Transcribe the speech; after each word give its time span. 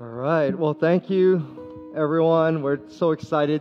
All 0.00 0.06
right. 0.06 0.56
Well, 0.58 0.72
thank 0.72 1.10
you, 1.10 1.92
everyone. 1.94 2.62
We're 2.62 2.80
so 2.88 3.10
excited 3.10 3.60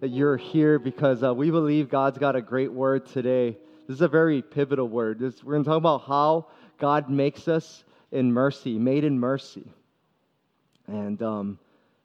that 0.00 0.10
you're 0.10 0.36
here 0.36 0.78
because 0.78 1.24
uh, 1.24 1.34
we 1.34 1.50
believe 1.50 1.88
God's 1.88 2.16
got 2.16 2.36
a 2.36 2.40
great 2.40 2.72
word 2.72 3.06
today. 3.06 3.56
This 3.88 3.96
is 3.96 4.00
a 4.00 4.08
very 4.08 4.40
pivotal 4.40 4.88
word. 4.88 5.18
This, 5.18 5.42
we're 5.42 5.54
going 5.54 5.64
to 5.64 5.68
talk 5.68 5.78
about 5.78 6.02
how 6.06 6.46
God 6.78 7.10
makes 7.10 7.48
us 7.48 7.82
in 8.12 8.32
mercy, 8.32 8.78
made 8.78 9.02
in 9.02 9.18
mercy. 9.18 9.68
And 10.86 11.20
um, 11.22 11.58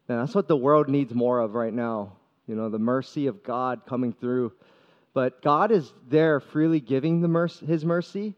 man, 0.10 0.20
that's 0.20 0.34
what 0.34 0.48
the 0.48 0.58
world 0.58 0.90
needs 0.90 1.14
more 1.14 1.40
of 1.40 1.54
right 1.54 1.74
now. 1.74 2.14
You 2.48 2.56
know, 2.56 2.70
the 2.70 2.80
mercy 2.80 3.28
of 3.28 3.44
God 3.44 3.82
coming 3.88 4.14
through. 4.14 4.52
But 5.14 5.42
God 5.44 5.72
is 5.72 5.94
there 6.10 6.40
freely 6.40 6.80
giving 6.80 7.22
the 7.22 7.28
mercy, 7.28 7.66
His 7.66 7.86
mercy. 7.86 8.36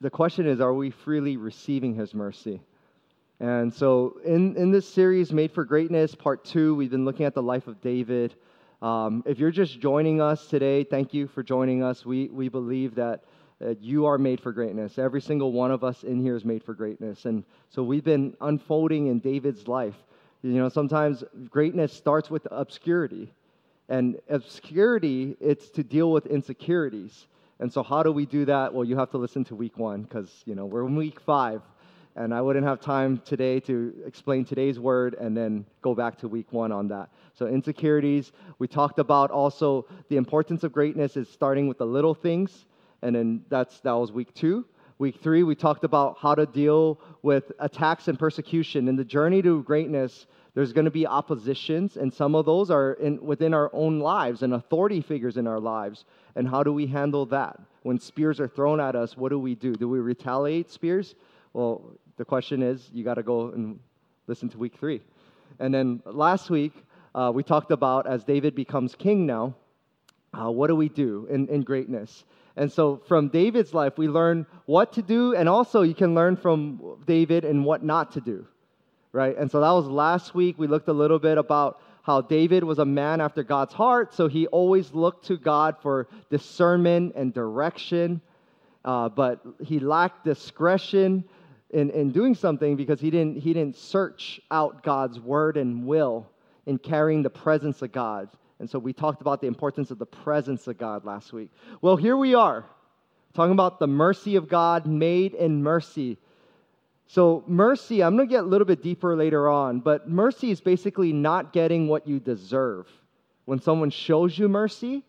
The 0.00 0.10
question 0.10 0.46
is, 0.46 0.60
are 0.60 0.72
we 0.72 0.90
freely 0.90 1.36
receiving 1.36 1.94
His 1.94 2.14
mercy? 2.14 2.60
And 3.40 3.72
so, 3.72 4.18
in, 4.24 4.56
in 4.56 4.72
this 4.72 4.88
series, 4.88 5.32
Made 5.32 5.52
for 5.52 5.64
Greatness, 5.64 6.12
part 6.12 6.44
two, 6.44 6.74
we've 6.74 6.90
been 6.90 7.04
looking 7.04 7.24
at 7.24 7.34
the 7.34 7.42
life 7.42 7.68
of 7.68 7.80
David. 7.80 8.34
Um, 8.82 9.22
if 9.26 9.38
you're 9.38 9.52
just 9.52 9.78
joining 9.78 10.20
us 10.20 10.48
today, 10.48 10.82
thank 10.82 11.14
you 11.14 11.28
for 11.28 11.44
joining 11.44 11.84
us. 11.84 12.04
We, 12.04 12.28
we 12.28 12.48
believe 12.48 12.96
that, 12.96 13.22
you 13.80 14.06
are 14.06 14.18
made 14.18 14.40
for 14.40 14.52
greatness. 14.52 15.00
Every 15.00 15.20
single 15.20 15.50
one 15.50 15.72
of 15.72 15.82
us 15.82 16.04
in 16.04 16.20
here 16.20 16.36
is 16.36 16.44
made 16.44 16.62
for 16.62 16.74
greatness. 16.74 17.26
And 17.26 17.44
so, 17.70 17.84
we've 17.84 18.02
been 18.02 18.36
unfolding 18.40 19.06
in 19.06 19.20
David's 19.20 19.68
life. 19.68 19.96
You 20.42 20.54
know, 20.54 20.68
sometimes 20.68 21.22
greatness 21.48 21.92
starts 21.92 22.30
with 22.30 22.46
obscurity. 22.50 23.32
And 23.88 24.18
obscurity, 24.28 25.36
it's 25.40 25.70
to 25.70 25.84
deal 25.84 26.10
with 26.10 26.26
insecurities. 26.26 27.26
And 27.60 27.72
so, 27.72 27.84
how 27.84 28.02
do 28.02 28.10
we 28.10 28.26
do 28.26 28.44
that? 28.46 28.74
Well, 28.74 28.84
you 28.84 28.96
have 28.98 29.10
to 29.12 29.18
listen 29.18 29.44
to 29.44 29.54
week 29.54 29.78
one 29.78 30.02
because, 30.02 30.42
you 30.44 30.56
know, 30.56 30.66
we're 30.66 30.84
in 30.86 30.96
week 30.96 31.20
five 31.20 31.62
and 32.18 32.34
I 32.34 32.40
wouldn't 32.40 32.66
have 32.66 32.80
time 32.80 33.22
today 33.24 33.60
to 33.60 33.94
explain 34.04 34.44
today's 34.44 34.80
word 34.80 35.14
and 35.14 35.36
then 35.36 35.64
go 35.82 35.94
back 35.94 36.18
to 36.18 36.28
week 36.28 36.52
one 36.52 36.72
on 36.72 36.88
that. 36.88 37.10
So, 37.34 37.46
insecurities, 37.46 38.32
we 38.58 38.66
talked 38.66 38.98
about 38.98 39.30
also 39.30 39.86
the 40.08 40.16
importance 40.16 40.64
of 40.64 40.72
greatness 40.72 41.16
is 41.16 41.28
starting 41.28 41.68
with 41.68 41.78
the 41.78 41.86
little 41.86 42.14
things, 42.14 42.66
and 43.02 43.14
then 43.14 43.44
that's 43.48 43.78
that 43.80 43.92
was 43.92 44.10
week 44.10 44.34
two. 44.34 44.66
Week 44.98 45.20
three, 45.22 45.44
we 45.44 45.54
talked 45.54 45.84
about 45.84 46.18
how 46.18 46.34
to 46.34 46.44
deal 46.44 47.00
with 47.22 47.52
attacks 47.60 48.08
and 48.08 48.18
persecution. 48.18 48.88
In 48.88 48.96
the 48.96 49.04
journey 49.04 49.40
to 49.42 49.62
greatness, 49.62 50.26
there's 50.54 50.72
going 50.72 50.86
to 50.86 50.90
be 50.90 51.06
oppositions, 51.06 51.96
and 51.96 52.12
some 52.12 52.34
of 52.34 52.46
those 52.46 52.68
are 52.68 52.94
in, 52.94 53.24
within 53.24 53.54
our 53.54 53.70
own 53.72 54.00
lives 54.00 54.42
and 54.42 54.54
authority 54.54 55.00
figures 55.00 55.36
in 55.36 55.46
our 55.46 55.60
lives. 55.60 56.04
And 56.34 56.48
how 56.48 56.64
do 56.64 56.72
we 56.72 56.88
handle 56.88 57.26
that? 57.26 57.60
When 57.84 58.00
spears 58.00 58.40
are 58.40 58.48
thrown 58.48 58.80
at 58.80 58.96
us, 58.96 59.16
what 59.16 59.28
do 59.28 59.38
we 59.38 59.54
do? 59.54 59.76
Do 59.76 59.88
we 59.88 60.00
retaliate 60.00 60.68
spears? 60.72 61.14
Well, 61.52 61.96
the 62.18 62.24
question 62.24 62.62
is, 62.62 62.90
you 62.92 63.04
got 63.04 63.14
to 63.14 63.22
go 63.22 63.50
and 63.50 63.78
listen 64.26 64.48
to 64.50 64.58
week 64.58 64.74
three. 64.78 65.00
And 65.60 65.72
then 65.72 66.02
last 66.04 66.50
week, 66.50 66.72
uh, 67.14 67.32
we 67.34 67.42
talked 67.42 67.70
about 67.70 68.06
as 68.06 68.24
David 68.24 68.54
becomes 68.54 68.94
king 68.94 69.24
now, 69.24 69.54
uh, 70.34 70.50
what 70.50 70.66
do 70.66 70.74
we 70.74 70.88
do 70.88 71.26
in, 71.30 71.48
in 71.48 71.62
greatness? 71.62 72.24
And 72.56 72.70
so 72.70 73.00
from 73.06 73.28
David's 73.28 73.72
life, 73.72 73.96
we 73.96 74.08
learn 74.08 74.46
what 74.66 74.92
to 74.94 75.02
do, 75.02 75.34
and 75.34 75.48
also 75.48 75.82
you 75.82 75.94
can 75.94 76.14
learn 76.14 76.36
from 76.36 76.98
David 77.06 77.44
and 77.44 77.64
what 77.64 77.84
not 77.84 78.12
to 78.12 78.20
do, 78.20 78.46
right? 79.12 79.36
And 79.38 79.48
so 79.48 79.60
that 79.60 79.70
was 79.70 79.86
last 79.86 80.34
week. 80.34 80.58
We 80.58 80.66
looked 80.66 80.88
a 80.88 80.92
little 80.92 81.20
bit 81.20 81.38
about 81.38 81.80
how 82.02 82.20
David 82.20 82.64
was 82.64 82.80
a 82.80 82.84
man 82.84 83.20
after 83.20 83.44
God's 83.44 83.74
heart, 83.74 84.12
so 84.12 84.26
he 84.26 84.48
always 84.48 84.92
looked 84.92 85.26
to 85.26 85.36
God 85.36 85.76
for 85.82 86.08
discernment 86.30 87.14
and 87.14 87.32
direction, 87.32 88.20
uh, 88.84 89.08
but 89.08 89.40
he 89.62 89.78
lacked 89.78 90.24
discretion 90.24 91.24
in, 91.70 91.90
in 91.90 92.10
doing 92.10 92.34
something 92.34 92.76
because 92.76 93.00
he 93.00 93.10
didn't, 93.10 93.36
he 93.36 93.52
didn't 93.52 93.76
search 93.76 94.40
out 94.50 94.82
God's 94.82 95.20
word 95.20 95.56
and 95.56 95.86
will 95.86 96.26
in 96.66 96.78
carrying 96.78 97.22
the 97.22 97.30
presence 97.30 97.82
of 97.82 97.92
God. 97.92 98.28
And 98.58 98.68
so 98.68 98.78
we 98.78 98.92
talked 98.92 99.20
about 99.20 99.40
the 99.40 99.46
importance 99.46 99.90
of 99.90 99.98
the 99.98 100.06
presence 100.06 100.66
of 100.66 100.78
God 100.78 101.04
last 101.04 101.32
week. 101.32 101.50
Well, 101.80 101.96
here 101.96 102.16
we 102.16 102.34
are 102.34 102.64
talking 103.34 103.52
about 103.52 103.78
the 103.78 103.86
mercy 103.86 104.36
of 104.36 104.48
God 104.48 104.86
made 104.86 105.34
in 105.34 105.62
mercy. 105.62 106.18
So, 107.06 107.44
mercy, 107.46 108.02
I'm 108.02 108.16
going 108.16 108.28
to 108.28 108.30
get 108.30 108.44
a 108.44 108.46
little 108.46 108.66
bit 108.66 108.82
deeper 108.82 109.16
later 109.16 109.48
on, 109.48 109.80
but 109.80 110.08
mercy 110.08 110.50
is 110.50 110.60
basically 110.60 111.12
not 111.12 111.52
getting 111.52 111.88
what 111.88 112.06
you 112.06 112.18
deserve. 112.20 112.86
When 113.44 113.60
someone 113.60 113.90
shows 113.90 114.38
you 114.38 114.48
mercy, 114.48 115.04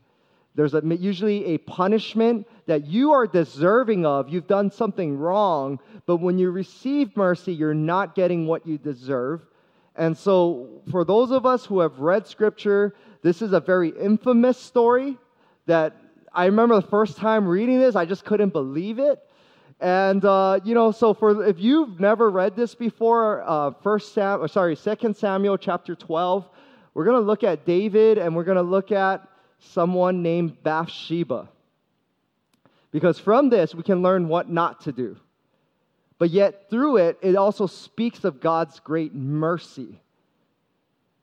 there's 0.55 0.73
a, 0.73 0.81
usually 0.83 1.45
a 1.45 1.57
punishment 1.59 2.47
that 2.65 2.85
you 2.85 3.11
are 3.11 3.27
deserving 3.27 4.05
of. 4.05 4.29
You've 4.29 4.47
done 4.47 4.71
something 4.71 5.17
wrong, 5.17 5.79
but 6.05 6.17
when 6.17 6.37
you 6.37 6.51
receive 6.51 7.15
mercy, 7.15 7.53
you're 7.53 7.73
not 7.73 8.15
getting 8.15 8.47
what 8.47 8.65
you 8.65 8.77
deserve. 8.77 9.45
And 9.95 10.17
so, 10.17 10.81
for 10.91 11.03
those 11.03 11.31
of 11.31 11.45
us 11.45 11.65
who 11.65 11.79
have 11.81 11.99
read 11.99 12.25
scripture, 12.25 12.95
this 13.21 13.41
is 13.41 13.53
a 13.53 13.59
very 13.59 13.89
infamous 13.89 14.57
story 14.57 15.17
that 15.65 15.95
I 16.33 16.45
remember 16.45 16.75
the 16.75 16.87
first 16.87 17.17
time 17.17 17.47
reading 17.47 17.79
this, 17.79 17.95
I 17.95 18.05
just 18.05 18.23
couldn't 18.23 18.53
believe 18.53 18.99
it. 18.99 19.19
And 19.79 20.23
uh, 20.25 20.59
you 20.63 20.75
know, 20.75 20.91
so 20.91 21.13
for 21.13 21.45
if 21.45 21.59
you've 21.59 21.99
never 21.99 22.29
read 22.29 22.55
this 22.55 22.75
before, 22.75 23.43
uh, 23.47 23.71
First 23.81 24.13
Sam, 24.13 24.45
sorry, 24.47 24.75
Second 24.75 25.15
Samuel 25.15 25.57
chapter 25.57 25.95
twelve, 25.95 26.49
we're 26.93 27.05
going 27.05 27.21
to 27.21 27.25
look 27.25 27.43
at 27.43 27.65
David, 27.65 28.17
and 28.17 28.35
we're 28.35 28.43
going 28.43 28.57
to 28.57 28.61
look 28.61 28.91
at 28.91 29.25
someone 29.59 30.21
named 30.21 30.61
Bathsheba. 30.63 31.49
Because 32.91 33.19
from 33.19 33.49
this, 33.49 33.75
we 33.75 33.83
can 33.83 34.01
learn 34.01 34.27
what 34.27 34.49
not 34.49 34.81
to 34.81 34.91
do. 34.91 35.17
But 36.17 36.31
yet, 36.31 36.69
through 36.69 36.97
it, 36.97 37.17
it 37.21 37.35
also 37.35 37.67
speaks 37.67 38.23
of 38.23 38.41
God's 38.41 38.79
great 38.79 39.13
mercy. 39.13 40.01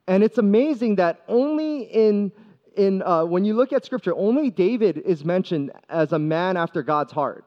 And 0.06 0.22
it's 0.22 0.38
amazing 0.38 0.96
that 0.96 1.22
only 1.28 1.82
in, 1.82 2.32
in 2.76 3.02
uh, 3.02 3.24
when 3.24 3.44
you 3.44 3.54
look 3.54 3.72
at 3.72 3.84
scripture, 3.84 4.14
only 4.14 4.50
David 4.50 4.98
is 4.98 5.24
mentioned 5.24 5.72
as 5.88 6.12
a 6.12 6.18
man 6.18 6.56
after 6.56 6.82
God's 6.82 7.12
heart. 7.12 7.44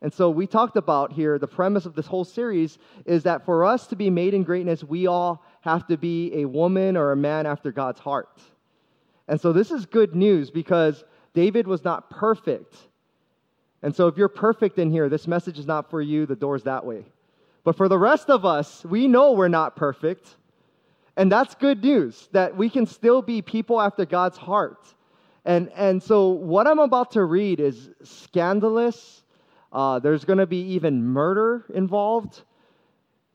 And 0.00 0.12
so 0.12 0.30
we 0.30 0.46
talked 0.46 0.76
about 0.76 1.12
here 1.12 1.38
the 1.38 1.48
premise 1.48 1.84
of 1.84 1.94
this 1.94 2.06
whole 2.06 2.24
series 2.24 2.78
is 3.04 3.24
that 3.24 3.44
for 3.44 3.64
us 3.64 3.88
to 3.88 3.96
be 3.96 4.10
made 4.10 4.32
in 4.32 4.44
greatness, 4.44 4.84
we 4.84 5.08
all 5.08 5.44
have 5.62 5.86
to 5.88 5.96
be 5.96 6.42
a 6.42 6.44
woman 6.44 6.96
or 6.96 7.10
a 7.10 7.16
man 7.16 7.46
after 7.46 7.72
God's 7.72 7.98
heart. 7.98 8.28
And 9.28 9.40
so 9.40 9.52
this 9.52 9.70
is 9.70 9.86
good 9.86 10.16
news 10.16 10.50
because 10.50 11.04
David 11.34 11.66
was 11.66 11.84
not 11.84 12.10
perfect. 12.10 12.74
And 13.82 13.94
so 13.94 14.08
if 14.08 14.16
you're 14.16 14.28
perfect 14.28 14.78
in 14.78 14.90
here, 14.90 15.08
this 15.08 15.28
message 15.28 15.58
is 15.58 15.66
not 15.66 15.90
for 15.90 16.00
you. 16.00 16.26
The 16.26 16.34
door's 16.34 16.64
that 16.64 16.84
way. 16.84 17.04
But 17.62 17.76
for 17.76 17.88
the 17.88 17.98
rest 17.98 18.30
of 18.30 18.44
us, 18.44 18.84
we 18.84 19.06
know 19.06 19.32
we're 19.32 19.48
not 19.48 19.76
perfect. 19.76 20.36
And 21.16 21.30
that's 21.30 21.54
good 21.54 21.84
news 21.84 22.28
that 22.32 22.56
we 22.56 22.70
can 22.70 22.86
still 22.86 23.22
be 23.22 23.42
people 23.42 23.80
after 23.80 24.06
God's 24.06 24.38
heart. 24.38 24.94
And, 25.44 25.70
and 25.74 26.02
so 26.02 26.30
what 26.30 26.66
I'm 26.66 26.78
about 26.78 27.12
to 27.12 27.24
read 27.24 27.60
is 27.60 27.90
scandalous. 28.02 29.22
Uh, 29.72 29.98
there's 29.98 30.24
going 30.24 30.38
to 30.38 30.46
be 30.46 30.60
even 30.72 31.04
murder 31.04 31.64
involved. 31.74 32.42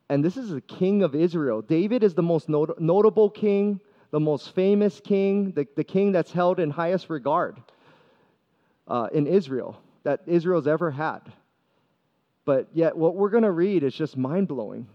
And 0.09 0.23
this 0.23 0.37
is 0.37 0.49
the 0.49 0.61
king 0.61 1.03
of 1.03 1.15
Israel. 1.15 1.61
David 1.61 2.03
is 2.03 2.13
the 2.13 2.23
most 2.23 2.49
not- 2.49 2.79
notable 2.81 3.29
king 3.29 3.79
the 4.13 4.19
most 4.19 4.53
famous 4.53 5.01
king, 5.03 5.51
the, 5.53 5.67
the 5.75 5.83
king 5.83 6.11
that's 6.11 6.31
held 6.31 6.59
in 6.59 6.69
highest 6.69 7.09
regard 7.09 7.59
uh, 8.87 9.07
in 9.11 9.25
Israel 9.25 9.75
that 10.03 10.21
Israel's 10.27 10.67
ever 10.67 10.91
had. 10.91 11.21
But 12.45 12.67
yet, 12.73 12.95
what 12.95 13.15
we're 13.15 13.31
going 13.31 13.43
to 13.43 13.51
read 13.51 13.81
is 13.81 13.95
just 13.95 14.15
mind 14.15 14.47
blowing. 14.47 14.87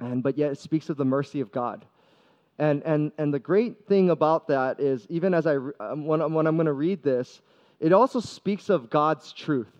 And, 0.00 0.24
but 0.24 0.36
yet, 0.36 0.50
it 0.50 0.58
speaks 0.58 0.90
of 0.90 0.96
the 0.96 1.04
mercy 1.04 1.40
of 1.40 1.52
God. 1.52 1.84
And, 2.58 2.82
and, 2.82 3.12
and 3.16 3.32
the 3.32 3.38
great 3.38 3.86
thing 3.86 4.10
about 4.10 4.48
that 4.48 4.80
is, 4.80 5.06
even 5.08 5.32
as 5.32 5.46
I, 5.46 5.58
um, 5.78 6.04
when, 6.04 6.20
when 6.32 6.48
I'm 6.48 6.56
going 6.56 6.66
to 6.66 6.72
read 6.72 7.04
this, 7.04 7.40
it 7.78 7.92
also 7.92 8.18
speaks 8.18 8.70
of 8.70 8.90
God's 8.90 9.32
truth. 9.32 9.70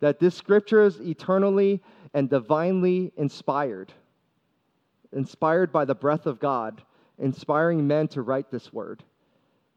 That 0.00 0.20
this 0.20 0.34
scripture 0.34 0.82
is 0.82 1.00
eternally 1.00 1.82
and 2.12 2.28
divinely 2.28 3.10
inspired, 3.16 3.90
inspired 5.14 5.72
by 5.72 5.86
the 5.86 5.94
breath 5.94 6.26
of 6.26 6.38
God 6.38 6.82
inspiring 7.18 7.86
men 7.86 8.08
to 8.08 8.22
write 8.22 8.50
this 8.50 8.72
word. 8.72 9.02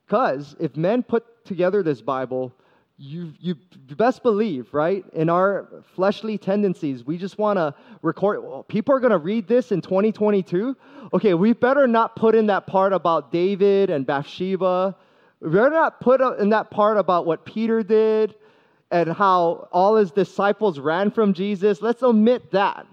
Because 0.05 0.55
if 0.59 0.77
men 0.77 1.03
put 1.03 1.45
together 1.45 1.83
this 1.83 2.01
Bible, 2.01 2.53
you, 2.97 3.33
you 3.39 3.55
best 3.95 4.23
believe, 4.23 4.73
right? 4.73 5.05
In 5.13 5.29
our 5.29 5.67
fleshly 5.93 6.37
tendencies, 6.37 7.05
we 7.05 7.17
just 7.17 7.37
want 7.37 7.57
to 7.57 7.75
record. 8.01 8.43
Well, 8.43 8.63
people 8.63 8.95
are 8.95 8.99
going 8.99 9.11
to 9.11 9.19
read 9.19 9.47
this 9.47 9.71
in 9.71 9.81
2022. 9.81 10.75
Okay, 11.13 11.33
we 11.35 11.53
better 11.53 11.85
not 11.87 12.15
put 12.15 12.33
in 12.33 12.47
that 12.47 12.65
part 12.65 12.93
about 12.93 13.31
David 13.31 13.89
and 13.89 14.05
Bathsheba. 14.05 14.95
We 15.41 15.49
better 15.49 15.69
not 15.69 16.01
put 16.01 16.21
in 16.39 16.49
that 16.49 16.71
part 16.71 16.97
about 16.97 17.25
what 17.25 17.45
Peter 17.45 17.83
did 17.83 18.33
and 18.89 19.11
how 19.11 19.67
all 19.71 19.95
his 19.95 20.11
disciples 20.11 20.79
ran 20.79 21.11
from 21.11 21.33
Jesus. 21.33 21.81
Let's 21.81 22.01
omit 22.01 22.51
that. 22.51 22.87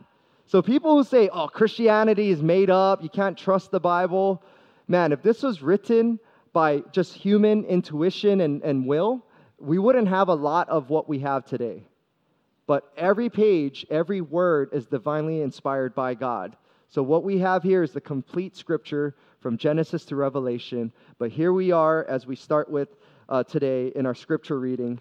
So 0.46 0.62
people 0.62 0.96
who 0.96 1.04
say, 1.04 1.28
oh, 1.32 1.48
Christianity 1.48 2.30
is 2.30 2.42
made 2.42 2.70
up, 2.70 3.02
you 3.02 3.08
can't 3.08 3.36
trust 3.36 3.70
the 3.70 3.80
Bible, 3.80 4.42
man, 4.88 5.12
if 5.12 5.22
this 5.22 5.42
was 5.42 5.62
written 5.62 6.18
by 6.52 6.82
just 6.92 7.14
human 7.14 7.64
intuition 7.64 8.40
and, 8.42 8.62
and 8.62 8.86
will, 8.86 9.24
we 9.58 9.78
wouldn't 9.78 10.08
have 10.08 10.28
a 10.28 10.34
lot 10.34 10.68
of 10.68 10.90
what 10.90 11.08
we 11.08 11.20
have 11.20 11.44
today. 11.46 11.84
but 12.66 12.92
every 12.96 13.28
page, 13.28 13.86
every 13.90 14.20
word 14.20 14.70
is 14.72 14.86
divinely 14.86 15.42
inspired 15.42 15.94
by 15.94 16.14
God. 16.14 16.56
So, 16.88 17.02
what 17.02 17.24
we 17.24 17.38
have 17.38 17.62
here 17.62 17.82
is 17.82 17.92
the 17.92 18.00
complete 18.00 18.56
scripture 18.56 19.16
from 19.40 19.58
Genesis 19.58 20.04
to 20.06 20.16
Revelation. 20.16 20.92
But 21.18 21.30
here 21.30 21.52
we 21.52 21.72
are 21.72 22.04
as 22.08 22.26
we 22.26 22.36
start 22.36 22.70
with 22.70 22.96
uh, 23.28 23.42
today 23.42 23.92
in 23.94 24.06
our 24.06 24.14
scripture 24.14 24.58
reading, 24.58 25.00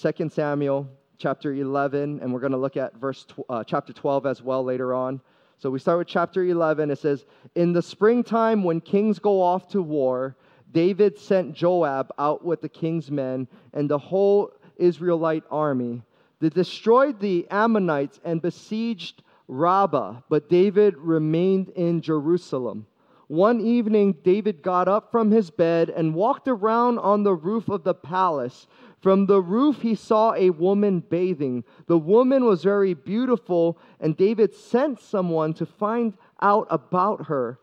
2 0.00 0.28
Samuel 0.28 0.88
chapter 1.20 1.52
11, 1.52 2.18
and 2.20 2.32
we're 2.32 2.40
going 2.40 2.52
to 2.52 2.58
look 2.58 2.78
at 2.78 2.96
verse 2.96 3.24
tw- 3.24 3.40
uh, 3.50 3.62
chapter 3.62 3.92
12 3.92 4.24
as 4.24 4.42
well 4.42 4.64
later 4.64 4.94
on. 4.94 5.20
So 5.58 5.70
we 5.70 5.78
start 5.78 5.98
with 5.98 6.08
chapter 6.08 6.42
11. 6.42 6.90
It 6.90 6.98
says, 6.98 7.26
In 7.54 7.74
the 7.74 7.82
springtime, 7.82 8.64
when 8.64 8.80
kings 8.80 9.18
go 9.18 9.42
off 9.42 9.68
to 9.68 9.82
war, 9.82 10.36
David 10.72 11.18
sent 11.18 11.52
Joab 11.52 12.10
out 12.18 12.42
with 12.42 12.62
the 12.62 12.68
king's 12.68 13.10
men 13.10 13.46
and 13.74 13.88
the 13.88 13.98
whole 13.98 14.52
Israelite 14.76 15.44
army. 15.50 16.02
They 16.40 16.48
destroyed 16.48 17.20
the 17.20 17.46
Ammonites 17.50 18.18
and 18.24 18.40
besieged 18.40 19.22
Rabbah, 19.46 20.22
but 20.30 20.48
David 20.48 20.96
remained 20.96 21.68
in 21.70 22.00
Jerusalem. 22.00 22.86
One 23.30 23.60
evening, 23.60 24.16
David 24.24 24.60
got 24.60 24.88
up 24.88 25.12
from 25.12 25.30
his 25.30 25.50
bed 25.50 25.90
and 25.90 26.14
walked 26.14 26.48
around 26.48 26.98
on 26.98 27.22
the 27.22 27.34
roof 27.34 27.68
of 27.68 27.84
the 27.84 27.94
palace. 27.94 28.66
From 29.00 29.26
the 29.26 29.40
roof, 29.40 29.80
he 29.80 29.94
saw 29.94 30.34
a 30.34 30.50
woman 30.50 31.00
bathing. 31.00 31.64
The 31.86 31.98
woman 31.98 32.44
was 32.44 32.62
very 32.62 32.92
beautiful, 32.92 33.78
and 33.98 34.16
David 34.16 34.54
sent 34.54 35.00
someone 35.00 35.54
to 35.54 35.64
find 35.64 36.14
out 36.42 36.66
about 36.70 37.26
her. 37.26 37.58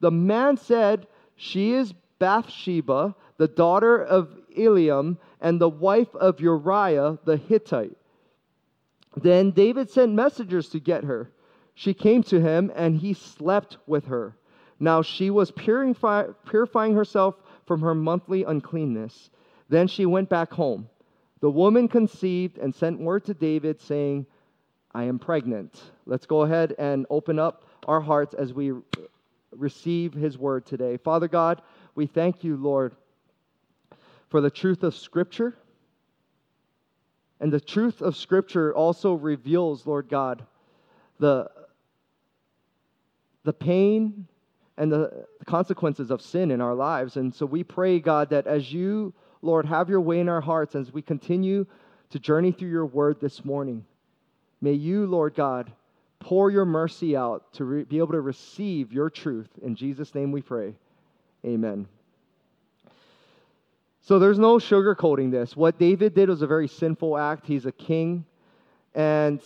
The 0.00 0.10
man 0.10 0.56
said, 0.56 1.06
She 1.36 1.72
is 1.72 1.94
Bathsheba, 2.18 3.14
the 3.36 3.48
daughter 3.48 4.02
of 4.02 4.36
Eliam, 4.56 5.18
and 5.40 5.60
the 5.60 5.68
wife 5.68 6.14
of 6.16 6.40
Uriah 6.40 7.18
the 7.24 7.36
Hittite. 7.36 7.96
Then 9.16 9.52
David 9.52 9.90
sent 9.90 10.12
messengers 10.12 10.68
to 10.70 10.80
get 10.80 11.04
her. 11.04 11.30
She 11.74 11.94
came 11.94 12.22
to 12.24 12.40
him, 12.40 12.72
and 12.74 12.96
he 12.96 13.14
slept 13.14 13.78
with 13.86 14.06
her. 14.06 14.36
Now 14.80 15.02
she 15.02 15.30
was 15.30 15.50
purify, 15.50 16.26
purifying 16.44 16.94
herself 16.94 17.36
from 17.64 17.80
her 17.82 17.94
monthly 17.94 18.44
uncleanness. 18.44 19.30
Then 19.70 19.86
she 19.86 20.04
went 20.04 20.28
back 20.28 20.52
home. 20.52 20.88
The 21.40 21.50
woman 21.50 21.88
conceived 21.88 22.58
and 22.58 22.74
sent 22.74 23.00
word 23.00 23.24
to 23.26 23.34
David, 23.34 23.80
saying, 23.80 24.26
I 24.92 25.04
am 25.04 25.18
pregnant. 25.18 25.80
Let's 26.04 26.26
go 26.26 26.42
ahead 26.42 26.74
and 26.78 27.06
open 27.08 27.38
up 27.38 27.64
our 27.86 28.00
hearts 28.00 28.34
as 28.34 28.52
we 28.52 28.72
receive 29.52 30.12
his 30.12 30.36
word 30.36 30.66
today. 30.66 30.96
Father 30.96 31.28
God, 31.28 31.62
we 31.94 32.06
thank 32.06 32.42
you, 32.42 32.56
Lord, 32.56 32.96
for 34.28 34.40
the 34.40 34.50
truth 34.50 34.82
of 34.82 34.94
Scripture. 34.94 35.54
And 37.38 37.52
the 37.52 37.60
truth 37.60 38.02
of 38.02 38.16
Scripture 38.16 38.74
also 38.74 39.14
reveals, 39.14 39.86
Lord 39.86 40.08
God, 40.08 40.44
the, 41.20 41.48
the 43.44 43.52
pain 43.52 44.26
and 44.76 44.90
the 44.90 45.26
consequences 45.46 46.10
of 46.10 46.20
sin 46.20 46.50
in 46.50 46.60
our 46.60 46.74
lives. 46.74 47.16
And 47.16 47.32
so 47.32 47.46
we 47.46 47.62
pray, 47.62 48.00
God, 48.00 48.30
that 48.30 48.48
as 48.48 48.72
you, 48.72 49.14
Lord, 49.42 49.66
have 49.66 49.88
your 49.88 50.00
way 50.00 50.20
in 50.20 50.28
our 50.28 50.40
hearts 50.40 50.74
as 50.74 50.92
we 50.92 51.02
continue 51.02 51.66
to 52.10 52.18
journey 52.18 52.52
through 52.52 52.70
your 52.70 52.86
word 52.86 53.20
this 53.20 53.44
morning, 53.44 53.84
may 54.60 54.72
you, 54.72 55.06
Lord 55.06 55.34
God, 55.34 55.72
pour 56.18 56.50
your 56.50 56.64
mercy 56.64 57.16
out 57.16 57.52
to 57.54 57.64
re- 57.64 57.84
be 57.84 57.98
able 57.98 58.12
to 58.12 58.20
receive 58.20 58.92
your 58.92 59.08
truth. 59.08 59.48
In 59.62 59.74
Jesus' 59.74 60.14
name 60.14 60.32
we 60.32 60.42
pray. 60.42 60.74
Amen. 61.44 61.86
So 64.02 64.18
there's 64.18 64.38
no 64.38 64.56
sugarcoating 64.56 65.30
this. 65.30 65.56
What 65.56 65.78
David 65.78 66.14
did 66.14 66.28
was 66.28 66.42
a 66.42 66.46
very 66.46 66.68
sinful 66.68 67.16
act. 67.16 67.46
He's 67.46 67.66
a 67.66 67.72
king. 67.72 68.24
And 68.94 69.40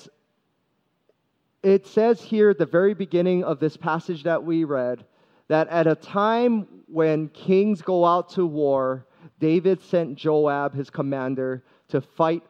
it 1.62 1.86
says 1.86 2.20
here 2.20 2.50
at 2.50 2.58
the 2.58 2.66
very 2.66 2.94
beginning 2.94 3.44
of 3.44 3.60
this 3.60 3.76
passage 3.76 4.24
that 4.24 4.42
we 4.42 4.64
read 4.64 5.04
that 5.48 5.68
at 5.68 5.86
a 5.86 5.94
time 5.94 6.66
when 6.86 7.28
kings 7.28 7.82
go 7.82 8.04
out 8.04 8.30
to 8.30 8.46
war, 8.46 9.06
David 9.40 9.80
sent 9.82 10.16
Joab, 10.16 10.74
his 10.74 10.90
commander, 10.90 11.62
to 11.88 12.00
fight 12.00 12.42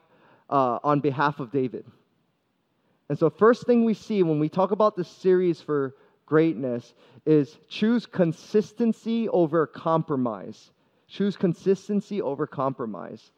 uh, 0.50 0.78
on 0.84 1.00
behalf 1.00 1.40
of 1.40 1.50
David. 1.50 1.84
And 3.08 3.18
so, 3.18 3.28
first 3.30 3.66
thing 3.66 3.84
we 3.84 3.94
see 3.94 4.22
when 4.22 4.38
we 4.38 4.48
talk 4.48 4.70
about 4.70 4.96
this 4.96 5.08
series 5.08 5.60
for 5.60 5.94
greatness 6.26 6.94
is 7.26 7.58
choose 7.68 8.06
consistency 8.06 9.28
over 9.28 9.66
compromise. 9.66 10.70
Choose 11.06 11.36
consistency 11.36 12.22
over 12.22 12.46
compromise. 12.46 13.32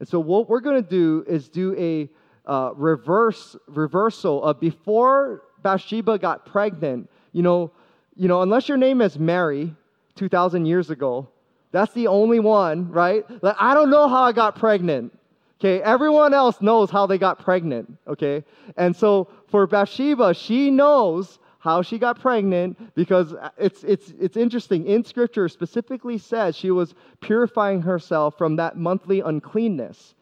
And 0.00 0.08
so, 0.08 0.18
what 0.18 0.48
we're 0.48 0.60
going 0.60 0.82
to 0.82 0.88
do 0.88 1.24
is 1.28 1.48
do 1.48 1.74
a 1.78 2.10
uh, 2.50 2.72
reverse 2.74 3.56
reversal 3.68 4.42
of 4.42 4.58
before 4.58 5.42
Bathsheba 5.62 6.18
got 6.18 6.44
pregnant. 6.44 7.08
You 7.32 7.42
know, 7.42 7.70
you 8.16 8.28
know, 8.28 8.42
unless 8.42 8.68
your 8.68 8.78
name 8.78 9.00
is 9.00 9.18
Mary, 9.18 9.74
two 10.16 10.28
thousand 10.28 10.66
years 10.66 10.90
ago, 10.90 11.28
that's 11.72 11.92
the 11.94 12.06
only 12.06 12.38
one, 12.38 12.90
right? 12.90 13.24
Like, 13.42 13.56
I 13.58 13.74
don't 13.74 13.90
know 13.90 14.08
how 14.08 14.22
I 14.22 14.32
got 14.32 14.56
pregnant. 14.56 15.18
Okay, 15.60 15.80
everyone 15.82 16.34
else 16.34 16.60
knows 16.60 16.90
how 16.90 17.06
they 17.06 17.18
got 17.18 17.38
pregnant. 17.38 17.96
Okay, 18.06 18.44
and 18.76 18.94
so 18.94 19.28
for 19.48 19.66
Bathsheba, 19.66 20.34
she 20.34 20.70
knows 20.70 21.38
how 21.58 21.80
she 21.80 21.96
got 21.96 22.20
pregnant 22.20 22.94
because 22.96 23.34
it's, 23.56 23.84
it's, 23.84 24.12
it's 24.18 24.36
interesting. 24.36 24.84
In 24.84 25.04
scripture, 25.04 25.48
specifically 25.48 26.18
says 26.18 26.56
she 26.56 26.72
was 26.72 26.94
purifying 27.20 27.80
herself 27.80 28.36
from 28.36 28.56
that 28.56 28.76
monthly 28.76 29.20
uncleanness. 29.20 30.14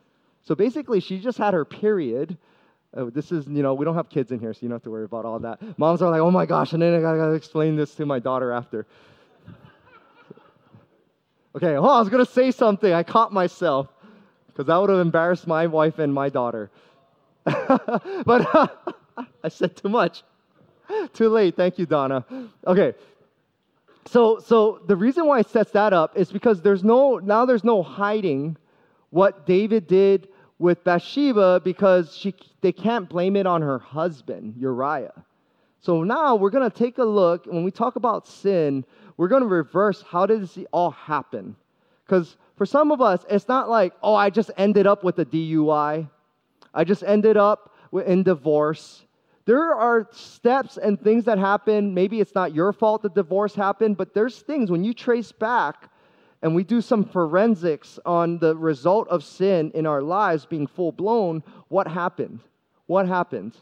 So 0.42 0.54
basically, 0.54 1.00
she 1.00 1.18
just 1.18 1.38
had 1.38 1.54
her 1.54 1.64
period. 1.64 2.36
Uh, 2.94 3.06
this 3.06 3.32
is, 3.32 3.46
you 3.46 3.62
know, 3.62 3.72
we 3.72 3.86
don't 3.86 3.94
have 3.94 4.10
kids 4.10 4.32
in 4.32 4.38
here, 4.38 4.52
so 4.52 4.58
you 4.60 4.68
don't 4.68 4.76
have 4.76 4.82
to 4.82 4.90
worry 4.90 5.04
about 5.04 5.24
all 5.24 5.38
that. 5.38 5.78
Moms 5.78 6.02
are 6.02 6.10
like, 6.10 6.20
oh 6.20 6.30
my 6.30 6.44
gosh, 6.44 6.74
and 6.74 6.82
then 6.82 6.94
I 6.94 7.00
gotta, 7.00 7.16
gotta 7.16 7.32
explain 7.32 7.74
this 7.74 7.94
to 7.94 8.04
my 8.04 8.18
daughter 8.18 8.52
after. 8.52 8.86
Okay, 11.54 11.76
oh, 11.76 11.84
I 11.84 12.00
was 12.00 12.08
gonna 12.08 12.26
say 12.26 12.50
something. 12.50 12.92
I 12.92 13.02
caught 13.02 13.32
myself 13.32 13.88
because 14.48 14.66
that 14.66 14.76
would 14.76 14.90
have 14.90 15.00
embarrassed 15.00 15.46
my 15.46 15.66
wife 15.66 15.98
and 15.98 16.12
my 16.12 16.28
daughter. 16.28 16.70
but 17.44 18.54
uh, 18.54 18.66
I 19.44 19.48
said 19.48 19.76
too 19.76 19.88
much. 19.88 20.22
Too 21.12 21.28
late. 21.28 21.56
Thank 21.56 21.78
you, 21.78 21.86
Donna. 21.86 22.24
Okay. 22.66 22.94
So, 24.06 24.40
so 24.40 24.80
the 24.86 24.96
reason 24.96 25.26
why 25.26 25.40
it 25.40 25.48
sets 25.48 25.70
that 25.72 25.92
up 25.92 26.16
is 26.16 26.32
because 26.32 26.62
there's 26.62 26.82
no 26.82 27.18
now 27.18 27.44
there's 27.44 27.64
no 27.64 27.82
hiding 27.82 28.56
what 29.10 29.46
David 29.46 29.86
did 29.86 30.28
with 30.58 30.82
Bathsheba 30.84 31.60
because 31.60 32.16
she 32.16 32.34
they 32.60 32.72
can't 32.72 33.08
blame 33.08 33.36
it 33.36 33.46
on 33.46 33.62
her 33.62 33.78
husband 33.78 34.54
Uriah. 34.58 35.24
So 35.80 36.02
now 36.04 36.36
we're 36.36 36.50
going 36.50 36.68
to 36.68 36.76
take 36.76 36.98
a 36.98 37.04
look 37.04 37.46
when 37.46 37.64
we 37.64 37.70
talk 37.70 37.96
about 37.96 38.26
sin, 38.26 38.84
we're 39.20 39.28
going 39.28 39.42
to 39.42 39.48
reverse 39.48 40.02
how 40.02 40.24
did 40.24 40.40
this 40.40 40.58
all 40.72 40.92
happen? 40.92 41.54
Cuz 42.08 42.38
for 42.56 42.64
some 42.64 42.90
of 42.90 43.02
us 43.02 43.26
it's 43.28 43.48
not 43.48 43.68
like, 43.68 43.92
"Oh, 44.02 44.14
I 44.14 44.30
just 44.30 44.50
ended 44.56 44.86
up 44.86 45.04
with 45.04 45.18
a 45.18 45.24
DUI. 45.24 46.08
I 46.72 46.84
just 46.84 47.04
ended 47.04 47.36
up 47.36 47.74
in 47.92 48.22
divorce 48.22 49.04
there 49.50 49.74
are 49.74 50.06
steps 50.12 50.76
and 50.76 51.00
things 51.00 51.24
that 51.24 51.38
happen. 51.38 51.92
Maybe 51.92 52.20
it's 52.20 52.34
not 52.34 52.54
your 52.54 52.72
fault 52.72 53.02
the 53.02 53.08
divorce 53.08 53.54
happened, 53.54 53.96
but 53.96 54.14
there's 54.14 54.40
things 54.42 54.70
when 54.70 54.84
you 54.84 54.94
trace 54.94 55.32
back 55.32 55.90
and 56.42 56.54
we 56.54 56.64
do 56.64 56.80
some 56.80 57.04
forensics 57.04 57.98
on 58.06 58.38
the 58.38 58.54
result 58.56 59.08
of 59.08 59.24
sin 59.24 59.70
in 59.74 59.86
our 59.86 60.02
lives 60.02 60.46
being 60.46 60.66
full 60.66 60.92
blown, 60.92 61.42
what 61.68 61.86
happened? 61.86 62.40
What 62.86 63.08
happened? 63.08 63.56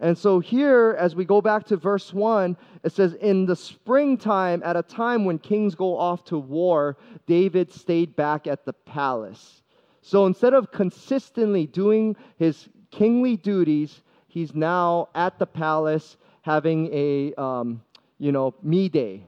And 0.00 0.16
so 0.16 0.38
here, 0.38 0.96
as 0.98 1.16
we 1.16 1.24
go 1.24 1.40
back 1.40 1.64
to 1.66 1.76
verse 1.76 2.12
1, 2.12 2.56
it 2.84 2.92
says, 2.92 3.14
In 3.14 3.46
the 3.46 3.56
springtime, 3.56 4.62
at 4.64 4.76
a 4.76 4.82
time 4.82 5.24
when 5.24 5.38
kings 5.38 5.74
go 5.74 5.96
off 5.98 6.24
to 6.26 6.38
war, 6.38 6.96
David 7.26 7.72
stayed 7.72 8.14
back 8.14 8.46
at 8.46 8.64
the 8.64 8.72
palace. 8.72 9.62
So 10.00 10.26
instead 10.26 10.54
of 10.54 10.70
consistently 10.70 11.66
doing 11.66 12.16
his 12.38 12.68
kingly 12.92 13.36
duties, 13.36 14.02
he's 14.28 14.54
now 14.54 15.08
at 15.14 15.38
the 15.38 15.46
palace 15.46 16.16
having 16.42 16.88
a, 16.92 17.34
um, 17.34 17.82
you 18.18 18.30
know, 18.30 18.54
me 18.62 18.88
day. 18.88 19.24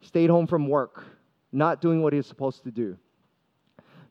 Stayed 0.00 0.30
home 0.30 0.46
from 0.46 0.68
work, 0.68 1.04
not 1.50 1.80
doing 1.80 2.00
what 2.00 2.12
he's 2.12 2.26
supposed 2.26 2.62
to 2.62 2.70
do. 2.70 2.96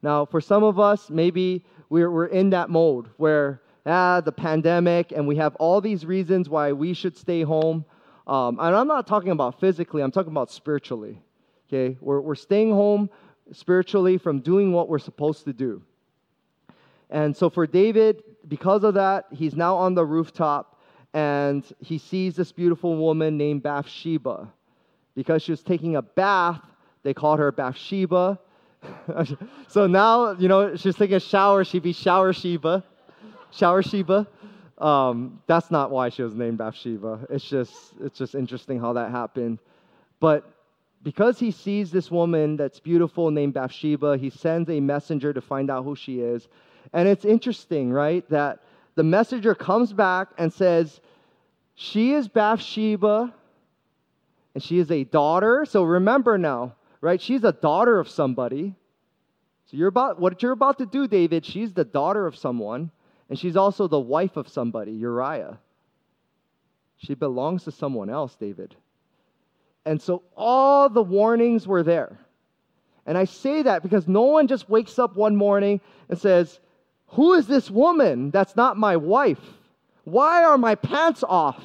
Now, 0.01 0.25
for 0.25 0.41
some 0.41 0.63
of 0.63 0.79
us, 0.79 1.09
maybe 1.09 1.65
we're, 1.89 2.11
we're 2.11 2.25
in 2.25 2.49
that 2.51 2.69
mode 2.69 3.07
where, 3.15 3.61
ah, 3.87 4.21
the 4.21 4.31
pandemic, 4.31 5.11
and 5.11 5.27
we 5.27 5.37
have 5.37 5.55
all 5.55 5.81
these 5.81 6.05
reasons 6.05 6.49
why 6.49 6.73
we 6.73 6.93
should 6.93 7.17
stay 7.17 7.41
home. 7.41 7.85
Um, 8.27 8.59
and 8.59 8.75
I'm 8.75 8.87
not 8.87 9.07
talking 9.07 9.31
about 9.31 9.59
physically, 9.59 10.01
I'm 10.01 10.11
talking 10.11 10.31
about 10.31 10.51
spiritually. 10.51 11.21
Okay? 11.67 11.97
We're, 12.01 12.21
we're 12.21 12.35
staying 12.35 12.71
home 12.71 13.09
spiritually 13.51 14.17
from 14.17 14.39
doing 14.39 14.73
what 14.73 14.89
we're 14.89 14.99
supposed 14.99 15.45
to 15.45 15.53
do. 15.53 15.81
And 17.09 17.35
so 17.35 17.49
for 17.49 17.65
David, 17.65 18.23
because 18.47 18.83
of 18.83 18.95
that, 18.95 19.25
he's 19.31 19.55
now 19.55 19.75
on 19.75 19.93
the 19.93 20.05
rooftop 20.05 20.81
and 21.13 21.65
he 21.79 21.97
sees 21.97 22.35
this 22.35 22.51
beautiful 22.51 22.97
woman 22.97 23.37
named 23.37 23.63
Bathsheba. 23.63 24.51
Because 25.15 25.41
she 25.41 25.51
was 25.51 25.63
taking 25.63 25.95
a 25.95 26.01
bath, 26.01 26.61
they 27.03 27.13
called 27.13 27.39
her 27.39 27.51
Bathsheba. 27.51 28.39
so 29.67 29.87
now, 29.87 30.31
you 30.31 30.47
know, 30.47 30.75
she's 30.75 30.95
taking 30.95 31.15
a 31.15 31.19
shower, 31.19 31.63
she'd 31.63 31.83
be 31.83 31.93
Shower 31.93 32.33
Sheba. 32.33 32.83
Shower 33.57 33.81
Sheba. 33.81 34.27
Um, 34.77 35.41
that's 35.47 35.71
not 35.71 35.89
why 35.89 36.09
she 36.09 36.21
was 36.21 36.35
named 36.35 36.59
Bathsheba. 36.59 37.25
It's 37.29 37.43
just 37.43 37.93
it's 37.99 38.17
just 38.17 38.35
interesting 38.35 38.79
how 38.79 38.93
that 38.93 39.11
happened. 39.11 39.59
But 40.19 40.53
because 41.03 41.39
he 41.39 41.51
sees 41.51 41.91
this 41.91 42.11
woman 42.11 42.57
that's 42.57 42.79
beautiful 42.79 43.31
named 43.31 43.53
Bathsheba, 43.53 44.17
he 44.17 44.29
sends 44.29 44.69
a 44.69 44.79
messenger 44.79 45.33
to 45.33 45.41
find 45.41 45.69
out 45.69 45.83
who 45.83 45.95
she 45.95 46.19
is. 46.19 46.47
And 46.93 47.07
it's 47.07 47.25
interesting, 47.25 47.91
right, 47.91 48.27
that 48.29 48.59
the 48.95 49.03
messenger 49.03 49.53
comes 49.55 49.93
back 49.93 50.29
and 50.37 50.51
says, 50.51 51.01
She 51.75 52.13
is 52.13 52.27
Bathsheba, 52.27 53.33
and 54.53 54.63
she 54.63 54.79
is 54.79 54.91
a 54.91 55.03
daughter. 55.03 55.65
So 55.65 55.83
remember 55.83 56.37
now, 56.37 56.75
right? 57.01 57.21
She's 57.21 57.43
a 57.43 57.51
daughter 57.51 57.99
of 57.99 58.09
somebody. 58.09 58.75
So 59.65 59.77
you're 59.77 59.89
about 59.89 60.19
what 60.19 60.41
you're 60.41 60.53
about 60.53 60.77
to 60.77 60.85
do, 60.85 61.07
David, 61.07 61.45
she's 61.45 61.73
the 61.73 61.83
daughter 61.83 62.25
of 62.25 62.37
someone, 62.37 62.89
and 63.29 63.37
she's 63.37 63.57
also 63.57 63.87
the 63.87 63.99
wife 63.99 64.37
of 64.37 64.47
somebody, 64.47 64.91
Uriah. 64.93 65.59
She 66.97 67.13
belongs 67.13 67.63
to 67.65 67.71
someone 67.71 68.09
else, 68.09 68.35
David. 68.35 68.75
And 69.85 70.01
so 70.01 70.23
all 70.35 70.89
the 70.89 71.03
warnings 71.03 71.67
were 71.67 71.83
there. 71.83 72.19
And 73.05 73.17
I 73.17 73.25
say 73.25 73.61
that 73.63 73.83
because 73.83 74.07
no 74.07 74.23
one 74.23 74.47
just 74.47 74.69
wakes 74.69 74.99
up 74.99 75.15
one 75.15 75.35
morning 75.35 75.79
and 76.09 76.19
says, 76.19 76.59
Who 77.09 77.33
is 77.33 77.47
this 77.47 77.71
woman 77.71 78.31
that's 78.31 78.55
not 78.55 78.77
my 78.77 78.97
wife? 78.97 79.39
Why 80.03 80.43
are 80.43 80.57
my 80.57 80.75
pants 80.75 81.23
off? 81.27 81.61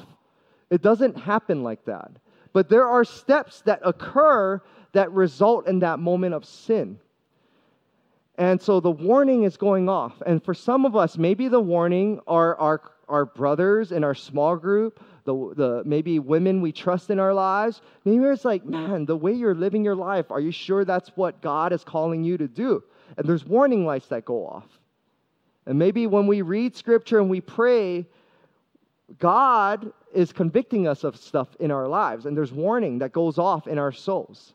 It 0.69 0.81
doesn't 0.81 1.17
happen 1.17 1.63
like 1.63 1.83
that. 1.85 2.11
But 2.53 2.69
there 2.69 2.87
are 2.87 3.03
steps 3.03 3.61
that 3.61 3.81
occur 3.83 4.61
that 4.93 5.11
result 5.11 5.67
in 5.67 5.79
that 5.79 5.99
moment 5.99 6.33
of 6.33 6.45
sin. 6.45 6.99
And 8.37 8.61
so 8.61 8.79
the 8.79 8.91
warning 8.91 9.43
is 9.43 9.57
going 9.57 9.87
off. 9.87 10.21
And 10.25 10.43
for 10.43 10.53
some 10.53 10.85
of 10.85 10.95
us, 10.95 11.17
maybe 11.17 11.47
the 11.47 11.59
warning 11.59 12.19
are 12.27 12.55
our, 12.55 12.81
our 13.07 13.25
brothers 13.25 13.91
in 13.91 14.03
our 14.03 14.15
small 14.15 14.55
group, 14.55 15.03
the, 15.25 15.53
the 15.55 15.83
maybe 15.85 16.19
women 16.19 16.61
we 16.61 16.71
trust 16.71 17.09
in 17.09 17.19
our 17.19 17.33
lives. 17.33 17.81
Maybe 18.05 18.23
it's 18.25 18.43
like, 18.43 18.65
man, 18.65 19.05
the 19.05 19.15
way 19.15 19.33
you're 19.33 19.53
living 19.53 19.83
your 19.83 19.95
life, 19.95 20.31
are 20.31 20.39
you 20.39 20.51
sure 20.51 20.83
that's 20.83 21.09
what 21.15 21.41
God 21.41 21.73
is 21.73 21.83
calling 21.83 22.23
you 22.23 22.37
to 22.37 22.47
do? 22.47 22.83
And 23.17 23.27
there's 23.27 23.45
warning 23.45 23.85
lights 23.85 24.07
that 24.07 24.25
go 24.25 24.47
off. 24.47 24.65
And 25.65 25.77
maybe 25.77 26.07
when 26.07 26.27
we 26.27 26.41
read 26.41 26.75
scripture 26.75 27.19
and 27.19 27.29
we 27.29 27.39
pray, 27.39 28.05
God 29.19 29.93
is 30.13 30.33
convicting 30.33 30.87
us 30.87 31.03
of 31.03 31.15
stuff 31.15 31.49
in 31.59 31.71
our 31.71 31.87
lives, 31.87 32.25
and 32.25 32.35
there's 32.35 32.51
warning 32.51 32.99
that 32.99 33.11
goes 33.13 33.37
off 33.37 33.67
in 33.67 33.77
our 33.77 33.91
souls. 33.91 34.53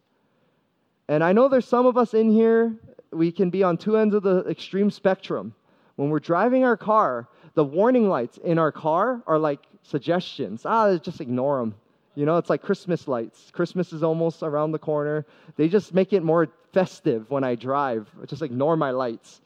And 1.08 1.25
I 1.25 1.32
know 1.32 1.49
there's 1.49 1.66
some 1.66 1.87
of 1.87 1.97
us 1.97 2.12
in 2.12 2.30
here, 2.30 2.75
we 3.12 3.33
can 3.33 3.50
be 3.50 3.62
on 3.62 3.77
two 3.77 3.97
ends 3.97 4.15
of 4.15 4.23
the 4.23 4.45
extreme 4.49 4.91
spectrum. 4.91 5.55
When 5.97 6.11
we're 6.11 6.21
driving 6.21 6.65
our 6.65 6.77
car, 6.77 7.29
the 7.55 7.65
warning 7.65 8.09
lights 8.09 8.38
in 8.38 8.59
our 8.59 8.71
car 8.71 9.23
are 9.27 9.38
like 9.38 9.61
suggestions. 9.83 10.62
Ah, 10.65 10.97
just 10.99 11.21
ignore 11.21 11.59
them. 11.59 11.75
You 12.15 12.27
know, 12.27 12.37
it's 12.37 12.50
like 12.50 12.62
Christmas 12.62 13.09
lights. 13.09 13.50
Christmas 13.53 13.93
is 13.93 14.03
almost 14.03 14.43
around 14.43 14.73
the 14.73 14.79
corner. 14.79 15.25
They 15.57 15.69
just 15.69 15.95
make 15.95 16.12
it 16.12 16.23
more 16.23 16.49
festive 16.73 17.31
when 17.31 17.45
I 17.45 17.55
drive. 17.55 18.09
Just 18.27 18.43
ignore 18.43 18.77
my 18.77 18.91
lights, 18.91 19.41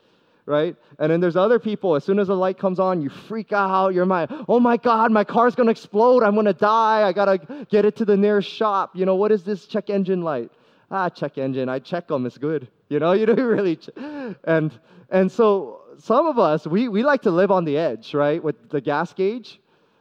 right? 0.46 0.74
And 0.98 1.12
then 1.12 1.20
there's 1.20 1.36
other 1.36 1.58
people, 1.58 1.94
as 1.96 2.04
soon 2.04 2.18
as 2.18 2.28
the 2.28 2.36
light 2.36 2.58
comes 2.58 2.80
on, 2.80 3.02
you 3.02 3.10
freak 3.10 3.52
out. 3.52 3.90
You're 3.90 4.06
my, 4.06 4.26
oh 4.48 4.58
my 4.58 4.76
God, 4.76 5.12
my 5.12 5.24
car's 5.24 5.54
gonna 5.54 5.70
explode. 5.70 6.22
I'm 6.22 6.34
gonna 6.34 6.54
die. 6.54 7.06
I 7.06 7.12
gotta 7.12 7.66
get 7.70 7.84
it 7.84 7.96
to 7.96 8.04
the 8.04 8.16
nearest 8.16 8.48
shop. 8.48 8.92
You 8.94 9.06
know, 9.06 9.16
what 9.16 9.32
is 9.32 9.42
this 9.42 9.66
check 9.66 9.90
engine 9.90 10.22
light? 10.22 10.50
Ah, 10.92 11.08
check 11.08 11.38
engine, 11.38 11.68
I 11.68 11.78
check 11.78 12.06
them, 12.06 12.26
it's 12.26 12.38
good. 12.38 12.68
You 12.88 13.00
know, 13.00 13.12
you 13.18 13.26
don't 13.26 13.40
really, 13.40 13.76
ch- 13.76 13.90
and 14.44 14.78
and 15.10 15.30
so 15.30 15.80
some 15.98 16.26
of 16.26 16.38
us 16.38 16.66
we 16.66 16.88
we 16.88 17.02
like 17.02 17.22
to 17.22 17.30
live 17.30 17.50
on 17.50 17.64
the 17.64 17.76
edge, 17.76 18.14
right, 18.14 18.42
with 18.42 18.68
the 18.70 18.80
gas 18.80 19.12
gauge. 19.12 19.58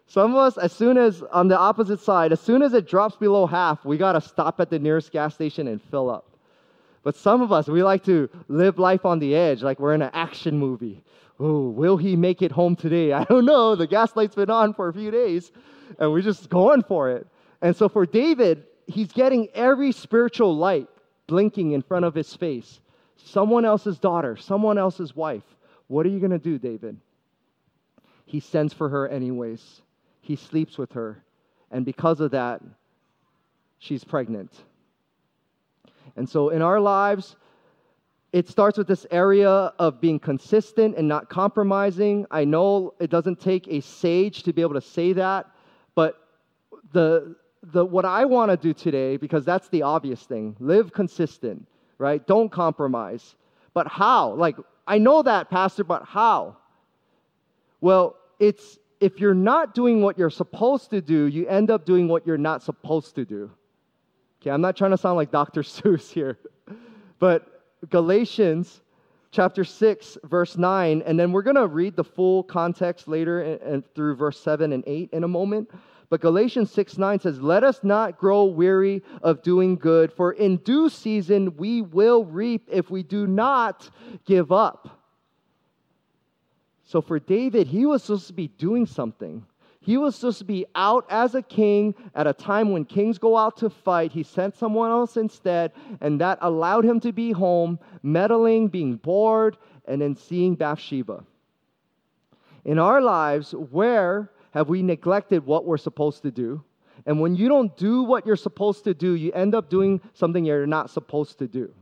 Some 0.08 0.32
of 0.32 0.38
us, 0.38 0.58
as 0.58 0.74
soon 0.74 0.98
as 0.98 1.24
on 1.32 1.48
the 1.48 1.58
opposite 1.58 2.02
side, 2.02 2.34
as 2.34 2.42
soon 2.42 2.62
as 2.62 2.74
it 2.74 2.86
drops 2.86 3.16
below 3.16 3.46
half, 3.48 3.86
we 3.86 3.98
gotta 3.98 4.20
stop 4.20 4.60
at 4.60 4.70
the 4.70 4.78
nearest 4.78 5.12
gas 5.12 5.34
station 5.34 5.68
and 5.70 5.82
fill 5.82 6.10
up. 6.10 6.26
But 7.04 7.16
some 7.16 7.42
of 7.42 7.52
us, 7.52 7.68
we 7.68 7.82
like 7.82 8.04
to 8.06 8.30
live 8.48 8.78
life 8.78 9.06
on 9.06 9.20
the 9.20 9.36
edge, 9.36 9.64
like 9.64 9.80
we're 9.80 9.94
in 9.94 10.02
an 10.02 10.12
action 10.14 10.58
movie. 10.58 11.04
Oh, 11.40 11.70
will 11.70 11.98
he 11.98 12.16
make 12.16 12.42
it 12.42 12.52
home 12.52 12.76
today? 12.76 13.14
I 13.20 13.24
don't 13.24 13.46
know. 13.46 13.76
The 13.76 13.88
gas 13.88 14.16
light's 14.16 14.36
been 14.36 14.50
on 14.50 14.74
for 14.74 14.90
a 14.90 14.94
few 14.94 15.12
days, 15.12 15.52
and 15.98 16.12
we're 16.12 16.22
just 16.22 16.50
going 16.50 16.84
for 16.84 17.10
it. 17.10 17.26
And 17.62 17.76
so 17.76 17.88
for 17.88 18.06
David, 18.06 18.66
he's 18.88 19.12
getting 19.12 19.48
every 19.54 19.92
spiritual 19.92 20.56
light 20.56 20.88
blinking 21.28 21.72
in 21.72 21.82
front 21.82 22.06
of 22.06 22.14
his 22.14 22.36
face. 22.36 22.80
Someone 23.16 23.66
else's 23.66 24.00
daughter, 24.00 24.36
someone 24.36 24.78
else's 24.78 25.16
wife. 25.16 25.44
What 25.88 26.06
are 26.06 26.10
you 26.10 26.20
going 26.20 26.32
to 26.32 26.40
do, 26.40 26.58
David? 26.58 26.98
He 28.26 28.40
sends 28.40 28.74
for 28.74 28.90
her 28.90 29.08
anyways. 29.08 29.82
He 30.22 30.36
sleeps 30.36 30.78
with 30.78 30.94
her. 30.94 31.24
And 31.72 31.86
because 31.86 32.20
of 32.20 32.32
that, 32.32 32.62
she's 33.80 34.04
pregnant. 34.04 34.52
And 36.16 36.28
so 36.28 36.50
in 36.50 36.62
our 36.62 36.80
lives, 36.80 37.36
it 38.34 38.48
starts 38.48 38.78
with 38.78 38.88
this 38.88 39.06
area 39.12 39.50
of 39.50 40.00
being 40.00 40.20
consistent 40.20 40.96
and 40.96 41.08
not 41.08 41.30
compromising. 41.30 42.26
I 42.32 42.46
know 42.46 42.94
it 43.00 43.10
doesn't 43.10 43.40
take 43.40 43.68
a 43.68 43.82
sage 43.82 44.44
to 44.44 44.54
be 44.54 44.62
able 44.62 44.76
to 44.76 44.82
say 44.82 45.14
that, 45.14 45.48
but 45.96 46.16
the, 46.94 47.36
the, 47.64 47.86
what 47.86 48.06
I 48.06 48.26
want 48.26 48.52
to 48.52 48.58
do 48.58 48.74
today, 48.74 49.18
because 49.18 49.46
that's 49.46 49.70
the 49.70 49.84
obvious 49.84 50.24
thing 50.24 50.56
live 50.60 50.92
consistent, 50.92 51.68
right? 51.98 52.26
Don't 52.26 52.52
compromise. 52.52 53.36
But 53.74 53.88
how? 53.88 54.34
Like, 54.34 54.58
I 54.88 54.98
know 54.98 55.22
that, 55.22 55.50
Pastor, 55.50 55.84
but 55.84 56.04
how? 56.06 56.58
Well, 57.80 58.18
it's 58.40 58.80
if 59.00 59.20
you're 59.20 59.34
not 59.34 59.74
doing 59.74 60.02
what 60.02 60.18
you're 60.18 60.30
supposed 60.30 60.92
to 60.92 61.02
do, 61.02 61.26
you 61.26 61.48
end 61.48 61.72
up 61.72 61.86
doing 61.86 62.08
what 62.08 62.26
you're 62.26 62.38
not 62.38 62.62
supposed 62.62 63.16
to 63.16 63.26
do. 63.26 63.50
Okay, 64.42 64.52
I'm 64.52 64.62
not 64.62 64.76
trying 64.76 64.92
to 64.92 64.98
sound 64.98 65.18
like 65.18 65.32
Dr. 65.32 65.62
Seuss 65.64 66.12
here, 66.12 66.38
but 67.20 67.64
Galatians 67.90 68.82
chapter 69.32 69.64
6, 69.64 70.18
verse 70.26 70.58
9, 70.58 71.04
and 71.06 71.20
then 71.20 71.32
we're 71.32 71.42
going 71.42 71.56
to 71.56 71.68
read 71.68 71.96
the 71.96 72.04
full 72.04 72.44
context 72.44 73.08
later 73.08 73.42
and, 73.42 73.84
through 73.96 74.16
verse 74.16 74.40
7 74.40 74.74
and 74.74 74.84
8 74.86 75.10
in 75.14 75.24
a 75.24 75.28
moment. 75.28 75.72
But 76.12 76.20
Galatians 76.20 76.70
6 76.72 76.98
9 76.98 77.22
says, 77.22 77.42
Let 77.42 77.64
us 77.64 77.80
not 77.84 78.18
grow 78.18 78.44
weary 78.44 79.02
of 79.24 79.42
doing 79.42 79.78
good, 79.78 80.12
for 80.12 80.34
in 80.34 80.58
due 80.58 80.90
season 80.90 81.56
we 81.56 81.82
will 81.82 82.26
reap 82.26 82.68
if 82.70 82.92
we 82.92 83.02
do 83.02 83.26
not 83.26 83.90
give 84.26 84.52
up. 84.52 85.00
So 86.84 87.02
for 87.02 87.18
David, 87.18 87.66
he 87.66 87.86
was 87.86 88.04
supposed 88.04 88.28
to 88.28 88.34
be 88.34 88.50
doing 88.50 88.86
something. 88.86 89.46
He 89.80 89.96
was 89.96 90.18
supposed 90.18 90.40
to 90.40 90.44
be 90.44 90.66
out 90.76 91.06
as 91.10 91.34
a 91.34 91.42
king 91.42 91.96
at 92.14 92.28
a 92.28 92.34
time 92.34 92.72
when 92.72 92.84
kings 92.84 93.18
go 93.18 93.38
out 93.38 93.56
to 93.58 93.70
fight. 93.70 94.12
He 94.12 94.24
sent 94.24 94.58
someone 94.58 94.92
else 94.92 95.16
instead, 95.16 95.72
and 96.02 96.20
that 96.20 96.40
allowed 96.42 96.84
him 96.84 97.00
to 97.00 97.14
be 97.14 97.32
home, 97.32 97.80
meddling, 98.04 98.68
being 98.68 98.98
bored, 98.98 99.58
and 99.86 100.02
then 100.02 100.18
seeing 100.18 100.56
Bathsheba. 100.56 101.24
In 102.66 102.80
our 102.80 103.00
lives, 103.00 103.54
where 103.54 104.30
have 104.52 104.70
we 104.70 104.82
neglected 104.82 105.46
what 105.46 105.66
we're 105.66 105.78
supposed 105.78 106.22
to 106.24 106.32
do? 106.32 106.64
And 107.06 107.20
when 107.20 107.36
you 107.36 107.50
don't 107.50 107.76
do 107.78 108.04
what 108.04 108.26
you're 108.26 108.36
supposed 108.36 108.84
to 108.84 108.94
do, 108.94 109.16
you 109.16 109.32
end 109.32 109.56
up 109.56 109.70
doing 109.70 110.02
something 110.14 110.46
you're 110.46 110.68
not 110.68 110.90
supposed 110.90 111.40
to 111.40 111.48
do. 111.48 111.74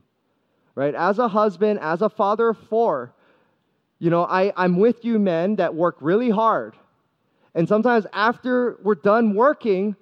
Right? 0.75 0.95
As 0.95 1.19
a 1.19 1.27
husband, 1.27 1.79
as 1.79 2.01
a 2.01 2.09
father 2.09 2.49
of 2.49 2.57
four, 2.57 3.13
you 3.97 4.09
know, 4.09 4.23
I, 4.23 4.53
I'm 4.55 4.77
with 4.77 5.03
you 5.03 5.19
men 5.19 5.57
that 5.57 5.75
work 5.75 5.97
really 5.99 6.29
hard. 6.29 6.75
And 7.53 7.67
sometimes 7.67 8.05
after 8.13 8.77
we're 8.81 8.95
done 8.95 9.33
working, 9.35 9.95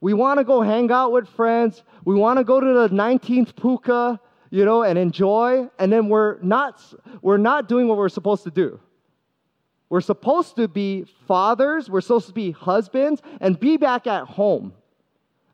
we 0.00 0.12
want 0.12 0.38
to 0.38 0.44
go 0.44 0.60
hang 0.60 0.90
out 0.92 1.12
with 1.12 1.28
friends. 1.28 1.82
We 2.04 2.14
want 2.14 2.38
to 2.38 2.44
go 2.44 2.60
to 2.60 2.66
the 2.66 2.88
19th 2.94 3.56
puka, 3.56 4.20
you 4.50 4.64
know, 4.64 4.82
and 4.82 4.98
enjoy. 4.98 5.68
And 5.78 5.90
then 5.90 6.08
we're 6.08 6.38
not, 6.42 6.82
we're 7.22 7.38
not 7.38 7.68
doing 7.68 7.88
what 7.88 7.96
we're 7.96 8.08
supposed 8.10 8.44
to 8.44 8.50
do. 8.50 8.78
We're 9.90 10.00
supposed 10.00 10.56
to 10.56 10.68
be 10.68 11.04
fathers, 11.26 11.88
we're 11.88 12.02
supposed 12.02 12.26
to 12.26 12.32
be 12.34 12.50
husbands, 12.50 13.22
and 13.40 13.58
be 13.58 13.76
back 13.76 14.06
at 14.06 14.24
home. 14.24 14.74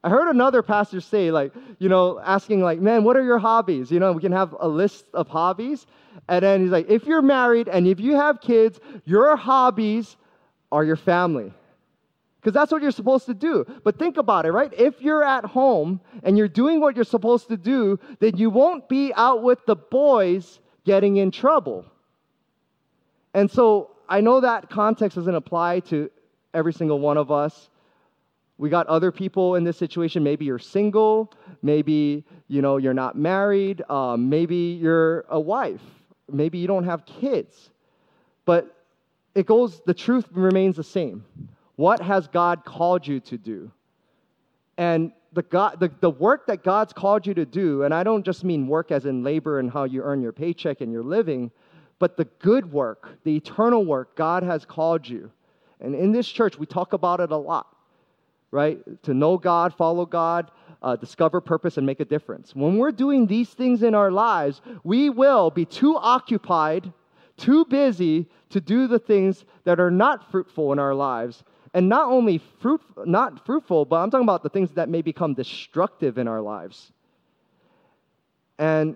I 0.02 0.10
heard 0.10 0.28
another 0.28 0.62
pastor 0.62 1.00
say, 1.00 1.30
like, 1.30 1.54
you 1.78 1.88
know, 1.88 2.20
asking, 2.20 2.60
like, 2.60 2.78
man, 2.78 3.04
what 3.04 3.16
are 3.16 3.22
your 3.22 3.38
hobbies? 3.38 3.90
You 3.90 4.00
know, 4.00 4.12
we 4.12 4.20
can 4.20 4.32
have 4.32 4.54
a 4.60 4.68
list 4.68 5.06
of 5.14 5.28
hobbies. 5.28 5.86
And 6.28 6.42
then 6.42 6.60
he's 6.60 6.70
like, 6.70 6.90
if 6.90 7.06
you're 7.06 7.22
married 7.22 7.68
and 7.68 7.86
if 7.86 8.00
you 8.00 8.14
have 8.16 8.40
kids, 8.40 8.80
your 9.06 9.34
hobbies 9.34 10.16
are 10.70 10.84
your 10.84 10.96
family. 10.96 11.54
Because 12.38 12.52
that's 12.52 12.70
what 12.70 12.82
you're 12.82 12.90
supposed 12.90 13.24
to 13.26 13.34
do. 13.34 13.64
But 13.82 13.98
think 13.98 14.18
about 14.18 14.44
it, 14.44 14.52
right? 14.52 14.70
If 14.76 15.00
you're 15.00 15.24
at 15.24 15.46
home 15.46 16.00
and 16.22 16.36
you're 16.36 16.48
doing 16.48 16.80
what 16.80 16.96
you're 16.96 17.06
supposed 17.06 17.48
to 17.48 17.56
do, 17.56 17.98
then 18.20 18.36
you 18.36 18.50
won't 18.50 18.86
be 18.90 19.14
out 19.16 19.42
with 19.42 19.64
the 19.64 19.76
boys 19.76 20.60
getting 20.84 21.16
in 21.16 21.30
trouble. 21.30 21.86
And 23.32 23.50
so 23.50 23.92
I 24.08 24.20
know 24.20 24.40
that 24.40 24.70
context 24.70 25.16
doesn't 25.16 25.34
apply 25.34 25.80
to 25.80 26.10
every 26.52 26.72
single 26.72 27.00
one 27.00 27.16
of 27.16 27.30
us. 27.30 27.70
We 28.58 28.70
got 28.70 28.86
other 28.86 29.10
people 29.10 29.56
in 29.56 29.64
this 29.64 29.76
situation. 29.76 30.22
Maybe 30.22 30.44
you're 30.44 30.58
single. 30.58 31.32
Maybe 31.62 32.24
you 32.48 32.62
know 32.62 32.76
you're 32.76 32.94
not 32.94 33.16
married. 33.16 33.82
Um, 33.90 34.28
maybe 34.28 34.78
you're 34.80 35.24
a 35.28 35.40
wife. 35.40 35.82
Maybe 36.30 36.58
you 36.58 36.66
don't 36.66 36.84
have 36.84 37.04
kids. 37.04 37.70
But 38.44 38.74
it 39.34 39.46
goes, 39.46 39.80
the 39.84 39.94
truth 39.94 40.26
remains 40.30 40.76
the 40.76 40.84
same. 40.84 41.24
What 41.76 42.00
has 42.00 42.28
God 42.28 42.64
called 42.64 43.06
you 43.06 43.18
to 43.20 43.36
do? 43.36 43.70
And 44.76 45.12
the, 45.32 45.42
God, 45.42 45.80
the, 45.80 45.90
the 46.00 46.10
work 46.10 46.46
that 46.46 46.62
God's 46.62 46.92
called 46.92 47.26
you 47.26 47.34
to 47.34 47.44
do, 47.44 47.82
and 47.82 47.92
I 47.92 48.04
don't 48.04 48.24
just 48.24 48.44
mean 48.44 48.68
work 48.68 48.92
as 48.92 49.06
in 49.06 49.24
labor 49.24 49.58
and 49.58 49.70
how 49.70 49.84
you 49.84 50.02
earn 50.02 50.22
your 50.22 50.32
paycheck 50.32 50.80
and 50.80 50.92
your 50.92 51.02
living, 51.02 51.50
but 52.04 52.18
the 52.18 52.26
good 52.38 52.70
work, 52.70 53.16
the 53.24 53.34
eternal 53.34 53.82
work 53.82 54.14
God 54.14 54.42
has 54.42 54.66
called 54.66 55.08
you. 55.08 55.30
And 55.80 55.94
in 55.94 56.12
this 56.12 56.28
church, 56.28 56.58
we 56.58 56.66
talk 56.66 56.92
about 56.92 57.18
it 57.18 57.30
a 57.30 57.36
lot, 57.38 57.74
right? 58.50 58.78
To 59.04 59.14
know 59.14 59.38
God, 59.38 59.72
follow 59.72 60.04
God, 60.04 60.50
uh, 60.82 60.96
discover 60.96 61.40
purpose, 61.40 61.78
and 61.78 61.86
make 61.86 62.00
a 62.00 62.04
difference. 62.04 62.54
When 62.54 62.76
we're 62.76 62.92
doing 62.92 63.26
these 63.26 63.48
things 63.48 63.82
in 63.82 63.94
our 63.94 64.10
lives, 64.10 64.60
we 64.82 65.08
will 65.08 65.50
be 65.50 65.64
too 65.64 65.96
occupied, 65.96 66.92
too 67.38 67.64
busy 67.64 68.28
to 68.50 68.60
do 68.60 68.86
the 68.86 68.98
things 68.98 69.46
that 69.64 69.80
are 69.80 69.90
not 69.90 70.30
fruitful 70.30 70.74
in 70.74 70.78
our 70.78 70.94
lives 70.94 71.42
and 71.72 71.88
not 71.88 72.10
only 72.10 72.36
fruit, 72.60 72.82
not 73.06 73.46
fruitful, 73.46 73.86
but 73.86 73.96
I'm 73.96 74.10
talking 74.10 74.26
about 74.26 74.42
the 74.42 74.50
things 74.50 74.72
that 74.72 74.90
may 74.90 75.00
become 75.00 75.32
destructive 75.32 76.18
in 76.18 76.28
our 76.28 76.42
lives. 76.42 76.92
And 78.58 78.94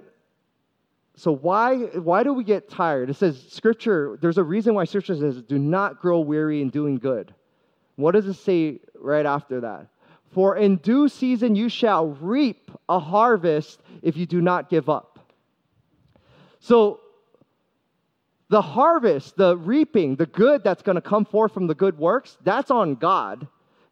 so 1.19 1.35
why 1.35 1.77
why 1.77 2.23
do 2.23 2.33
we 2.33 2.45
get 2.45 2.69
tired? 2.71 3.11
It 3.11 3.17
says 3.17 3.45
scripture, 3.51 4.19
there's 4.21 4.39
a 4.39 4.45
reason 4.45 4.75
why 4.75 4.85
scripture 4.85 5.17
says 5.17 5.43
do 5.43 5.59
not 5.59 6.01
grow 6.01 6.21
weary 6.21 6.63
in 6.63 6.71
doing 6.71 6.97
good. 6.97 7.35
What 7.97 8.13
does 8.13 8.27
it 8.27 8.35
say 8.35 8.79
right 8.95 9.27
after 9.27 9.63
that? 9.63 9.89
For 10.31 10.57
in 10.57 10.77
due 10.77 11.09
season 11.09 11.57
you 11.57 11.69
shall 11.69 12.07
reap 12.07 12.71
a 12.89 13.01
harvest 13.01 13.81
if 14.01 14.17
you 14.17 14.27
do 14.27 14.41
not 14.41 14.71
give 14.71 14.89
up. 14.89 15.19
So 16.61 17.01
the 18.49 18.63
harvest, 18.63 19.37
the 19.37 19.57
reaping, 19.57 20.15
the 20.15 20.27
good 20.27 20.63
that's 20.63 20.83
going 20.83 20.97
to 20.97 21.03
come 21.03 21.25
forth 21.25 21.53
from 21.53 21.67
the 21.67 21.75
good 21.75 21.99
works, 21.99 22.39
that's 22.45 22.71
on 22.71 22.95
God. 22.95 23.49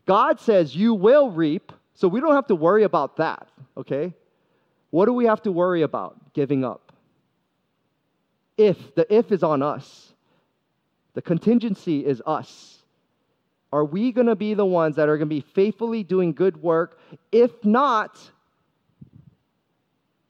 God 0.07 0.39
says 0.39 0.77
you 0.77 0.95
will 0.95 1.31
reap, 1.33 1.73
so 1.95 2.07
we 2.07 2.21
don't 2.21 2.37
have 2.37 2.47
to 2.47 2.55
worry 2.55 2.85
about 2.85 3.17
that, 3.17 3.49
okay? 3.77 4.15
What 4.91 5.07
do 5.07 5.13
we 5.13 5.27
have 5.27 5.43
to 5.43 5.51
worry 5.51 5.83
about? 5.83 6.33
Giving 6.33 6.65
up. 6.65 6.86
If, 8.57 8.95
the 8.95 9.13
if 9.15 9.33
is 9.33 9.43
on 9.43 9.63
us, 9.63 10.13
the 11.15 11.23
contingency 11.23 12.05
is 12.05 12.23
us. 12.27 12.79
Are 13.73 13.85
we 13.85 14.13
going 14.13 14.29
to 14.29 14.37
be 14.37 14.55
the 14.55 14.65
ones 14.65 14.97
that 14.97 15.09
are 15.09 15.17
going 15.17 15.29
to 15.29 15.35
be 15.35 15.41
faithfully 15.41 16.03
doing 16.03 16.33
good 16.33 16.63
work? 16.63 16.99
If 17.33 17.65
not, 17.65 18.19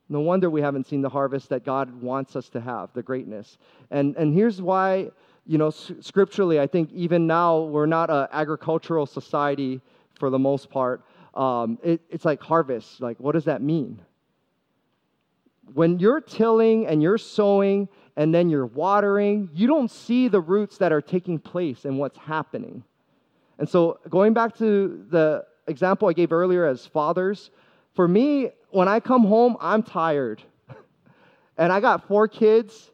no 0.08 0.20
wonder 0.20 0.48
we 0.48 0.60
haven't 0.60 0.86
seen 0.86 1.02
the 1.02 1.08
harvest 1.08 1.48
that 1.50 1.64
God 1.64 2.00
wants 2.00 2.36
us 2.36 2.48
to 2.50 2.60
have, 2.60 2.90
the 2.94 3.02
greatness. 3.02 3.58
And, 3.90 4.16
and 4.16 4.32
here's 4.32 4.62
why, 4.62 5.10
you 5.46 5.58
know, 5.58 5.70
scripturally, 5.70 6.60
I 6.60 6.66
think 6.66 6.92
even 6.92 7.26
now 7.26 7.60
we're 7.60 7.86
not 7.86 8.10
an 8.10 8.28
agricultural 8.32 9.06
society 9.06 9.80
for 10.18 10.30
the 10.30 10.38
most 10.38 10.70
part. 10.70 11.04
Um, 11.34 11.78
it, 11.82 12.00
it's 12.08 12.24
like 12.24 12.40
harvest. 12.40 13.00
Like, 13.00 13.18
what 13.20 13.32
does 13.32 13.44
that 13.44 13.62
mean? 13.62 14.00
When 15.74 15.98
you're 15.98 16.20
tilling 16.20 16.86
and 16.86 17.02
you're 17.02 17.18
sowing 17.18 17.88
and 18.16 18.34
then 18.34 18.48
you're 18.48 18.66
watering, 18.66 19.50
you 19.52 19.66
don't 19.66 19.90
see 19.90 20.28
the 20.28 20.40
roots 20.40 20.78
that 20.78 20.92
are 20.92 21.02
taking 21.02 21.38
place 21.38 21.84
and 21.84 21.98
what's 21.98 22.18
happening. 22.18 22.82
And 23.58 23.68
so, 23.68 23.98
going 24.08 24.32
back 24.32 24.56
to 24.58 25.04
the 25.10 25.44
example 25.66 26.08
I 26.08 26.12
gave 26.12 26.32
earlier 26.32 26.66
as 26.66 26.86
fathers, 26.86 27.50
for 27.94 28.06
me, 28.06 28.50
when 28.70 28.88
I 28.88 29.00
come 29.00 29.24
home, 29.24 29.56
I'm 29.60 29.82
tired. 29.82 30.42
and 31.58 31.72
I 31.72 31.80
got 31.80 32.06
four 32.06 32.28
kids, 32.28 32.90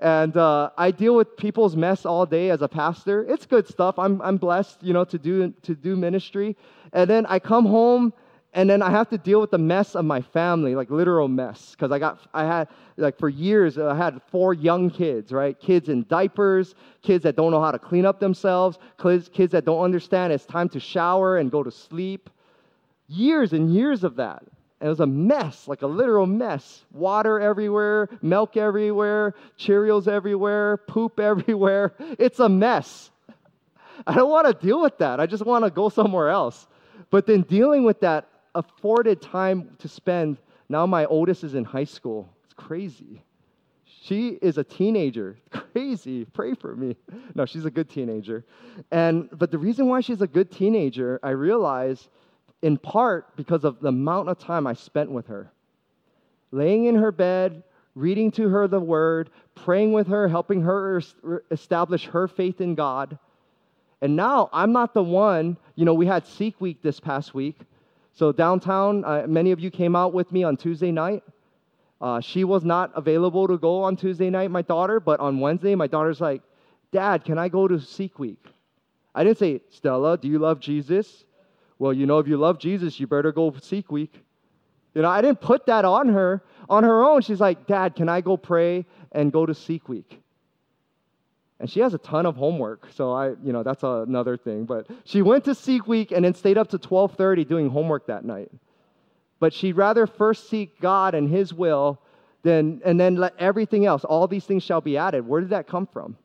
and 0.00 0.36
uh, 0.36 0.70
I 0.76 0.90
deal 0.90 1.14
with 1.16 1.36
people's 1.36 1.76
mess 1.76 2.04
all 2.04 2.26
day 2.26 2.50
as 2.50 2.62
a 2.62 2.68
pastor. 2.68 3.24
It's 3.28 3.46
good 3.46 3.66
stuff. 3.66 3.98
I'm, 3.98 4.20
I'm 4.22 4.36
blessed, 4.36 4.82
you 4.82 4.92
know, 4.92 5.04
to 5.04 5.18
do, 5.18 5.52
to 5.62 5.74
do 5.74 5.96
ministry. 5.96 6.56
And 6.92 7.08
then 7.08 7.26
I 7.26 7.38
come 7.38 7.66
home, 7.66 8.12
and 8.54 8.70
then 8.70 8.82
I 8.82 8.90
have 8.90 9.08
to 9.10 9.18
deal 9.18 9.40
with 9.40 9.50
the 9.50 9.58
mess 9.58 9.96
of 9.96 10.04
my 10.04 10.20
family, 10.20 10.76
like 10.76 10.88
literal 10.88 11.26
mess, 11.26 11.72
because 11.72 11.90
I 11.90 11.98
got, 11.98 12.20
I 12.32 12.44
had, 12.44 12.68
like 12.96 13.18
for 13.18 13.28
years, 13.28 13.76
I 13.76 13.96
had 13.96 14.22
four 14.30 14.54
young 14.54 14.90
kids, 14.90 15.32
right? 15.32 15.58
Kids 15.58 15.88
in 15.88 16.06
diapers, 16.08 16.76
kids 17.02 17.24
that 17.24 17.34
don't 17.34 17.50
know 17.50 17.60
how 17.60 17.72
to 17.72 17.80
clean 17.80 18.06
up 18.06 18.20
themselves, 18.20 18.78
kids, 19.02 19.28
kids 19.28 19.50
that 19.52 19.64
don't 19.64 19.82
understand 19.82 20.32
it's 20.32 20.46
time 20.46 20.68
to 20.68 20.78
shower 20.78 21.38
and 21.38 21.50
go 21.50 21.64
to 21.64 21.70
sleep. 21.72 22.30
Years 23.08 23.52
and 23.52 23.74
years 23.74 24.04
of 24.04 24.14
that. 24.16 24.44
It 24.80 24.88
was 24.88 25.00
a 25.00 25.06
mess, 25.06 25.66
like 25.66 25.82
a 25.82 25.86
literal 25.88 26.26
mess. 26.26 26.84
Water 26.92 27.40
everywhere, 27.40 28.08
milk 28.22 28.56
everywhere, 28.56 29.34
Cheerios 29.58 30.06
everywhere, 30.06 30.76
poop 30.76 31.18
everywhere. 31.30 31.94
It's 32.20 32.38
a 32.38 32.48
mess. 32.48 33.10
I 34.06 34.14
don't 34.14 34.30
want 34.30 34.46
to 34.46 34.66
deal 34.66 34.80
with 34.80 34.98
that. 34.98 35.18
I 35.18 35.26
just 35.26 35.44
want 35.44 35.64
to 35.64 35.70
go 35.72 35.88
somewhere 35.88 36.28
else. 36.28 36.68
But 37.10 37.26
then 37.26 37.42
dealing 37.42 37.84
with 37.84 38.00
that 38.00 38.28
afforded 38.54 39.20
time 39.20 39.76
to 39.78 39.88
spend. 39.88 40.38
Now 40.68 40.86
my 40.86 41.04
oldest 41.06 41.44
is 41.44 41.54
in 41.54 41.64
high 41.64 41.84
school. 41.84 42.28
It's 42.44 42.54
crazy. 42.54 43.22
She 44.04 44.38
is 44.42 44.58
a 44.58 44.64
teenager. 44.64 45.38
Crazy. 45.50 46.26
Pray 46.26 46.54
for 46.54 46.76
me. 46.76 46.94
No, 47.34 47.46
she's 47.46 47.64
a 47.64 47.70
good 47.70 47.88
teenager. 47.88 48.44
And 48.90 49.30
but 49.32 49.50
the 49.50 49.56
reason 49.56 49.88
why 49.88 50.02
she's 50.02 50.20
a 50.20 50.26
good 50.26 50.50
teenager, 50.50 51.18
I 51.22 51.30
realize 51.30 52.08
in 52.60 52.76
part 52.76 53.34
because 53.36 53.64
of 53.64 53.80
the 53.80 53.88
amount 53.88 54.28
of 54.28 54.38
time 54.38 54.66
I 54.66 54.74
spent 54.74 55.10
with 55.10 55.26
her. 55.28 55.50
Laying 56.50 56.84
in 56.84 56.96
her 56.96 57.12
bed, 57.12 57.62
reading 57.94 58.30
to 58.32 58.48
her 58.48 58.68
the 58.68 58.80
word, 58.80 59.30
praying 59.54 59.92
with 59.92 60.06
her, 60.08 60.28
helping 60.28 60.62
her 60.62 61.02
establish 61.50 62.04
her 62.06 62.28
faith 62.28 62.60
in 62.60 62.74
God. 62.74 63.18
And 64.02 64.16
now 64.16 64.50
I'm 64.52 64.72
not 64.72 64.92
the 64.92 65.02
one, 65.02 65.56
you 65.76 65.84
know, 65.84 65.94
we 65.94 66.06
had 66.06 66.26
Seek 66.26 66.60
Week 66.60 66.82
this 66.82 67.00
past 67.00 67.34
week. 67.34 67.58
So 68.14 68.32
downtown, 68.32 69.04
uh, 69.04 69.26
many 69.28 69.50
of 69.50 69.60
you 69.60 69.70
came 69.70 69.94
out 69.94 70.14
with 70.14 70.32
me 70.32 70.44
on 70.44 70.56
Tuesday 70.56 70.90
night. 70.90 71.22
Uh, 72.00 72.20
she 72.20 72.44
was 72.44 72.64
not 72.64 72.92
available 72.94 73.46
to 73.48 73.58
go 73.58 73.82
on 73.82 73.96
Tuesday 73.96 74.30
night, 74.30 74.50
my 74.50 74.62
daughter, 74.62 75.00
but 75.00 75.20
on 75.20 75.40
Wednesday, 75.40 75.74
my 75.74 75.86
daughter's 75.86 76.20
like, 76.20 76.42
Dad, 76.92 77.24
can 77.24 77.38
I 77.38 77.48
go 77.48 77.66
to 77.66 77.80
Seek 77.80 78.18
Week? 78.18 78.44
I 79.14 79.24
didn't 79.24 79.38
say, 79.38 79.60
Stella, 79.70 80.16
do 80.16 80.28
you 80.28 80.38
love 80.38 80.60
Jesus? 80.60 81.24
well, 81.78 81.92
you 81.92 82.06
know, 82.06 82.18
if 82.18 82.28
you 82.28 82.36
love 82.36 82.58
Jesus, 82.58 82.98
you 83.00 83.06
better 83.06 83.32
go 83.32 83.54
seek 83.60 83.90
week. 83.90 84.24
You 84.94 85.02
know, 85.02 85.10
I 85.10 85.20
didn't 85.20 85.40
put 85.40 85.66
that 85.66 85.84
on 85.84 86.08
her. 86.08 86.42
On 86.68 86.84
her 86.84 87.04
own, 87.04 87.20
she's 87.20 87.40
like, 87.40 87.66
Dad, 87.66 87.96
can 87.96 88.08
I 88.08 88.20
go 88.20 88.36
pray 88.36 88.86
and 89.12 89.32
go 89.32 89.44
to 89.44 89.54
seek 89.54 89.88
week? 89.88 90.22
And 91.60 91.70
she 91.70 91.80
has 91.80 91.94
a 91.94 91.98
ton 91.98 92.26
of 92.26 92.36
homework, 92.36 92.88
so 92.94 93.12
I, 93.12 93.28
you 93.28 93.52
know, 93.52 93.62
that's 93.62 93.84
another 93.84 94.36
thing. 94.36 94.64
But 94.64 94.86
she 95.04 95.22
went 95.22 95.44
to 95.44 95.54
seek 95.54 95.86
week 95.86 96.10
and 96.10 96.24
then 96.24 96.34
stayed 96.34 96.58
up 96.58 96.68
to 96.70 96.78
12:30 96.78 97.48
doing 97.48 97.70
homework 97.70 98.06
that 98.06 98.24
night. 98.24 98.50
But 99.38 99.52
she'd 99.52 99.76
rather 99.76 100.06
first 100.06 100.48
seek 100.48 100.80
God 100.80 101.14
and 101.14 101.28
His 101.28 101.54
will 101.54 102.00
than, 102.42 102.82
and 102.84 102.98
then 103.00 103.16
let 103.16 103.34
everything 103.38 103.86
else, 103.86 104.04
all 104.04 104.26
these 104.28 104.44
things 104.44 104.62
shall 104.62 104.80
be 104.80 104.96
added. 104.96 105.26
Where 105.26 105.40
did 105.40 105.50
that 105.50 105.66
come 105.66 105.86
from? 105.86 106.16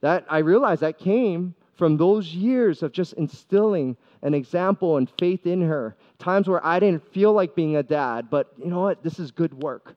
That 0.00 0.24
I 0.28 0.38
realized 0.38 0.80
that 0.82 0.98
came 0.98 1.54
from 1.74 1.96
those 1.96 2.34
years 2.34 2.82
of 2.82 2.92
just 2.92 3.12
instilling 3.14 3.96
an 4.22 4.34
example 4.34 4.96
and 4.96 5.10
faith 5.18 5.46
in 5.46 5.60
her. 5.62 5.96
Times 6.18 6.48
where 6.48 6.64
I 6.64 6.80
didn't 6.80 7.06
feel 7.12 7.32
like 7.32 7.54
being 7.54 7.76
a 7.76 7.82
dad, 7.82 8.28
but 8.30 8.52
you 8.58 8.70
know 8.70 8.80
what? 8.80 9.02
This 9.02 9.18
is 9.18 9.30
good 9.30 9.62
work. 9.62 9.94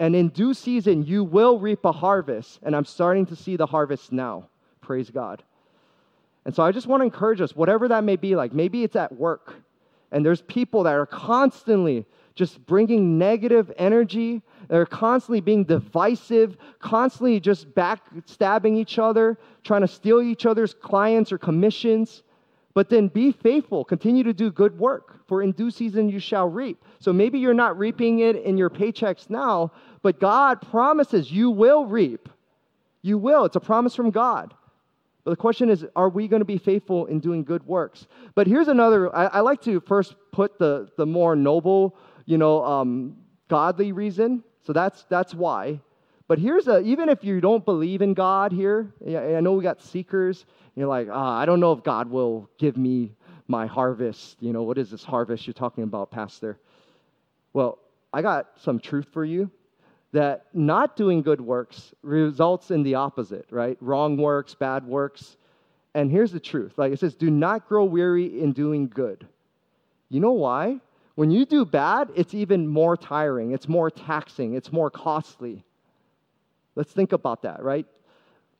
And 0.00 0.14
in 0.14 0.28
due 0.28 0.54
season, 0.54 1.04
you 1.04 1.24
will 1.24 1.58
reap 1.58 1.84
a 1.84 1.92
harvest. 1.92 2.60
And 2.62 2.76
I'm 2.76 2.84
starting 2.84 3.26
to 3.26 3.36
see 3.36 3.56
the 3.56 3.66
harvest 3.66 4.12
now. 4.12 4.48
Praise 4.80 5.10
God. 5.10 5.42
And 6.44 6.54
so 6.54 6.62
I 6.62 6.72
just 6.72 6.86
want 6.86 7.00
to 7.00 7.04
encourage 7.04 7.40
us, 7.40 7.54
whatever 7.54 7.88
that 7.88 8.04
may 8.04 8.16
be 8.16 8.36
like, 8.36 8.52
maybe 8.52 8.84
it's 8.84 8.96
at 8.96 9.12
work. 9.12 9.56
And 10.12 10.24
there's 10.24 10.42
people 10.42 10.84
that 10.84 10.94
are 10.94 11.04
constantly 11.06 12.06
just 12.34 12.64
bringing 12.64 13.18
negative 13.18 13.72
energy. 13.76 14.40
They're 14.68 14.86
constantly 14.86 15.40
being 15.40 15.64
divisive, 15.64 16.56
constantly 16.78 17.40
just 17.40 17.74
backstabbing 17.74 18.76
each 18.76 18.98
other, 18.98 19.36
trying 19.64 19.80
to 19.80 19.88
steal 19.88 20.22
each 20.22 20.46
other's 20.46 20.72
clients 20.72 21.32
or 21.32 21.38
commissions. 21.38 22.22
But 22.78 22.90
then 22.90 23.08
be 23.08 23.32
faithful, 23.32 23.84
continue 23.84 24.22
to 24.22 24.32
do 24.32 24.52
good 24.52 24.78
work, 24.78 25.26
for 25.26 25.42
in 25.42 25.50
due 25.50 25.72
season 25.72 26.08
you 26.08 26.20
shall 26.20 26.48
reap. 26.48 26.84
So 27.00 27.12
maybe 27.12 27.40
you're 27.40 27.52
not 27.52 27.76
reaping 27.76 28.20
it 28.20 28.36
in 28.36 28.56
your 28.56 28.70
paychecks 28.70 29.28
now, 29.28 29.72
but 30.00 30.20
God 30.20 30.60
promises 30.60 31.32
you 31.32 31.50
will 31.50 31.86
reap. 31.86 32.28
You 33.02 33.18
will. 33.18 33.44
It's 33.46 33.56
a 33.56 33.60
promise 33.60 33.96
from 33.96 34.12
God. 34.12 34.54
But 35.24 35.32
the 35.32 35.36
question 35.36 35.70
is, 35.70 35.84
are 35.96 36.08
we 36.08 36.28
going 36.28 36.38
to 36.38 36.46
be 36.46 36.56
faithful 36.56 37.06
in 37.06 37.18
doing 37.18 37.42
good 37.42 37.66
works? 37.66 38.06
But 38.36 38.46
here's 38.46 38.68
another, 38.68 39.12
I, 39.12 39.26
I 39.26 39.40
like 39.40 39.60
to 39.62 39.80
first 39.80 40.14
put 40.30 40.56
the, 40.60 40.88
the 40.96 41.04
more 41.04 41.34
noble 41.34 41.96
you 42.26 42.38
know, 42.38 42.64
um, 42.64 43.16
godly 43.48 43.90
reason. 43.90 44.44
So 44.62 44.72
that's 44.72 45.02
that's 45.08 45.34
why. 45.34 45.80
But 46.28 46.38
here's 46.38 46.68
a 46.68 46.80
even 46.80 47.08
if 47.08 47.24
you 47.24 47.40
don't 47.40 47.64
believe 47.64 48.02
in 48.02 48.12
God 48.12 48.52
here, 48.52 48.92
I 49.04 49.40
know 49.40 49.54
we 49.54 49.62
got 49.62 49.80
seekers. 49.82 50.44
You're 50.78 50.86
like, 50.86 51.08
oh, 51.10 51.18
I 51.18 51.44
don't 51.44 51.58
know 51.58 51.72
if 51.72 51.82
God 51.82 52.08
will 52.08 52.48
give 52.56 52.76
me 52.76 53.12
my 53.48 53.66
harvest. 53.66 54.36
You 54.38 54.52
know, 54.52 54.62
what 54.62 54.78
is 54.78 54.90
this 54.92 55.02
harvest 55.02 55.44
you're 55.44 55.54
talking 55.54 55.82
about, 55.82 56.12
Pastor? 56.12 56.56
Well, 57.52 57.78
I 58.12 58.22
got 58.22 58.50
some 58.56 58.78
truth 58.78 59.08
for 59.12 59.24
you. 59.24 59.50
that 60.12 60.46
not 60.54 60.96
doing 60.96 61.22
good 61.22 61.40
works 61.40 61.92
results 62.02 62.70
in 62.70 62.82
the 62.82 62.94
opposite, 62.94 63.46
right? 63.50 63.76
Wrong 63.80 64.16
works, 64.16 64.54
bad 64.54 64.86
works. 64.86 65.36
And 65.94 66.10
here's 66.10 66.32
the 66.32 66.40
truth 66.40 66.78
like 66.78 66.92
it 66.92 67.00
says, 67.00 67.14
do 67.14 67.30
not 67.30 67.68
grow 67.68 67.84
weary 67.84 68.40
in 68.40 68.52
doing 68.52 68.88
good. 68.88 69.26
You 70.08 70.20
know 70.20 70.32
why? 70.32 70.80
When 71.16 71.30
you 71.30 71.44
do 71.44 71.64
bad, 71.64 72.10
it's 72.14 72.32
even 72.32 72.66
more 72.68 72.96
tiring, 72.96 73.50
it's 73.50 73.68
more 73.68 73.90
taxing, 73.90 74.54
it's 74.54 74.72
more 74.72 74.90
costly. 74.90 75.64
Let's 76.76 76.92
think 76.92 77.12
about 77.12 77.42
that, 77.42 77.62
right? 77.62 77.86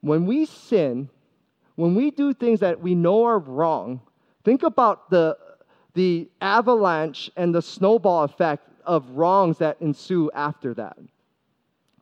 When 0.00 0.26
we 0.26 0.44
sin, 0.44 1.08
when 1.78 1.94
we 1.94 2.10
do 2.10 2.34
things 2.34 2.58
that 2.58 2.80
we 2.80 2.96
know 2.96 3.24
are 3.24 3.38
wrong, 3.38 4.00
think 4.42 4.64
about 4.64 5.10
the, 5.10 5.38
the 5.94 6.28
avalanche 6.40 7.30
and 7.36 7.54
the 7.54 7.62
snowball 7.62 8.24
effect 8.24 8.68
of 8.84 9.08
wrongs 9.10 9.58
that 9.58 9.76
ensue 9.80 10.28
after 10.34 10.74
that, 10.74 10.98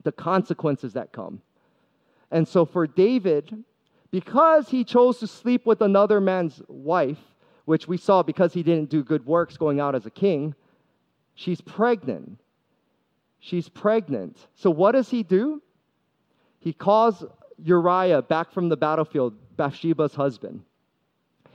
the 0.03 0.13
consequences 0.13 0.95
that 0.95 1.13
come. 1.13 1.43
And 2.31 2.49
so 2.49 2.65
for 2.65 2.87
David, 2.87 3.65
because 4.11 4.71
he 4.71 4.83
chose 4.83 5.19
to 5.19 5.27
sleep 5.27 5.67
with 5.67 5.83
another 5.83 6.23
man's 6.23 6.63
wife, 6.69 7.21
which 7.67 7.87
we 7.87 7.99
saw 7.99 8.23
because 8.23 8.55
he 8.55 8.63
didn't 8.63 8.89
do 8.89 9.05
good 9.05 9.27
works 9.27 9.59
going 9.59 9.79
out 9.79 9.95
as 9.95 10.07
a 10.07 10.11
king, 10.11 10.55
she's 11.35 11.61
pregnant. 11.61 12.41
She's 13.41 13.69
pregnant. 13.69 14.39
So 14.55 14.71
what 14.71 14.93
does 14.93 15.11
he 15.11 15.23
do? 15.23 15.61
He 16.61 16.73
calls 16.73 17.27
Uriah 17.63 18.23
back 18.23 18.53
from 18.53 18.69
the 18.69 18.77
battlefield, 18.77 19.35
Bathsheba's 19.57 20.15
husband. 20.15 20.63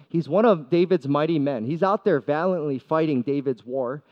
He's 0.09 0.27
one 0.27 0.45
of 0.45 0.69
David's 0.69 1.07
mighty 1.07 1.39
men. 1.39 1.65
He's 1.65 1.83
out 1.83 2.03
there 2.03 2.19
valiantly 2.19 2.79
fighting 2.79 3.21
David's 3.21 3.65
war. 3.65 4.03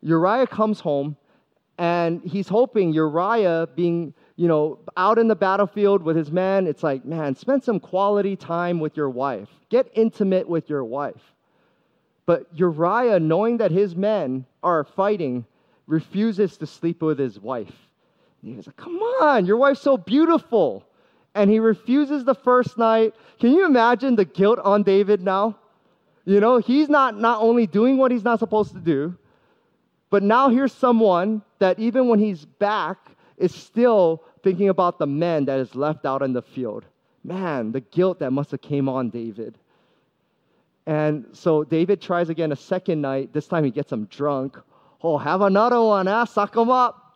Uriah 0.00 0.46
comes 0.46 0.80
home 0.80 1.16
and 1.78 2.22
he's 2.22 2.48
hoping 2.48 2.92
Uriah 2.92 3.68
being, 3.74 4.14
you 4.36 4.48
know, 4.48 4.78
out 4.96 5.18
in 5.18 5.28
the 5.28 5.34
battlefield 5.34 6.02
with 6.02 6.16
his 6.16 6.30
men, 6.30 6.66
it's 6.66 6.82
like, 6.82 7.04
man, 7.04 7.34
spend 7.34 7.62
some 7.64 7.80
quality 7.80 8.36
time 8.36 8.80
with 8.80 8.96
your 8.96 9.10
wife. 9.10 9.48
Get 9.68 9.90
intimate 9.94 10.48
with 10.48 10.70
your 10.70 10.84
wife. 10.84 11.34
But 12.26 12.46
Uriah, 12.54 13.20
knowing 13.20 13.58
that 13.58 13.70
his 13.70 13.94
men 13.94 14.46
are 14.62 14.84
fighting, 14.84 15.44
refuses 15.86 16.56
to 16.58 16.66
sleep 16.66 17.02
with 17.02 17.18
his 17.18 17.38
wife. 17.38 17.72
He's 18.42 18.66
like, 18.66 18.76
come 18.76 18.96
on, 18.96 19.46
your 19.46 19.56
wife's 19.56 19.80
so 19.80 19.96
beautiful. 19.96 20.86
And 21.34 21.50
he 21.50 21.58
refuses 21.58 22.24
the 22.24 22.34
first 22.34 22.78
night. 22.78 23.14
Can 23.40 23.52
you 23.52 23.66
imagine 23.66 24.16
the 24.16 24.24
guilt 24.24 24.58
on 24.60 24.82
David 24.82 25.20
now? 25.22 25.56
You 26.24 26.40
know, 26.40 26.58
he's 26.58 26.88
not, 26.88 27.18
not 27.18 27.42
only 27.42 27.66
doing 27.66 27.98
what 27.98 28.10
he's 28.10 28.24
not 28.24 28.38
supposed 28.38 28.72
to 28.72 28.80
do, 28.80 29.16
but 30.10 30.22
now 30.22 30.48
here's 30.48 30.72
someone 30.72 31.42
that 31.58 31.78
even 31.78 32.08
when 32.08 32.18
he's 32.18 32.44
back 32.44 32.98
is 33.36 33.54
still 33.54 34.22
thinking 34.42 34.68
about 34.68 34.98
the 34.98 35.06
men 35.06 35.44
that 35.46 35.58
is 35.58 35.74
left 35.74 36.06
out 36.06 36.22
in 36.22 36.32
the 36.32 36.42
field. 36.42 36.84
Man, 37.24 37.72
the 37.72 37.80
guilt 37.80 38.20
that 38.20 38.30
must 38.30 38.50
have 38.52 38.60
came 38.60 38.88
on 38.88 39.10
David. 39.10 39.58
And 40.86 41.26
so 41.32 41.64
David 41.64 42.00
tries 42.00 42.28
again 42.28 42.52
a 42.52 42.56
second 42.56 43.00
night. 43.00 43.32
This 43.32 43.46
time 43.46 43.64
he 43.64 43.70
gets 43.70 43.90
him 43.90 44.04
drunk. 44.04 44.58
Oh, 45.02 45.18
have 45.18 45.40
another 45.40 45.82
one, 45.82 46.06
ah, 46.08 46.24
suck 46.24 46.56
him 46.56 46.70
up. 46.70 47.00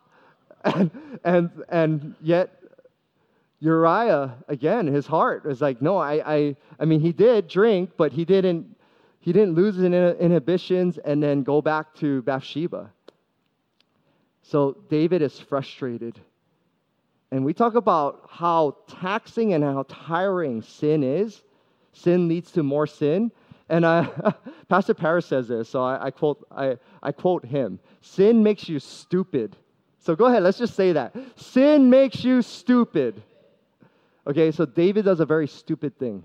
And, 0.65 0.91
and, 1.23 1.49
and 1.69 2.15
yet 2.21 2.58
Uriah, 3.59 4.35
again, 4.47 4.87
his 4.87 5.05
heart 5.05 5.45
is 5.45 5.61
like, 5.61 5.81
no, 5.81 5.97
I, 5.97 6.21
I, 6.25 6.55
I 6.79 6.85
mean, 6.85 7.01
he 7.01 7.11
did 7.11 7.47
drink, 7.47 7.91
but 7.97 8.13
he 8.13 8.23
didn't, 8.23 8.75
he 9.19 9.33
didn't 9.33 9.55
lose 9.55 9.75
his 9.75 9.85
inhibitions 9.85 10.97
and 10.99 11.21
then 11.21 11.43
go 11.43 11.61
back 11.61 11.93
to 11.95 12.21
Bathsheba. 12.21 12.91
So 14.43 14.77
David 14.89 15.21
is 15.21 15.39
frustrated. 15.39 16.19
And 17.31 17.45
we 17.45 17.53
talk 17.53 17.75
about 17.75 18.27
how 18.29 18.77
taxing 18.87 19.53
and 19.53 19.63
how 19.63 19.85
tiring 19.87 20.61
sin 20.61 21.03
is. 21.03 21.43
Sin 21.93 22.27
leads 22.27 22.51
to 22.51 22.63
more 22.63 22.87
sin. 22.87 23.31
And 23.67 23.85
I, 23.85 24.07
Pastor 24.69 24.93
Paris 24.93 25.25
says 25.25 25.47
this, 25.49 25.69
so 25.69 25.83
I, 25.83 26.07
I, 26.07 26.11
quote, 26.11 26.47
I, 26.49 26.77
I 27.03 27.11
quote 27.11 27.45
him 27.45 27.79
Sin 28.01 28.41
makes 28.41 28.67
you 28.67 28.79
stupid. 28.79 29.55
So 29.99 30.15
go 30.15 30.25
ahead, 30.25 30.43
let's 30.43 30.57
just 30.57 30.75
say 30.75 30.93
that. 30.93 31.15
Sin 31.35 31.89
makes 31.89 32.23
you 32.23 32.41
stupid. 32.41 33.21
Okay, 34.27 34.51
so 34.51 34.65
David 34.65 35.05
does 35.05 35.19
a 35.19 35.25
very 35.25 35.47
stupid 35.47 35.97
thing. 35.97 36.23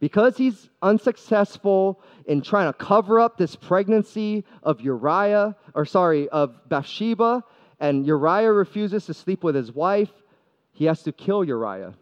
Because 0.00 0.36
he's 0.36 0.68
unsuccessful 0.82 2.02
in 2.26 2.42
trying 2.42 2.66
to 2.66 2.76
cover 2.76 3.20
up 3.20 3.38
this 3.38 3.54
pregnancy 3.54 4.44
of 4.62 4.80
Uriah, 4.80 5.56
or 5.74 5.84
sorry, 5.84 6.28
of 6.30 6.68
Bathsheba, 6.68 7.44
and 7.78 8.06
Uriah 8.06 8.52
refuses 8.52 9.06
to 9.06 9.14
sleep 9.14 9.44
with 9.44 9.54
his 9.54 9.72
wife, 9.72 10.10
he 10.72 10.86
has 10.86 11.02
to 11.04 11.12
kill 11.12 11.44
Uriah. 11.44 11.94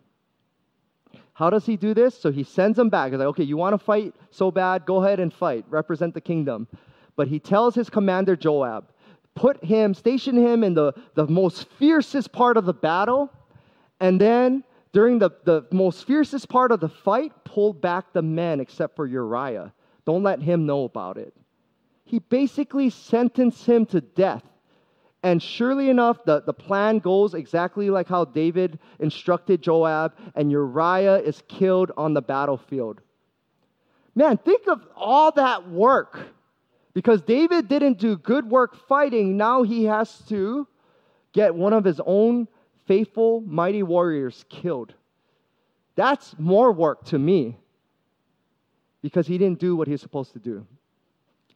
How 1.35 1.51
does 1.51 1.64
he 1.64 1.77
do 1.77 1.95
this? 1.95 2.19
So 2.19 2.31
he 2.31 2.45
sends 2.45 2.79
him 2.79 2.90
back. 2.90 3.12
He's 3.12 3.19
like, 3.19 3.29
okay, 3.29 3.45
you 3.45 3.57
want 3.57 3.73
to 3.73 3.79
fight 3.79 4.14
so 4.31 4.51
bad? 4.51 4.85
Go 4.85 5.03
ahead 5.03 5.21
and 5.21 5.33
fight. 5.33 5.64
Represent 5.71 6.12
the 6.12 6.21
kingdom. 6.21 6.69
But 7.16 7.29
he 7.29 7.38
tells 7.38 7.75
his 7.75 7.88
commander 7.88 8.37
Joab, 8.37 8.93
put 9.35 9.62
him, 9.64 9.95
station 9.95 10.37
him 10.37 10.62
in 10.62 10.75
the, 10.75 10.93
the 11.14 11.27
most 11.27 11.66
fiercest 11.79 12.31
part 12.33 12.57
of 12.57 12.66
the 12.66 12.75
battle. 12.75 13.31
And 14.01 14.21
then 14.21 14.64
during 14.92 15.18
the, 15.18 15.31
the 15.44 15.66
most 15.70 16.07
fiercest 16.07 16.48
part 16.48 16.72
of 16.72 16.81
the 16.81 16.88
fight, 16.88 17.33
pull 17.44 17.72
back 17.72 18.12
the 18.12 18.22
men 18.22 18.61
except 18.61 18.96
for 18.96 19.07
Uriah. 19.07 19.72
Don't 20.05 20.22
let 20.22 20.40
him 20.40 20.66
know 20.66 20.85
about 20.85 21.16
it. 21.16 21.35
He 22.05 22.18
basically 22.18 22.90
sentenced 22.90 23.66
him 23.66 23.87
to 23.87 24.00
death 24.00 24.42
and 25.22 25.42
surely 25.42 25.90
enough, 25.90 26.24
the, 26.24 26.40
the 26.40 26.53
plan 26.53 26.98
goes 26.98 27.35
exactly 27.35 27.90
like 27.90 28.09
how 28.09 28.24
David 28.24 28.79
instructed 28.98 29.62
Joab, 29.62 30.14
and 30.35 30.50
Uriah 30.50 31.18
is 31.18 31.42
killed 31.46 31.92
on 31.96 32.14
the 32.14 32.22
battlefield. 32.22 33.00
Man, 34.14 34.38
think 34.38 34.66
of 34.66 34.87
all 34.96 35.31
that 35.33 35.68
work. 35.68 36.18
Because 36.92 37.22
David 37.22 37.68
didn't 37.68 37.98
do 37.98 38.16
good 38.16 38.50
work 38.50 38.88
fighting, 38.88 39.37
now 39.37 39.62
he 39.62 39.85
has 39.85 40.22
to 40.29 40.66
get 41.33 41.55
one 41.55 41.72
of 41.72 41.85
his 41.85 42.00
own 42.05 42.48
faithful, 42.90 43.40
mighty 43.42 43.85
warriors 43.85 44.44
killed. 44.48 44.92
That's 45.94 46.35
more 46.40 46.72
work 46.72 47.05
to 47.05 47.20
me 47.20 47.57
because 49.00 49.29
he 49.29 49.38
didn't 49.38 49.61
do 49.61 49.76
what 49.76 49.87
he's 49.87 50.00
supposed 50.00 50.33
to 50.33 50.40
do. 50.40 50.66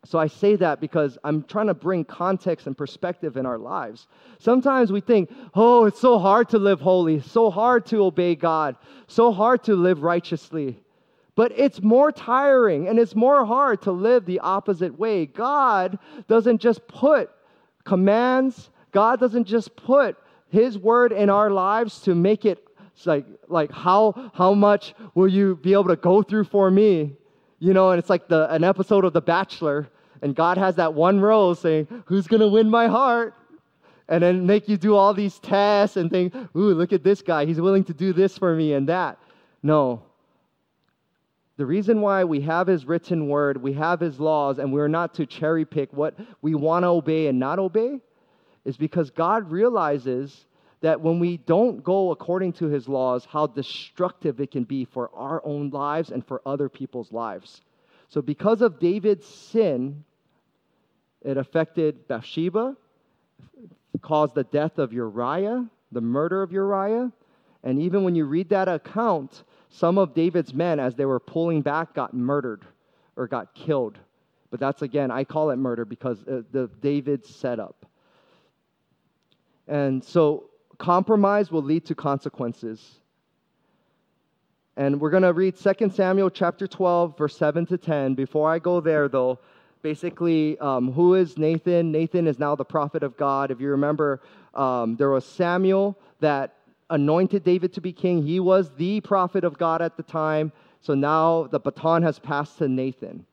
So 0.05 0.17
I 0.17 0.29
say 0.29 0.55
that 0.55 0.81
because 0.81 1.19
I'm 1.25 1.43
trying 1.43 1.67
to 1.67 1.75
bring 1.75 2.05
context 2.05 2.69
and 2.69 2.79
perspective 2.79 3.37
in 3.37 3.47
our 3.47 3.59
lives. 3.59 4.07
Sometimes 4.39 4.93
we 4.93 5.01
think, 5.01 5.29
oh, 5.57 5.87
it's 5.87 5.99
so 5.99 6.21
hard 6.21 6.51
to 6.51 6.59
live 6.61 6.81
holy, 6.81 7.21
so 7.21 7.51
hard 7.51 7.85
to 7.87 8.05
obey 8.05 8.37
God, 8.37 8.77
so 9.09 9.33
hard 9.33 9.65
to 9.65 9.75
live 9.75 10.05
righteously. 10.05 10.79
But 11.35 11.51
it's 11.57 11.83
more 11.83 12.13
tiring 12.13 12.87
and 12.87 12.97
it's 12.97 13.17
more 13.17 13.45
hard 13.45 13.83
to 13.83 13.91
live 13.91 14.25
the 14.25 14.39
opposite 14.39 14.97
way. 14.97 15.27
God 15.27 15.99
doesn't 16.29 16.59
just 16.59 16.87
put 16.87 17.29
commands, 17.83 18.71
God 18.93 19.19
doesn't 19.19 19.49
just 19.49 19.75
put 19.75 20.17
His 20.55 20.79
word 20.79 21.11
in 21.13 21.31
our 21.31 21.51
lives 21.51 22.01
to 22.03 22.15
make 22.15 22.45
it 22.45 22.65
like, 23.05 23.27
like 23.49 23.73
how, 23.73 24.31
how 24.35 24.55
much 24.55 24.95
will 25.15 25.29
you 25.29 25.57
be 25.57 25.73
able 25.73 25.89
to 25.89 25.97
go 25.97 26.23
through 26.23 26.45
for 26.45 26.71
me? 26.71 27.17
You 27.59 27.75
know, 27.75 27.91
and 27.91 27.99
it's 27.99 28.09
like 28.09 28.29
the, 28.29 28.53
an 28.53 28.63
episode 28.63 29.05
of 29.05 29.13
The 29.13 29.21
Bachelor 29.21 29.89
and 30.23 30.35
God 30.35 30.57
has 30.57 30.77
that 30.77 30.95
one 30.95 31.21
rose 31.21 31.59
saying, 31.59 31.87
Who's 32.07 32.27
going 32.27 32.41
to 32.41 32.49
win 32.49 32.71
my 32.71 32.87
heart? 32.87 33.35
And 34.09 34.23
then 34.23 34.47
make 34.47 34.69
you 34.69 34.77
do 34.79 34.97
all 34.97 35.13
these 35.13 35.39
tests 35.39 35.99
and 35.99 36.11
think, 36.11 36.35
Ooh, 36.57 36.73
look 36.73 36.95
at 36.95 37.05
this 37.05 37.21
guy. 37.21 37.45
He's 37.45 37.61
willing 37.61 37.85
to 37.85 37.93
do 37.93 38.15
this 38.15 38.39
for 38.39 38.55
me 38.55 38.73
and 38.73 38.89
that. 38.89 39.19
No. 39.63 40.03
The 41.59 41.67
reason 41.67 42.01
why 42.01 42.25
we 42.25 42.41
have 42.41 42.67
his 42.67 42.87
written 42.87 43.29
word, 43.29 43.63
we 43.63 43.75
have 43.75 44.01
his 44.01 44.19
laws, 44.19 44.59
and 44.59 44.73
we're 44.73 44.89
not 44.89 45.15
to 45.15 45.27
cherry 45.27 45.65
pick 45.65 45.93
what 45.93 46.15
we 46.43 46.55
want 46.55 46.85
to 46.85 46.89
obey 46.89 47.27
and 47.27 47.39
not 47.39 47.59
obey 47.59 48.01
is 48.65 48.77
because 48.77 49.11
God 49.11 49.51
realizes 49.51 50.47
that 50.81 51.01
when 51.01 51.19
we 51.19 51.39
don't 51.39 51.83
go 51.83 52.11
according 52.11 52.53
to 52.53 52.67
his 52.67 52.89
laws, 52.89 53.25
how 53.25 53.47
destructive 53.47 54.41
it 54.41 54.51
can 54.51 54.65
be 54.65 54.85
for 54.85 55.11
our 55.15 55.41
own 55.45 55.71
lives 55.71 56.11
and 56.11 56.27
for 56.27 56.43
other 56.45 56.69
people's 56.69 57.11
lives. 57.11 57.63
So, 58.09 58.21
because 58.21 58.61
of 58.61 58.79
David's 58.79 59.27
sin, 59.27 60.05
it 61.23 61.37
affected 61.37 62.07
Bathsheba, 62.07 62.77
caused 64.03 64.35
the 64.35 64.45
death 64.45 64.79
of 64.79 64.93
Uriah, 64.93 65.67
the 65.91 66.01
murder 66.01 66.43
of 66.43 66.53
Uriah. 66.53 67.11
And 67.63 67.81
even 67.81 68.05
when 68.05 68.15
you 68.15 68.27
read 68.27 68.51
that 68.51 68.69
account, 68.69 69.45
some 69.71 69.97
of 69.97 70.15
David's 70.15 70.53
men, 70.53 70.79
as 70.79 70.95
they 70.95 71.07
were 71.07 71.19
pulling 71.19 71.63
back, 71.63 71.95
got 71.95 72.13
murdered 72.13 72.65
or 73.17 73.27
got 73.27 73.55
killed. 73.55 73.99
But 74.51 74.61
that's 74.61 74.83
again, 74.83 75.11
I 75.11 75.25
call 75.25 75.51
it 75.51 75.57
murder 75.57 75.85
because 75.85 76.23
the 76.25 76.71
David's 76.83 77.35
setup. 77.35 77.87
And 79.69 80.05
so 80.05 80.51
compromise 80.79 81.51
will 81.51 81.63
lead 81.63 81.85
to 81.87 81.95
consequences. 81.95 82.99
And 84.77 85.01
we're 85.01 85.11
going 85.11 85.23
to 85.23 85.33
read 85.33 85.57
2 85.57 85.91
Samuel 85.91 86.31
chapter 86.31 86.67
12, 86.67 87.17
verse 87.17 87.37
7 87.37 87.65
to 87.67 87.79
10. 87.79 88.15
Before 88.15 88.51
I 88.51 88.59
go 88.59 88.81
there, 88.81 89.09
though, 89.09 89.39
basically, 89.83 90.59
um, 90.59 90.93
who 90.93 91.15
is 91.15 91.39
Nathan? 91.39 91.93
Nathan 91.93 92.27
is 92.27 92.39
now 92.39 92.57
the 92.57 92.65
prophet 92.65 93.03
of 93.03 93.17
God. 93.17 93.51
If 93.51 93.61
you 93.61 93.71
remember, 93.71 94.21
um, 94.55 94.97
there 94.97 95.11
was 95.11 95.25
Samuel 95.25 95.97
that 96.21 96.57
anointed 96.91 97.45
David 97.45 97.73
to 97.75 97.81
be 97.81 97.93
king. 97.93 98.23
He 98.23 98.41
was 98.41 98.71
the 98.75 99.01
prophet 99.01 99.45
of 99.45 99.59
God 99.59 99.81
at 99.81 99.97
the 99.97 100.03
time. 100.03 100.53
So 100.81 100.95
now 100.95 101.45
the 101.45 101.61
baton 101.61 102.03
has 102.03 102.19
passed 102.19 102.59
to 102.59 102.69
Nathan. 102.69 103.25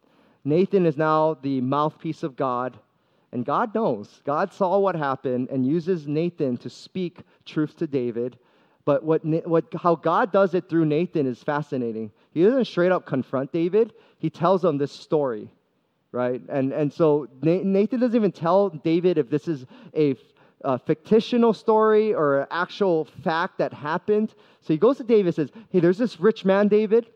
Nathan 0.45 0.85
is 0.85 0.97
now 0.97 1.35
the 1.41 1.61
mouthpiece 1.61 2.23
of 2.23 2.35
God. 2.35 2.77
And 3.33 3.45
God 3.45 3.73
knows. 3.73 4.21
God 4.25 4.53
saw 4.53 4.77
what 4.77 4.95
happened 4.95 5.49
and 5.49 5.65
uses 5.65 6.07
Nathan 6.07 6.57
to 6.57 6.69
speak 6.69 7.19
truth 7.45 7.77
to 7.77 7.87
David. 7.87 8.37
But 8.83 9.03
what, 9.03 9.23
what, 9.23 9.65
how 9.81 9.95
God 9.95 10.31
does 10.31 10.53
it 10.53 10.67
through 10.67 10.85
Nathan 10.85 11.25
is 11.25 11.41
fascinating. 11.41 12.11
He 12.33 12.43
doesn't 12.43 12.65
straight 12.65 12.91
up 12.91 13.05
confront 13.05 13.51
David, 13.51 13.93
he 14.17 14.29
tells 14.29 14.63
him 14.63 14.77
this 14.77 14.91
story, 14.91 15.49
right? 16.11 16.41
And, 16.49 16.73
and 16.73 16.91
so 16.91 17.27
Nathan 17.41 17.99
doesn't 17.99 18.15
even 18.15 18.31
tell 18.31 18.69
David 18.69 19.17
if 19.17 19.29
this 19.29 19.47
is 19.47 19.65
a, 19.95 20.15
a 20.63 20.77
fictional 20.79 21.53
story 21.53 22.13
or 22.13 22.41
an 22.41 22.47
actual 22.51 23.05
fact 23.23 23.59
that 23.59 23.73
happened. 23.73 24.33
So 24.61 24.73
he 24.73 24.77
goes 24.77 24.97
to 24.97 25.03
David 25.03 25.27
and 25.27 25.35
says, 25.35 25.51
Hey, 25.69 25.79
there's 25.79 25.97
this 25.97 26.19
rich 26.19 26.43
man, 26.43 26.67
David, 26.67 27.07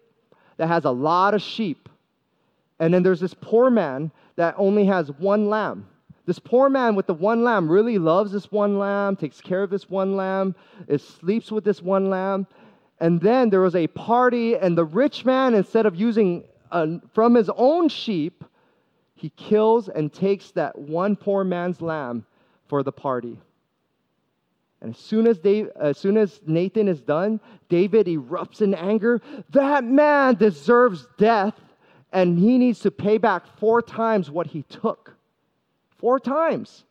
that 0.57 0.67
has 0.67 0.85
a 0.85 0.91
lot 0.91 1.33
of 1.33 1.41
sheep. 1.41 1.89
And 2.79 2.93
then 2.93 3.03
there's 3.03 3.19
this 3.19 3.33
poor 3.33 3.69
man 3.69 4.11
that 4.35 4.55
only 4.57 4.85
has 4.85 5.11
one 5.11 5.49
lamb. 5.49 5.87
This 6.25 6.39
poor 6.39 6.69
man 6.69 6.95
with 6.95 7.05
the 7.05 7.13
one 7.13 7.43
lamb 7.43 7.69
really 7.69 7.99
loves 7.99 8.31
this 8.31 8.51
one 8.51 8.79
lamb, 8.79 9.15
takes 9.15 9.41
care 9.41 9.61
of 9.61 9.69
this 9.69 9.89
one 9.89 10.15
lamb, 10.15 10.55
is, 10.87 11.07
sleeps 11.07 11.51
with 11.51 11.63
this 11.63 11.81
one 11.81 12.09
lamb. 12.09 12.47
And 12.99 13.21
then 13.21 13.49
there 13.49 13.61
was 13.61 13.75
a 13.75 13.87
party, 13.87 14.55
and 14.55 14.77
the 14.77 14.85
rich 14.85 15.23
man, 15.25 15.53
instead 15.53 15.85
of 15.85 15.95
using 15.95 16.45
a, 16.71 16.99
from 17.13 17.35
his 17.35 17.49
own 17.55 17.89
sheep, 17.89 18.43
he 19.13 19.29
kills 19.29 19.87
and 19.87 20.11
takes 20.11 20.51
that 20.51 20.77
one 20.77 21.15
poor 21.15 21.43
man's 21.43 21.81
lamb 21.81 22.25
for 22.67 22.81
the 22.81 22.91
party. 22.91 23.39
And 24.81 24.93
as 24.93 24.99
soon 24.99 25.27
as, 25.27 25.39
Dave, 25.39 25.69
as 25.79 25.97
soon 25.97 26.17
as 26.17 26.41
Nathan 26.45 26.87
is 26.87 27.01
done, 27.01 27.39
David 27.69 28.07
erupts 28.07 28.61
in 28.61 28.73
anger. 28.73 29.21
That 29.51 29.83
man 29.83 30.35
deserves 30.35 31.07
death, 31.17 31.53
and 32.11 32.37
he 32.37 32.57
needs 32.57 32.79
to 32.79 32.91
pay 32.91 33.17
back 33.17 33.43
four 33.57 33.81
times 33.81 34.29
what 34.29 34.47
he 34.47 34.63
took. 34.63 35.14
Four 35.97 36.19
times. 36.19 36.83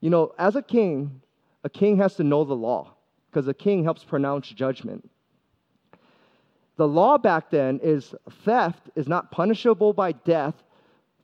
You 0.00 0.10
know, 0.10 0.32
as 0.38 0.56
a 0.56 0.62
king, 0.62 1.20
a 1.64 1.70
king 1.70 1.96
has 1.98 2.14
to 2.16 2.24
know 2.24 2.44
the 2.44 2.54
law 2.54 2.92
because 3.30 3.48
a 3.48 3.54
king 3.54 3.84
helps 3.84 4.04
pronounce 4.04 4.48
judgment. 4.48 5.08
The 6.76 6.86
law 6.86 7.18
back 7.18 7.50
then 7.50 7.80
is 7.82 8.14
theft 8.44 8.90
is 8.94 9.08
not 9.08 9.30
punishable 9.30 9.92
by 9.92 10.12
death. 10.12 10.54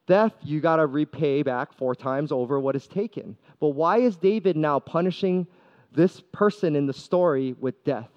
Theft, 0.06 0.36
you 0.42 0.60
got 0.60 0.76
to 0.76 0.86
repay 0.86 1.42
back 1.42 1.72
four 1.72 1.94
times 1.94 2.32
over 2.32 2.58
what 2.58 2.74
is 2.74 2.86
taken. 2.86 3.36
But 3.60 3.68
why 3.68 3.98
is 3.98 4.16
David 4.16 4.56
now 4.56 4.80
punishing 4.80 5.46
this 5.92 6.22
person 6.32 6.74
in 6.74 6.86
the 6.86 6.92
story 6.92 7.54
with 7.60 7.84
death? 7.84 8.10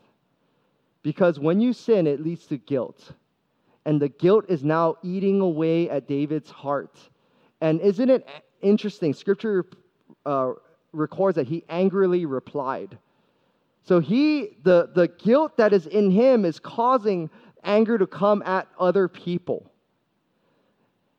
Because 1.03 1.39
when 1.39 1.59
you 1.59 1.73
sin, 1.73 2.07
it 2.07 2.23
leads 2.23 2.47
to 2.47 2.57
guilt. 2.57 3.11
And 3.85 4.01
the 4.01 4.09
guilt 4.09 4.45
is 4.49 4.63
now 4.63 4.95
eating 5.03 5.41
away 5.41 5.89
at 5.89 6.07
David's 6.07 6.49
heart. 6.49 6.97
And 7.65 7.81
isn't 7.81 8.11
it 8.11 8.27
interesting? 8.61 9.11
Scripture 9.15 9.65
uh, 10.23 10.51
records 10.93 11.33
that 11.33 11.47
he 11.47 11.63
angrily 11.67 12.27
replied. 12.27 12.95
So 13.81 13.99
he, 13.99 14.49
the, 14.61 14.91
the 14.93 15.07
guilt 15.07 15.57
that 15.57 15.73
is 15.73 15.87
in 15.87 16.11
him 16.11 16.45
is 16.45 16.59
causing 16.59 17.27
anger 17.63 17.97
to 17.97 18.05
come 18.05 18.43
at 18.43 18.67
other 18.79 19.07
people. 19.07 19.65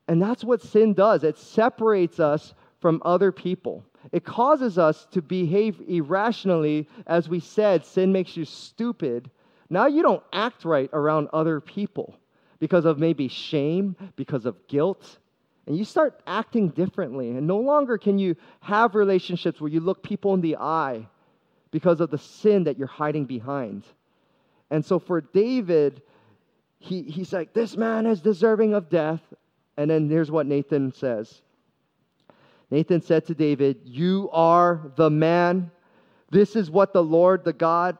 And 0.07 0.21
that's 0.21 0.41
what 0.41 0.61
sin 0.61 0.93
does. 0.93 1.25
It 1.25 1.37
separates 1.37 2.17
us 2.17 2.53
from 2.79 3.01
other 3.03 3.33
people. 3.33 3.83
It 4.13 4.23
causes 4.23 4.77
us 4.77 5.05
to 5.11 5.21
behave 5.21 5.81
irrationally. 5.85 6.87
As 7.07 7.27
we 7.27 7.41
said, 7.41 7.85
sin 7.85 8.13
makes 8.13 8.37
you 8.37 8.45
stupid. 8.45 9.29
Now 9.69 9.87
you 9.87 10.01
don't 10.01 10.23
act 10.31 10.63
right 10.63 10.89
around 10.93 11.27
other 11.33 11.59
people 11.59 12.17
because 12.59 12.85
of 12.85 12.99
maybe 12.99 13.27
shame, 13.27 13.97
because 14.15 14.45
of 14.45 14.65
guilt, 14.69 15.17
and 15.67 15.77
you 15.77 15.83
start 15.83 16.21
acting 16.25 16.69
differently. 16.69 17.31
And 17.31 17.45
no 17.45 17.59
longer 17.59 17.97
can 17.97 18.17
you 18.17 18.37
have 18.61 18.95
relationships 18.95 19.59
where 19.59 19.69
you 19.69 19.81
look 19.81 20.01
people 20.01 20.33
in 20.33 20.41
the 20.41 20.55
eye 20.55 21.05
because 21.71 21.99
of 21.99 22.09
the 22.09 22.17
sin 22.17 22.63
that 22.63 22.77
you're 22.77 22.87
hiding 22.87 23.25
behind. 23.25 23.83
And 24.71 24.83
so 24.83 24.97
for 24.97 25.19
David, 25.19 26.01
he, 26.79 27.03
he's 27.03 27.33
like, 27.33 27.53
This 27.53 27.75
man 27.75 28.05
is 28.05 28.21
deserving 28.21 28.73
of 28.73 28.89
death. 28.89 29.21
And 29.75 29.91
then 29.91 30.09
here's 30.09 30.31
what 30.31 30.47
Nathan 30.47 30.93
says 30.93 31.41
Nathan 32.71 33.01
said 33.01 33.25
to 33.25 33.35
David, 33.35 33.81
You 33.83 34.29
are 34.31 34.91
the 34.95 35.09
man. 35.09 35.69
This 36.29 36.55
is 36.55 36.71
what 36.71 36.93
the 36.93 37.03
Lord, 37.03 37.43
the 37.43 37.53
God 37.53 37.97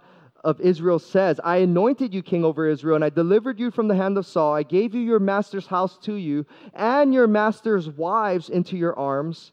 of 0.48 0.62
Israel 0.62 0.98
says, 0.98 1.42
I 1.44 1.58
anointed 1.58 2.14
you 2.14 2.24
king 2.24 2.46
over 2.46 2.66
Israel, 2.66 2.96
and 2.96 3.04
I 3.04 3.10
delivered 3.10 3.60
you 3.60 3.70
from 3.70 3.90
the 3.90 3.98
hand 3.98 4.18
of 4.18 4.26
Saul. 4.26 4.54
I 4.54 4.64
gave 4.64 4.96
you 4.96 5.02
your 5.02 5.20
master's 5.20 5.68
house 5.68 5.98
to 6.04 6.14
you, 6.14 6.46
and 6.74 7.14
your 7.14 7.28
master's 7.28 7.90
wives 7.90 8.48
into 8.48 8.78
your 8.78 8.98
arms. 8.98 9.52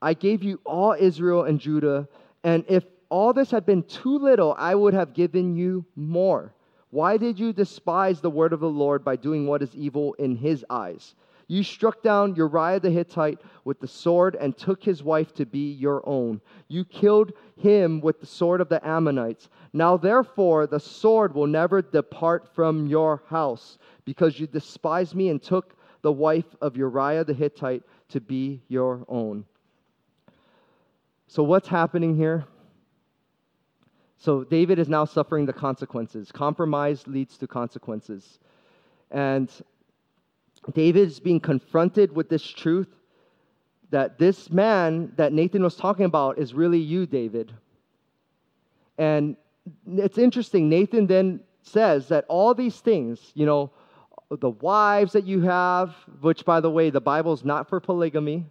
I 0.00 0.14
gave 0.14 0.42
you 0.42 0.58
all 0.64 0.96
Israel 0.98 1.44
and 1.44 1.60
Judah, 1.60 2.08
and 2.42 2.64
if 2.66 2.82
all 3.10 3.34
this 3.34 3.50
had 3.50 3.66
been 3.66 3.82
too 3.82 4.16
little, 4.16 4.54
I 4.56 4.74
would 4.74 4.94
have 4.94 5.12
given 5.12 5.54
you 5.54 5.84
more. 5.96 6.54
Why 6.88 7.18
did 7.18 7.38
you 7.38 7.52
despise 7.52 8.22
the 8.22 8.30
word 8.30 8.54
of 8.54 8.60
the 8.60 8.70
Lord 8.70 9.04
by 9.04 9.16
doing 9.16 9.46
what 9.46 9.60
is 9.60 9.74
evil 9.74 10.14
in 10.14 10.36
his 10.36 10.64
eyes? 10.70 11.14
You 11.52 11.62
struck 11.62 12.02
down 12.02 12.34
Uriah 12.34 12.80
the 12.80 12.88
Hittite 12.88 13.38
with 13.66 13.78
the 13.78 13.86
sword 13.86 14.38
and 14.40 14.56
took 14.56 14.82
his 14.82 15.02
wife 15.02 15.34
to 15.34 15.44
be 15.44 15.72
your 15.72 16.02
own. 16.08 16.40
You 16.68 16.82
killed 16.82 17.34
him 17.60 18.00
with 18.00 18.20
the 18.20 18.26
sword 18.26 18.62
of 18.62 18.70
the 18.70 18.82
Ammonites. 18.82 19.50
Now, 19.74 19.98
therefore, 19.98 20.66
the 20.66 20.80
sword 20.80 21.34
will 21.34 21.46
never 21.46 21.82
depart 21.82 22.54
from 22.54 22.86
your 22.86 23.22
house, 23.26 23.76
because 24.06 24.40
you 24.40 24.46
despised 24.46 25.14
me 25.14 25.28
and 25.28 25.42
took 25.42 25.76
the 26.00 26.10
wife 26.10 26.56
of 26.62 26.74
Uriah 26.74 27.22
the 27.22 27.34
Hittite 27.34 27.82
to 28.08 28.20
be 28.22 28.62
your 28.68 29.04
own. 29.06 29.44
So, 31.26 31.42
what's 31.42 31.68
happening 31.68 32.16
here? 32.16 32.46
So, 34.16 34.42
David 34.42 34.78
is 34.78 34.88
now 34.88 35.04
suffering 35.04 35.44
the 35.44 35.52
consequences. 35.52 36.32
Compromise 36.32 37.06
leads 37.06 37.36
to 37.36 37.46
consequences. 37.46 38.38
And 39.10 39.50
David 40.70 41.08
is 41.08 41.20
being 41.20 41.40
confronted 41.40 42.14
with 42.14 42.28
this 42.28 42.46
truth 42.46 42.88
that 43.90 44.18
this 44.18 44.50
man 44.50 45.12
that 45.16 45.32
Nathan 45.32 45.62
was 45.62 45.76
talking 45.76 46.06
about 46.06 46.38
is 46.38 46.54
really 46.54 46.78
you, 46.78 47.04
David. 47.06 47.52
And 48.96 49.36
it's 49.86 50.18
interesting. 50.18 50.68
Nathan 50.68 51.06
then 51.06 51.40
says 51.62 52.08
that 52.08 52.24
all 52.28 52.54
these 52.54 52.80
things, 52.80 53.32
you 53.34 53.44
know, 53.44 53.70
the 54.30 54.50
wives 54.50 55.12
that 55.12 55.26
you 55.26 55.42
have, 55.42 55.94
which, 56.20 56.44
by 56.44 56.60
the 56.60 56.70
way, 56.70 56.90
the 56.90 57.00
Bible's 57.00 57.44
not 57.44 57.68
for 57.68 57.80
polygamy. 57.80 58.46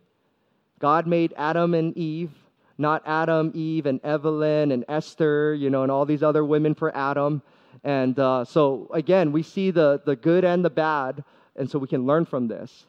God 0.80 1.08
made 1.08 1.34
Adam 1.38 1.74
and 1.74 1.97
Eve, 1.97 2.32
not 2.78 3.02
Adam, 3.06 3.52
Eve, 3.56 3.86
and 3.88 4.00
Evelyn 4.04 4.71
and 4.71 4.86
Esther, 4.88 5.56
you 5.56 5.69
know, 5.69 5.84
and 5.84 5.91
all 5.91 6.06
these 6.06 6.24
other 6.24 6.45
women 6.45 6.76
for 6.76 6.95
Adam. 6.95 7.41
And 7.84 8.17
uh, 8.19 8.45
so, 8.45 8.89
again, 8.93 9.32
we 9.32 9.41
see 9.43 9.71
the, 9.71 10.02
the 10.06 10.15
good 10.15 10.43
and 10.43 10.63
the 10.63 10.69
bad 10.69 11.24
and 11.62 11.69
so 11.69 11.78
we 11.78 11.88
can 11.88 12.08
learn 12.08 12.26
from 12.26 12.47
this. 12.47 12.88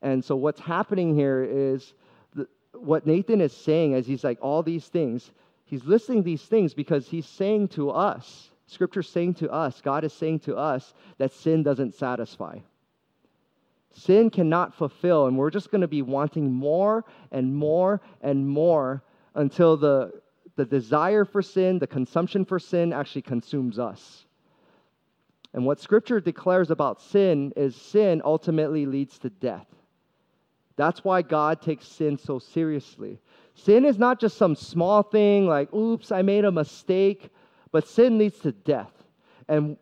And 0.00 0.24
so 0.24 0.36
what's 0.36 0.60
happening 0.60 1.16
here 1.16 1.42
is 1.42 1.92
the, 2.36 2.46
what 2.72 3.04
Nathan 3.04 3.40
is 3.40 3.52
saying 3.52 3.94
as 3.94 4.06
he's 4.06 4.22
like, 4.22 4.38
all 4.40 4.62
these 4.62 4.86
things, 4.86 5.32
he's 5.64 5.84
listing 5.84 6.22
these 6.22 6.42
things 6.42 6.72
because 6.72 7.08
he's 7.08 7.26
saying 7.26 7.66
to 7.68 7.90
us, 7.90 8.52
Scripture's 8.68 9.08
saying 9.08 9.34
to 9.34 9.50
us, 9.50 9.80
God 9.80 10.04
is 10.04 10.12
saying 10.12 10.38
to 10.40 10.56
us 10.56 10.94
that 11.18 11.32
sin 11.32 11.64
doesn't 11.64 11.96
satisfy. 11.96 12.60
Sin 13.90 14.30
cannot 14.30 14.72
fulfill, 14.72 15.26
and 15.26 15.36
we're 15.36 15.50
just 15.50 15.72
going 15.72 15.80
to 15.80 15.88
be 15.88 16.02
wanting 16.02 16.52
more 16.52 17.04
and 17.32 17.52
more 17.52 18.00
and 18.20 18.48
more 18.48 19.02
until 19.34 19.76
the, 19.76 20.12
the 20.54 20.64
desire 20.64 21.24
for 21.24 21.42
sin, 21.42 21.80
the 21.80 21.88
consumption 21.88 22.44
for 22.44 22.60
sin 22.60 22.92
actually 22.92 23.22
consumes 23.22 23.80
us. 23.80 24.26
And 25.54 25.66
what 25.66 25.80
Scripture 25.80 26.20
declares 26.20 26.70
about 26.70 27.00
sin 27.00 27.52
is 27.56 27.76
sin 27.76 28.22
ultimately 28.24 28.86
leads 28.86 29.18
to 29.18 29.30
death. 29.30 29.66
That's 30.76 31.04
why 31.04 31.22
God 31.22 31.60
takes 31.60 31.86
sin 31.86 32.16
so 32.16 32.38
seriously. 32.38 33.18
Sin 33.54 33.84
is 33.84 33.98
not 33.98 34.18
just 34.18 34.38
some 34.38 34.56
small 34.56 35.02
thing 35.02 35.46
like, 35.46 35.72
oops, 35.74 36.10
I 36.10 36.22
made 36.22 36.44
a 36.44 36.52
mistake, 36.52 37.28
but 37.70 37.86
sin 37.86 38.18
leads 38.18 38.38
to 38.40 38.52
death. 38.52 38.92
And 39.48 39.76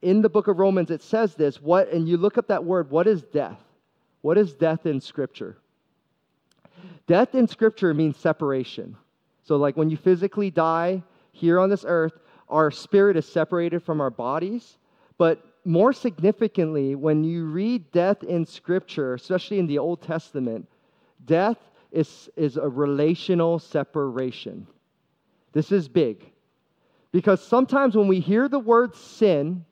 in 0.00 0.22
the 0.22 0.30
book 0.30 0.48
of 0.48 0.58
Romans, 0.58 0.90
it 0.90 1.02
says 1.02 1.34
this, 1.34 1.60
what, 1.60 1.88
and 1.92 2.08
you 2.08 2.16
look 2.16 2.38
up 2.38 2.48
that 2.48 2.64
word, 2.64 2.90
what 2.90 3.06
is 3.06 3.22
death? 3.22 3.60
What 4.22 4.38
is 4.38 4.54
death 4.54 4.86
in 4.86 5.00
Scripture? 5.00 5.58
Death 7.06 7.34
in 7.34 7.46
Scripture 7.46 7.92
means 7.92 8.16
separation. 8.16 8.96
So, 9.42 9.56
like 9.56 9.76
when 9.76 9.90
you 9.90 9.96
physically 9.96 10.50
die 10.50 11.02
here 11.32 11.58
on 11.58 11.68
this 11.68 11.84
earth, 11.86 12.12
our 12.48 12.70
spirit 12.70 13.16
is 13.16 13.26
separated 13.26 13.82
from 13.82 14.00
our 14.00 14.10
bodies, 14.10 14.76
but 15.22 15.46
more 15.64 15.92
significantly, 15.92 16.96
when 16.96 17.22
you 17.22 17.44
read 17.44 17.92
death 17.92 18.24
in 18.24 18.44
Scripture, 18.44 19.14
especially 19.14 19.60
in 19.60 19.68
the 19.68 19.78
Old 19.78 20.02
Testament, 20.02 20.66
death 21.24 21.58
is, 21.92 22.28
is 22.34 22.56
a 22.56 22.68
relational 22.68 23.60
separation. 23.60 24.66
This 25.52 25.70
is 25.70 25.86
big. 25.86 26.28
Because 27.12 27.40
sometimes 27.40 27.94
when 27.94 28.08
we 28.08 28.18
hear 28.18 28.48
the 28.48 28.58
word 28.58 28.96
sin, 28.96 29.64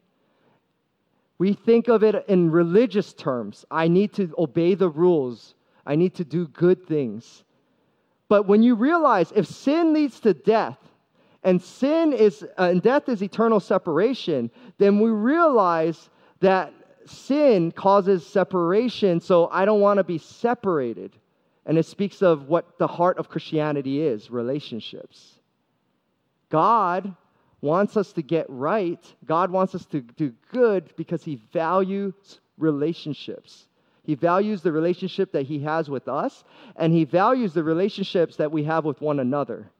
we 1.38 1.54
think 1.54 1.88
of 1.88 2.04
it 2.04 2.24
in 2.28 2.52
religious 2.52 3.12
terms. 3.12 3.64
I 3.72 3.88
need 3.88 4.12
to 4.12 4.32
obey 4.38 4.74
the 4.76 4.88
rules, 4.88 5.56
I 5.84 5.96
need 5.96 6.14
to 6.14 6.24
do 6.24 6.46
good 6.46 6.86
things. 6.86 7.42
But 8.28 8.46
when 8.46 8.62
you 8.62 8.76
realize 8.76 9.32
if 9.34 9.48
sin 9.48 9.94
leads 9.94 10.20
to 10.20 10.32
death, 10.32 10.78
and 11.42 11.60
sin 11.62 12.12
is, 12.12 12.42
uh, 12.58 12.64
and 12.64 12.82
death 12.82 13.08
is 13.08 13.22
eternal 13.22 13.60
separation, 13.60 14.50
then 14.78 15.00
we 15.00 15.10
realize 15.10 16.10
that 16.40 16.72
sin 17.06 17.72
causes 17.72 18.26
separation, 18.26 19.20
so 19.20 19.48
I 19.50 19.64
don't 19.64 19.80
want 19.80 19.98
to 19.98 20.04
be 20.04 20.18
separated. 20.18 21.16
And 21.66 21.78
it 21.78 21.86
speaks 21.86 22.22
of 22.22 22.48
what 22.48 22.78
the 22.78 22.86
heart 22.86 23.18
of 23.18 23.28
Christianity 23.28 24.02
is 24.02 24.30
relationships. 24.30 25.34
God 26.50 27.14
wants 27.60 27.96
us 27.96 28.12
to 28.14 28.22
get 28.22 28.46
right. 28.48 29.02
God 29.24 29.50
wants 29.50 29.74
us 29.74 29.86
to 29.86 30.00
do 30.00 30.32
good 30.52 30.92
because 30.96 31.22
He 31.22 31.40
values 31.52 32.40
relationships. 32.58 33.66
He 34.02 34.14
values 34.14 34.62
the 34.62 34.72
relationship 34.72 35.32
that 35.32 35.46
He 35.46 35.60
has 35.60 35.88
with 35.88 36.08
us, 36.08 36.44
and 36.76 36.92
He 36.92 37.04
values 37.04 37.54
the 37.54 37.62
relationships 37.62 38.36
that 38.36 38.50
we 38.50 38.64
have 38.64 38.84
with 38.84 39.00
one 39.00 39.20
another. 39.20 39.70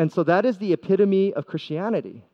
And 0.00 0.10
so 0.10 0.22
that 0.22 0.46
is 0.46 0.56
the 0.56 0.72
epitome 0.72 1.34
of 1.34 1.46
Christianity 1.46 2.24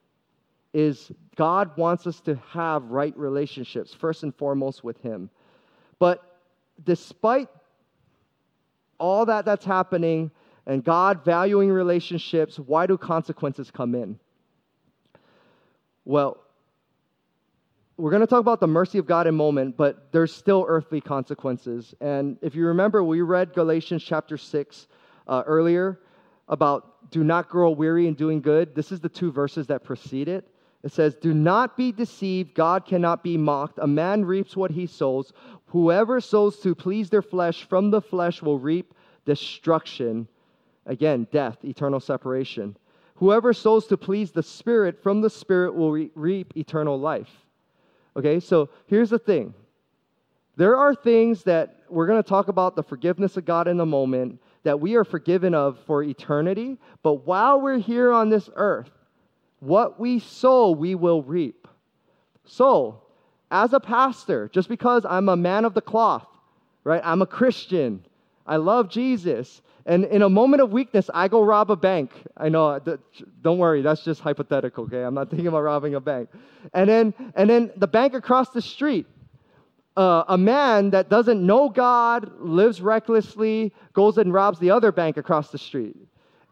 is 0.73 1.11
God 1.35 1.77
wants 1.77 2.07
us 2.07 2.21
to 2.21 2.37
have 2.51 2.85
right 2.85 3.13
relationships 3.19 3.93
first 3.93 4.23
and 4.23 4.33
foremost 4.33 4.85
with 4.85 5.03
him. 5.03 5.31
But 5.99 6.23
despite 6.85 7.49
all 8.99 9.27
that 9.27 9.45
that's 9.45 9.65
happening, 9.65 10.31
and 10.65 10.85
God 10.85 11.25
valuing 11.25 11.73
relationships, 11.73 12.57
why 12.57 12.87
do 12.87 12.97
consequences 12.97 13.73
come 13.73 13.97
in? 13.97 14.21
Well, 16.05 16.37
we're 17.97 18.13
going 18.13 18.21
to 18.21 18.29
talk 18.29 18.39
about 18.39 18.61
the 18.61 18.69
mercy 18.69 18.99
of 18.99 19.07
God 19.07 19.27
in 19.27 19.35
a 19.35 19.37
moment, 19.37 19.77
but 19.77 20.13
there's 20.13 20.33
still 20.33 20.67
earthly 20.69 21.01
consequences. 21.01 21.97
And 22.01 22.39
if 22.43 22.55
you 22.55 22.65
remember, 22.67 23.03
we 23.03 23.23
read 23.23 23.55
Galatians 23.55 24.05
chapter 24.05 24.39
6 24.39 24.87
uh, 25.27 25.43
earlier 25.45 25.99
about 26.49 27.11
do 27.11 27.23
not 27.23 27.49
grow 27.49 27.71
weary 27.71 28.07
in 28.07 28.15
doing 28.15 28.41
good. 28.41 28.75
This 28.75 28.93
is 28.93 29.01
the 29.01 29.09
two 29.09 29.31
verses 29.31 29.67
that 29.69 29.85
precede 29.85 30.29
it. 30.29 30.49
It 30.83 30.93
says, 30.93 31.15
Do 31.15 31.35
not 31.35 31.77
be 31.77 31.93
deceived. 31.93 32.55
God 32.55 32.85
cannot 32.85 33.23
be 33.23 33.37
mocked. 33.37 33.79
A 33.81 33.87
man 33.87 34.25
reaps 34.25 34.57
what 34.57 34.71
he 34.71 34.87
sows. 34.87 35.33
Whoever 35.67 36.21
sows 36.21 36.59
to 36.61 36.75
please 36.75 37.11
their 37.11 37.23
flesh 37.23 37.65
from 37.65 37.91
the 37.91 38.01
flesh 38.01 38.43
will 38.43 38.59
reap 38.59 38.95
destruction. 39.25 40.29
Again, 40.87 41.27
death, 41.33 41.65
eternal 41.65 42.01
separation. 42.01 42.77
Whoever 43.17 43.53
sows 43.53 43.87
to 43.87 43.97
please 43.97 44.31
the 44.31 44.43
Spirit 44.43 45.03
from 45.03 45.21
the 45.21 45.31
Spirit 45.31 45.75
will 45.75 45.91
re- 45.91 46.11
reap 46.15 46.57
eternal 46.57 47.01
life. 47.01 47.31
Okay, 48.15 48.41
so 48.41 48.69
here's 48.87 49.11
the 49.11 49.19
thing 49.19 49.55
there 50.57 50.77
are 50.77 50.95
things 50.95 51.43
that 51.45 51.83
we're 51.89 52.07
going 52.07 52.23
to 52.23 52.29
talk 52.29 52.49
about 52.49 52.77
the 52.77 52.83
forgiveness 52.83 53.37
of 53.37 53.45
God 53.45 53.69
in 53.69 53.79
a 53.81 53.87
moment 53.87 54.41
that 54.67 54.81
we 54.81 54.97
are 54.97 55.05
forgiven 55.05 55.55
of 55.55 55.79
for 55.87 56.03
eternity, 56.03 56.77
but 57.05 57.25
while 57.25 57.61
we're 57.61 57.79
here 57.79 58.13
on 58.13 58.31
this 58.31 58.51
earth, 58.57 58.91
what 59.61 60.01
we 60.01 60.19
sow, 60.19 60.73
we 60.73 60.97
will 60.97 61.23
reap. 61.23 61.69
So, 62.45 63.03
as 63.49 63.73
a 63.73 63.79
pastor, 63.79 64.51
just 64.53 64.69
because 64.69 65.07
I'm 65.09 65.29
a 65.29 65.37
man 65.37 65.65
of 65.65 65.75
the 65.75 65.81
cloth, 65.81 66.27
right? 66.83 67.01
I'm 67.05 67.23
a 67.23 67.27
Christian. 67.27 68.05
I 68.45 68.57
love 68.57 68.91
Jesus. 68.91 69.63
And 69.87 70.05
in 70.07 70.23
a 70.23 70.29
moment 70.29 70.61
of 70.61 70.73
weakness, 70.73 71.09
I 71.15 71.29
go 71.29 71.45
rob 71.45 71.71
a 71.71 71.77
bank. 71.77 72.11
I 72.37 72.49
know, 72.49 72.81
don't 73.43 73.59
worry, 73.59 73.83
that's 73.83 74.03
just 74.03 74.21
hypothetical, 74.21 74.85
okay? 74.87 75.05
I'm 75.05 75.15
not 75.15 75.31
thinking 75.31 75.47
about 75.47 75.61
robbing 75.61 75.95
a 75.95 76.01
bank. 76.01 76.29
And 76.75 76.91
then, 76.91 77.15
and 77.37 77.49
then 77.49 77.71
the 77.77 77.87
bank 77.87 78.15
across 78.15 78.51
the 78.51 78.63
street, 78.63 79.07
uh, 79.97 80.25
a 80.29 80.37
man 80.37 80.91
that 80.91 81.09
doesn't 81.09 81.45
know 81.45 81.69
God, 81.69 82.31
lives 82.39 82.81
recklessly, 82.81 83.73
goes 83.93 84.19
and 84.19 84.33
robs 84.33 84.59
the 84.59 84.71
other 84.71 84.93
bank 84.93 85.17
across 85.17 85.51
the 85.51 85.59
street. 85.59 85.97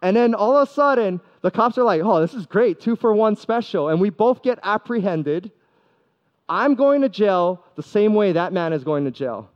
And 0.03 0.17
then 0.17 0.35
all 0.35 0.57
of 0.57 0.69
a 0.69 0.71
sudden, 0.71 1.21
the 1.43 1.51
cops 1.51 1.79
are 1.79 1.85
like, 1.85 2.03
oh, 2.03 2.21
this 2.21 2.35
is 2.35 2.47
great, 2.47 2.81
two 2.81 2.97
for 2.97 3.15
one 3.15 3.37
special. 3.37 3.89
And 3.89 4.01
we 4.01 4.11
both 4.11 4.43
get 4.43 4.59
apprehended. 4.63 5.51
I'm 6.49 6.75
going 6.75 7.01
to 7.03 7.09
jail 7.09 7.65
the 7.77 7.83
same 7.83 8.15
way 8.15 8.33
that 8.33 8.53
man 8.53 8.73
is 8.73 8.85
going 8.85 9.05
to 9.05 9.11
jail. 9.11 9.51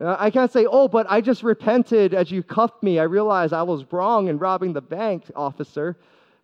Uh, 0.00 0.16
I 0.18 0.30
can't 0.30 0.52
say, 0.52 0.66
oh, 0.66 0.88
but 0.88 1.06
I 1.08 1.20
just 1.20 1.42
repented 1.42 2.14
as 2.14 2.30
you 2.30 2.42
cuffed 2.42 2.82
me. 2.82 2.98
I 2.98 3.04
realized 3.04 3.52
I 3.52 3.62
was 3.62 3.84
wrong 3.92 4.28
in 4.28 4.38
robbing 4.38 4.72
the 4.72 4.80
bank, 4.80 5.30
officer. 5.34 5.96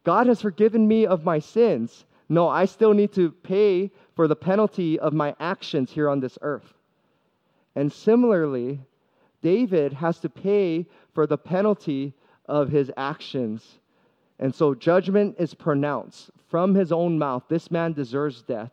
God 0.05 0.27
has 0.27 0.43
forgiven 0.43 0.87
me 0.87 1.07
of 1.07 1.25
my 1.25 1.39
sins. 1.39 2.05
No, 2.29 2.49
I 2.49 2.65
still 2.65 2.95
need 2.95 3.13
to 3.15 3.31
pay 3.31 3.91
for 4.15 4.29
the 4.29 4.37
penalty 4.37 4.99
of 4.99 5.13
my 5.13 5.35
actions 5.41 5.91
here 5.91 6.09
on 6.09 6.21
this 6.21 6.39
earth. 6.43 6.75
And 7.75 7.93
similarly, 7.93 8.81
David 9.43 9.93
has 9.95 10.19
to 10.21 10.29
pay 10.29 10.87
for 11.13 11.27
the 11.27 11.39
penalty 11.39 12.15
of 12.47 12.69
his 12.69 12.91
actions. 12.97 13.79
And 14.39 14.55
so 14.55 14.75
judgment 14.75 15.37
is 15.39 15.55
pronounced 15.55 16.31
from 16.49 16.75
his 16.75 16.93
own 16.93 17.19
mouth. 17.19 17.45
This 17.49 17.71
man 17.71 17.93
deserves 17.93 18.43
death, 18.43 18.71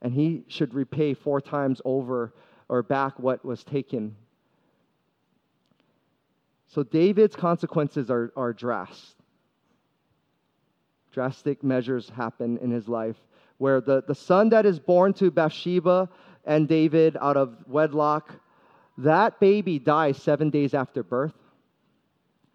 and 0.00 0.12
he 0.12 0.44
should 0.48 0.74
repay 0.74 1.14
four 1.14 1.40
times 1.40 1.82
over 1.84 2.32
or 2.68 2.82
back 2.82 3.18
what 3.18 3.44
was 3.44 3.62
taken. 3.62 4.16
So 6.68 6.82
David's 6.82 7.36
consequences 7.36 8.10
are, 8.10 8.32
are 8.36 8.52
drastic. 8.52 9.14
Drastic 11.12 11.62
measures 11.64 12.10
happen 12.10 12.58
in 12.58 12.70
his 12.70 12.88
life 12.88 13.16
where 13.58 13.80
the, 13.80 14.02
the 14.06 14.14
son 14.14 14.48
that 14.50 14.66
is 14.66 14.78
born 14.78 15.12
to 15.14 15.30
Bathsheba 15.30 16.08
and 16.44 16.68
David 16.68 17.16
out 17.20 17.36
of 17.36 17.56
wedlock, 17.66 18.34
that 18.98 19.40
baby 19.40 19.78
dies 19.78 20.16
seven 20.16 20.50
days 20.50 20.74
after 20.74 21.02
birth. 21.02 21.34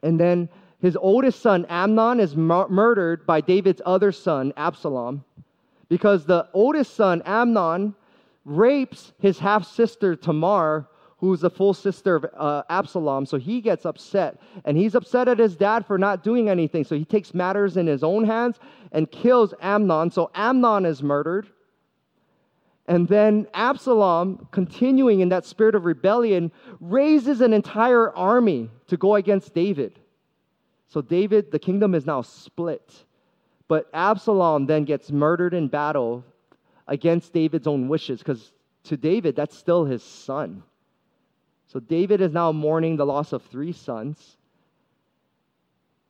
And 0.04 0.20
then 0.20 0.50
his 0.82 0.98
oldest 0.98 1.42
son, 1.42 1.66
Amnon, 1.70 2.20
is 2.20 2.36
mur- 2.36 2.68
murdered 2.70 3.26
by 3.26 3.42
David's 3.42 3.82
other 3.86 4.12
son, 4.12 4.52
Absalom, 4.58 5.24
because 5.90 6.26
the 6.26 6.48
oldest 6.54 6.96
son, 6.96 7.22
Amnon, 7.26 7.94
rapes 8.46 9.14
his 9.20 9.38
half 9.38 9.66
sister 9.68 10.16
Tamar, 10.16 10.88
who's 11.22 11.42
the 11.42 11.50
full 11.52 11.74
sister 11.74 12.16
of 12.16 12.26
uh, 12.36 12.64
Absalom. 12.68 13.28
So 13.28 13.38
he 13.38 13.62
gets 13.62 13.86
upset. 13.86 14.42
And 14.66 14.76
he's 14.76 14.96
upset 14.96 15.28
at 15.28 15.38
his 15.38 15.56
dad 15.56 15.86
for 15.86 16.00
not 16.00 16.24
doing 16.24 16.50
anything. 16.50 16.84
So 16.84 16.96
he 16.96 17.06
takes 17.06 17.36
matters 17.36 17.78
in 17.78 17.86
his 17.86 18.04
own 18.04 18.26
hands 18.26 18.58
and 18.92 19.10
kills 19.10 19.54
Amnon. 19.62 20.10
So 20.10 20.32
Amnon 20.34 20.84
is 20.84 21.04
murdered. 21.04 21.48
And 22.88 23.08
then 23.08 23.46
Absalom, 23.54 24.48
continuing 24.52 25.20
in 25.20 25.30
that 25.30 25.46
spirit 25.46 25.76
of 25.76 25.86
rebellion, 25.86 26.52
raises 26.80 27.40
an 27.40 27.54
entire 27.54 28.12
army 28.16 28.72
to 28.88 28.98
go 28.98 29.14
against 29.14 29.54
David. 29.54 30.00
So 30.88 31.02
David, 31.02 31.52
the 31.52 31.60
kingdom 31.60 31.94
is 31.94 32.08
now 32.08 32.24
split. 32.24 33.06
But 33.68 33.88
Absalom 33.94 34.66
then 34.66 34.86
gets 34.86 35.12
murdered 35.12 35.54
in 35.54 35.68
battle 35.68 36.26
against 36.88 37.32
David's 37.32 37.68
own 37.68 37.88
wishes, 37.88 38.20
because 38.20 38.52
to 38.86 38.98
David, 38.98 39.36
that's 39.36 39.56
still 39.56 39.86
his 39.86 40.02
son. 40.02 40.64
So 41.72 41.80
David 41.80 42.20
is 42.20 42.34
now 42.34 42.52
mourning 42.52 42.98
the 42.98 43.06
loss 43.06 43.32
of 43.32 43.44
three 43.44 43.72
sons. 43.72 44.36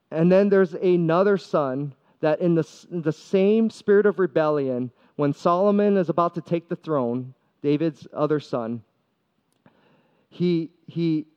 And 0.10 0.32
then 0.32 0.50
there's 0.50 0.74
another 0.74 1.38
son 1.38 1.94
that, 2.22 2.42
in 2.42 2.56
the, 2.56 2.68
the 2.90 3.12
same 3.12 3.70
spirit 3.70 4.08
of 4.08 4.18
rebellion, 4.18 4.92
when 5.18 5.34
Solomon 5.34 5.98
is 5.98 6.10
about 6.10 6.34
to 6.34 6.42
take 6.42 6.68
the 6.68 6.76
throne, 6.76 7.36
David's 7.62 8.08
other 8.12 8.40
son, 8.40 8.82
he, 10.30 10.72
he 10.88 11.28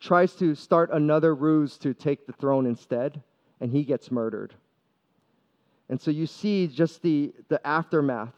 tries 0.00 0.34
to 0.34 0.56
start 0.56 0.90
another 0.92 1.32
ruse 1.32 1.78
to 1.78 1.94
take 1.94 2.26
the 2.26 2.32
throne 2.32 2.66
instead, 2.66 3.22
and 3.60 3.70
he 3.70 3.84
gets 3.84 4.10
murdered. 4.10 4.52
And 5.88 6.00
so 6.00 6.10
you 6.10 6.26
see 6.26 6.66
just 6.66 7.02
the, 7.02 7.32
the 7.48 7.64
aftermath 7.64 8.34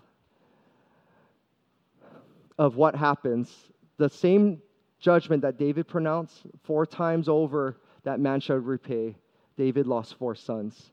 of 2.59 2.77
what 2.77 2.95
happens. 2.95 3.51
The 3.97 4.11
same 4.11 4.61
judgment 5.01 5.42
that 5.42 5.59
David 5.59 5.88
pronounced 5.88 6.42
four 6.62 6.86
times 6.86 7.28
over 7.28 7.76
that 8.05 8.20
man 8.20 8.40
shall 8.40 8.57
repay. 8.57 9.16
David 9.57 9.86
lost 9.86 10.14
four 10.14 10.34
sons. 10.34 10.92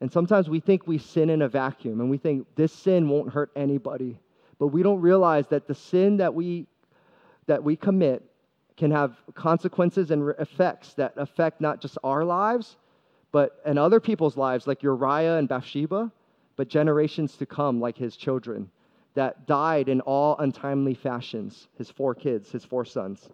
And 0.00 0.12
sometimes 0.12 0.48
we 0.48 0.60
think 0.60 0.86
we 0.86 0.98
sin 0.98 1.30
in 1.30 1.42
a 1.42 1.48
vacuum 1.48 2.00
and 2.00 2.10
we 2.10 2.18
think 2.18 2.46
this 2.56 2.72
sin 2.72 3.08
won't 3.08 3.32
hurt 3.32 3.50
anybody. 3.56 4.18
But 4.58 4.68
we 4.68 4.82
don't 4.82 5.00
realize 5.00 5.46
that 5.48 5.66
the 5.66 5.74
sin 5.74 6.18
that 6.18 6.34
we 6.34 6.66
that 7.46 7.62
we 7.62 7.76
commit 7.76 8.24
can 8.76 8.90
have 8.90 9.16
consequences 9.34 10.10
and 10.10 10.34
effects 10.38 10.94
that 10.94 11.14
affect 11.16 11.60
not 11.60 11.80
just 11.80 11.96
our 12.02 12.24
lives, 12.24 12.76
but 13.32 13.60
and 13.64 13.78
other 13.78 14.00
people's 14.00 14.36
lives, 14.36 14.66
like 14.66 14.82
Uriah 14.82 15.36
and 15.36 15.48
Bathsheba. 15.48 16.10
but 16.56 16.68
generations 16.68 17.36
to 17.36 17.46
come 17.46 17.80
like 17.80 17.96
his 17.96 18.16
children 18.16 18.70
that 19.16 19.46
died 19.46 19.88
in 19.88 20.02
all 20.02 20.36
untimely 20.38 20.94
fashions, 20.94 21.68
his 21.78 21.90
four 21.90 22.14
kids, 22.14 22.52
his 22.52 22.64
four 22.64 22.84
sons. 22.84 23.26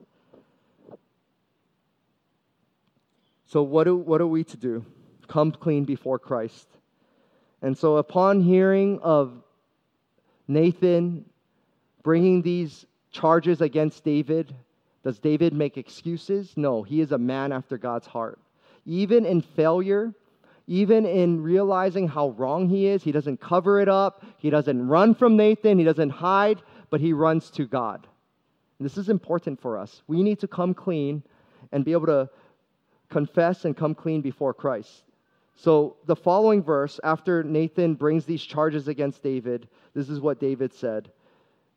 So, 3.47 3.63
what, 3.63 3.85
do, 3.85 3.97
what 3.97 4.21
are 4.21 4.27
we 4.27 4.45
to 4.45 4.57
do? 4.57 4.87
Come 5.27 5.51
clean 5.51 5.85
before 5.85 6.21
Christ. 6.21 6.69
And 7.61 7.77
so, 7.77 7.97
upon 7.97 8.41
hearing 8.41 9.01
of 9.01 9.33
Nathan 10.47 11.25
bringing 12.05 12.43
these 12.43 12.87
charges 13.11 13.61
against 13.61 14.05
David, 14.05 14.55
does 15.03 15.19
David 15.19 15.53
make 15.53 15.77
excuses? 15.77 16.57
No, 16.57 16.85
he 16.85 17.01
is 17.01 17.11
a 17.11 17.19
man 17.19 17.51
after 17.51 17.77
God's 17.77 18.07
heart. 18.07 18.39
Even 18.87 19.27
in 19.27 19.41
failure, 19.41 20.15
even 20.67 21.07
in 21.07 21.43
realizing 21.43 22.09
how 22.09 22.31
wrong 22.31 22.69
he 22.69 22.87
is, 22.87 23.03
he 23.03 23.13
doesn't 23.13 23.41
cover 23.41 23.81
it 23.81 23.89
up. 23.89 24.25
He 24.39 24.51
doesn't 24.51 24.87
run 24.87 25.15
from 25.15 25.37
Nathan. 25.37 25.79
He 25.79 25.85
doesn't 25.85 26.11
hide, 26.11 26.63
but 26.91 27.01
he 27.01 27.13
runs 27.13 27.51
to 27.53 27.67
God. 27.67 28.07
And 28.79 28.89
this 28.89 28.97
is 28.97 29.09
important 29.09 29.61
for 29.61 29.77
us. 29.77 30.03
We 30.07 30.23
need 30.23 30.41
to 30.41 30.49
come 30.49 30.75
clean 30.75 31.23
and 31.73 31.85
be 31.85 31.93
able 31.93 32.07
to 32.07 32.31
confess 33.11 33.65
and 33.65 33.77
come 33.77 33.95
clean 33.95 34.21
before 34.21 34.55
Christ. 34.55 35.05
So, 35.55 35.97
the 36.07 36.17
following 36.17 36.63
verse, 36.63 36.99
after 37.05 37.45
Nathan 37.45 37.95
brings 37.95 38.25
these 38.25 38.43
charges 38.43 38.89
against 38.89 39.23
David, 39.23 39.69
this 39.95 40.09
is 40.09 40.21
what 40.21 40.41
David 40.41 40.73
said 40.73 41.11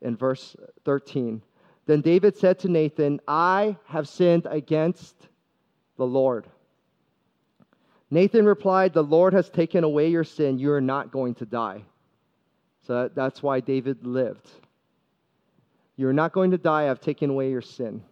in 0.00 0.16
verse 0.16 0.56
13. 0.84 1.42
Then 1.84 2.00
David 2.00 2.36
said 2.36 2.58
to 2.60 2.68
Nathan, 2.68 3.20
I 3.28 3.76
have 3.86 4.08
sinned 4.08 4.46
against 4.50 5.28
the 5.96 6.06
Lord. 6.06 6.46
Nathan 8.10 8.46
replied, 8.46 8.92
The 8.92 9.02
Lord 9.02 9.32
has 9.32 9.50
taken 9.50 9.84
away 9.84 10.08
your 10.08 10.24
sin. 10.24 10.58
You 10.58 10.72
are 10.72 10.80
not 10.80 11.10
going 11.10 11.34
to 11.36 11.46
die. 11.46 11.82
So 12.86 13.10
that's 13.14 13.42
why 13.42 13.60
David 13.60 14.06
lived. 14.06 14.48
You're 15.96 16.12
not 16.12 16.32
going 16.32 16.52
to 16.52 16.58
die. 16.58 16.88
I've 16.88 17.00
taken 17.00 17.30
away 17.30 17.50
your 17.50 17.62
sin. 17.62 18.02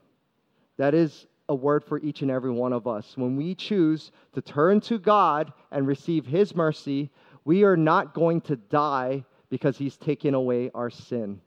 That 0.79 0.95
is 0.95 1.27
a 1.49 1.55
word 1.55 1.85
for 1.85 1.99
each 1.99 2.23
and 2.23 2.31
every 2.31 2.51
one 2.51 2.73
of 2.73 2.87
us. 2.87 3.17
When 3.17 3.37
we 3.37 3.55
choose 3.55 4.11
to 4.33 4.41
turn 4.41 4.81
to 4.83 4.99
God 4.99 5.53
and 5.71 5.87
receive 5.87 6.27
His 6.27 6.55
mercy, 6.57 7.11
we 7.45 7.63
are 7.65 7.77
not 7.77 8.15
going 8.15 8.41
to 8.43 8.57
die 8.57 9.25
because 9.51 9.77
He's 9.77 9.97
taken 9.97 10.35
away 10.35 10.71
our 10.75 10.91
sin. 10.91 11.41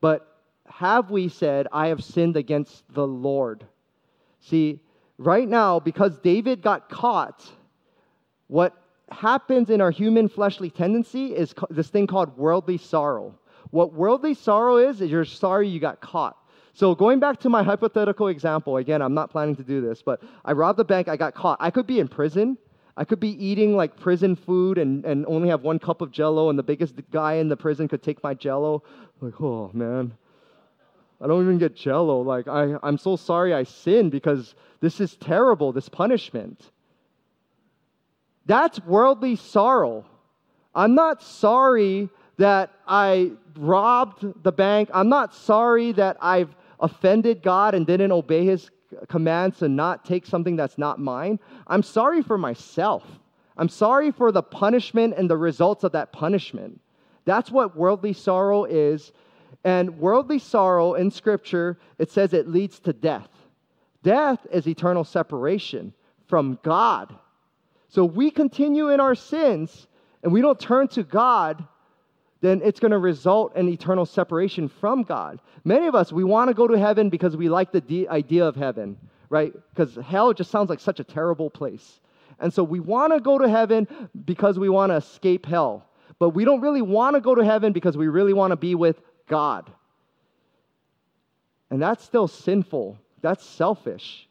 But 0.00 0.38
have 0.66 1.10
we 1.10 1.28
said, 1.28 1.68
I 1.72 1.88
have 1.88 2.02
sinned 2.02 2.36
against 2.36 2.82
the 2.92 3.06
Lord? 3.06 3.64
See, 4.40 4.80
right 5.18 5.48
now, 5.48 5.80
because 5.80 6.18
David 6.18 6.62
got 6.62 6.88
caught, 6.88 7.44
what 8.48 8.76
happens 9.10 9.70
in 9.70 9.80
our 9.80 9.90
human 9.90 10.28
fleshly 10.28 10.70
tendency 10.70 11.34
is 11.34 11.54
this 11.70 11.88
thing 11.88 12.06
called 12.06 12.36
worldly 12.36 12.78
sorrow. 12.78 13.38
What 13.70 13.92
worldly 13.92 14.34
sorrow 14.34 14.76
is, 14.76 15.00
is 15.00 15.10
you're 15.10 15.24
sorry 15.24 15.68
you 15.68 15.80
got 15.80 16.00
caught. 16.00 16.36
So, 16.76 16.94
going 16.94 17.20
back 17.20 17.38
to 17.40 17.48
my 17.48 17.62
hypothetical 17.62 18.28
example, 18.28 18.78
again, 18.78 19.00
I'm 19.00 19.14
not 19.14 19.30
planning 19.30 19.54
to 19.56 19.62
do 19.62 19.80
this, 19.80 20.02
but 20.02 20.20
I 20.44 20.52
robbed 20.52 20.78
the 20.78 20.84
bank, 20.84 21.08
I 21.08 21.16
got 21.16 21.34
caught. 21.34 21.58
I 21.60 21.70
could 21.70 21.86
be 21.86 22.00
in 22.00 22.08
prison. 22.08 22.58
I 22.96 23.04
could 23.04 23.20
be 23.20 23.30
eating 23.44 23.76
like 23.76 23.96
prison 23.96 24.36
food 24.36 24.78
and, 24.78 25.04
and 25.04 25.24
only 25.26 25.48
have 25.48 25.62
one 25.62 25.78
cup 25.78 26.00
of 26.00 26.10
jello, 26.10 26.50
and 26.50 26.58
the 26.58 26.62
biggest 26.64 26.94
guy 27.10 27.34
in 27.34 27.48
the 27.48 27.56
prison 27.56 27.88
could 27.88 28.02
take 28.02 28.22
my 28.22 28.34
jello. 28.34 28.82
Like, 29.20 29.40
oh 29.40 29.70
man, 29.72 30.14
I 31.24 31.26
don't 31.26 31.42
even 31.42 31.56
get 31.56 31.74
jello. 31.74 32.20
Like, 32.20 32.48
I, 32.48 32.76
I'm 32.82 32.98
so 32.98 33.16
sorry 33.16 33.54
I 33.54 33.62
sinned 33.62 34.12
because 34.12 34.54
this 34.80 35.00
is 35.00 35.16
terrible, 35.16 35.72
this 35.72 35.88
punishment. 35.88 36.70
That's 38.44 38.78
worldly 38.80 39.36
sorrow. 39.36 40.04
I'm 40.74 40.94
not 40.94 41.22
sorry 41.22 42.10
that 42.36 42.72
I 42.86 43.32
robbed 43.56 44.42
the 44.42 44.52
bank. 44.52 44.90
I'm 44.92 45.08
not 45.08 45.34
sorry 45.34 45.92
that 45.92 46.18
I've 46.20 46.54
offended 46.78 47.42
God 47.42 47.74
and 47.74 47.86
didn't 47.86 48.12
obey 48.12 48.44
his 48.44 48.70
commands 49.08 49.60
to 49.60 49.68
not 49.70 50.04
take 50.04 50.26
something 50.26 50.56
that's 50.56 50.76
not 50.76 51.00
mine. 51.00 51.40
I'm 51.66 51.82
sorry 51.82 52.20
for 52.20 52.36
myself. 52.36 53.02
I'm 53.56 53.70
sorry 53.70 54.10
for 54.10 54.30
the 54.30 54.42
punishment 54.42 55.14
and 55.16 55.30
the 55.30 55.38
results 55.38 55.84
of 55.84 55.92
that 55.92 56.12
punishment. 56.12 56.82
That's 57.24 57.50
what 57.50 57.74
worldly 57.74 58.12
sorrow 58.12 58.64
is 58.64 59.12
and 59.64 59.98
worldly 59.98 60.38
sorrow 60.38 60.94
in 60.94 61.10
Scripture, 61.10 61.78
it 61.98 62.10
says 62.10 62.34
it 62.34 62.48
leads 62.48 62.78
to 62.80 62.92
death. 62.92 63.28
Death 64.02 64.46
is 64.52 64.68
eternal 64.68 65.04
separation 65.04 65.94
from 66.26 66.58
God. 66.62 67.14
So 67.88 68.04
we 68.04 68.30
continue 68.30 68.90
in 68.90 69.00
our 69.00 69.14
sins 69.14 69.88
and 70.22 70.32
we 70.32 70.42
don't 70.42 70.60
turn 70.60 70.88
to 70.88 71.02
God, 71.02 71.64
then 72.40 72.60
it's 72.62 72.80
going 72.80 72.90
to 72.92 72.98
result 72.98 73.56
in 73.56 73.68
eternal 73.68 74.04
separation 74.04 74.68
from 74.68 75.02
God. 75.02 75.40
Many 75.64 75.86
of 75.86 75.94
us, 75.94 76.12
we 76.12 76.24
want 76.24 76.48
to 76.48 76.54
go 76.54 76.68
to 76.68 76.78
heaven 76.78 77.08
because 77.08 77.36
we 77.36 77.48
like 77.48 77.72
the 77.72 77.80
de- 77.80 78.08
idea 78.08 78.44
of 78.44 78.56
heaven, 78.56 78.98
right? 79.30 79.52
Because 79.70 79.96
hell 79.96 80.32
just 80.34 80.50
sounds 80.50 80.68
like 80.68 80.80
such 80.80 81.00
a 81.00 81.04
terrible 81.04 81.48
place. 81.48 82.00
And 82.38 82.52
so 82.52 82.62
we 82.64 82.80
want 82.80 83.14
to 83.14 83.20
go 83.20 83.38
to 83.38 83.48
heaven 83.48 83.86
because 84.24 84.58
we 84.58 84.68
want 84.68 84.90
to 84.90 84.96
escape 84.96 85.46
hell. 85.46 85.86
But 86.18 86.30
we 86.30 86.44
don't 86.44 86.60
really 86.60 86.82
want 86.82 87.14
to 87.14 87.20
go 87.20 87.34
to 87.34 87.44
heaven 87.44 87.72
because 87.72 87.96
we 87.96 88.08
really 88.08 88.32
want 88.32 88.50
to 88.50 88.56
be 88.56 88.74
with 88.74 89.00
God. 89.26 89.70
And 91.70 91.80
that's 91.80 92.04
still 92.04 92.28
sinful. 92.28 92.98
That's 93.20 93.44
selfish. 93.44 94.28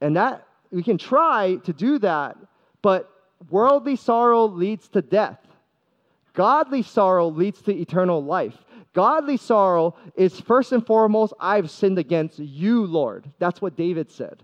And 0.00 0.16
that 0.16 0.46
we 0.70 0.82
can 0.82 0.98
try 0.98 1.56
to 1.64 1.72
do 1.72 1.98
that, 1.98 2.36
but 2.82 3.10
worldly 3.50 3.96
sorrow 3.96 4.46
leads 4.46 4.88
to 4.88 5.02
death. 5.02 5.38
Godly 6.34 6.82
sorrow 6.82 7.28
leads 7.28 7.60
to 7.62 7.74
eternal 7.74 8.24
life. 8.24 8.56
Godly 8.94 9.36
sorrow 9.36 9.94
is 10.16 10.40
first 10.40 10.72
and 10.72 10.84
foremost, 10.86 11.32
I've 11.40 11.70
sinned 11.70 11.98
against 11.98 12.38
you, 12.38 12.84
Lord. 12.86 13.30
That's 13.38 13.60
what 13.60 13.76
David 13.76 14.10
said. 14.10 14.42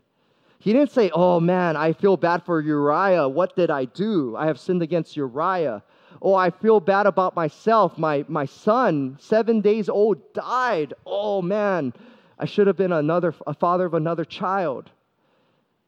He 0.59 0.73
didn't 0.73 0.91
say, 0.91 1.11
Oh 1.15 1.39
man, 1.39 1.77
I 1.77 1.93
feel 1.93 2.17
bad 2.17 2.43
for 2.43 2.61
Uriah. 2.61 3.29
What 3.29 3.55
did 3.55 3.71
I 3.71 3.85
do? 3.85 4.37
I 4.37 4.47
have 4.47 4.59
sinned 4.59 4.83
against 4.83 5.17
Uriah. 5.17 5.83
Oh, 6.21 6.35
I 6.35 6.51
feel 6.51 6.81
bad 6.81 7.07
about 7.07 7.37
myself. 7.37 7.97
My, 7.99 8.25
my 8.29 8.45
son, 8.45 9.17
seven 9.21 9.61
days 9.61 9.89
old, 9.89 10.33
died. 10.33 10.95
Oh, 11.07 11.43
man, 11.43 11.93
I 12.39 12.47
should 12.47 12.67
have 12.67 12.77
been 12.77 12.93
another, 12.93 13.35
a 13.47 13.55
father 13.55 13.87
of 13.87 13.95
another 13.95 14.25
child. 14.25 14.91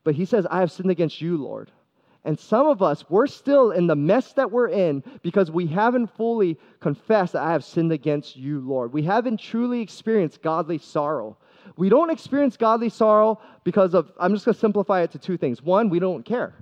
But 0.04 0.14
he 0.14 0.24
says, 0.24 0.46
I 0.50 0.60
have 0.60 0.72
sinned 0.72 0.90
against 0.90 1.20
you, 1.20 1.36
Lord. 1.36 1.70
And 2.24 2.38
some 2.38 2.66
of 2.66 2.82
us, 2.82 3.04
we're 3.08 3.26
still 3.26 3.70
in 3.70 3.86
the 3.86 3.96
mess 3.96 4.34
that 4.34 4.50
we're 4.50 4.68
in 4.68 5.02
because 5.22 5.50
we 5.50 5.66
haven't 5.66 6.14
fully 6.16 6.58
confessed 6.80 7.32
that 7.32 7.42
I 7.42 7.52
have 7.52 7.64
sinned 7.64 7.92
against 7.92 8.36
you, 8.36 8.60
Lord. 8.60 8.92
We 8.92 9.02
haven't 9.02 9.38
truly 9.38 9.80
experienced 9.80 10.42
godly 10.42 10.78
sorrow. 10.78 11.38
We 11.76 11.88
don't 11.88 12.10
experience 12.10 12.58
godly 12.58 12.90
sorrow 12.90 13.40
because 13.64 13.94
of, 13.94 14.12
I'm 14.18 14.34
just 14.34 14.44
going 14.44 14.54
to 14.54 14.60
simplify 14.60 15.00
it 15.00 15.12
to 15.12 15.18
two 15.18 15.38
things. 15.38 15.62
One, 15.62 15.88
we 15.88 15.98
don't 15.98 16.24
care. 16.24 16.54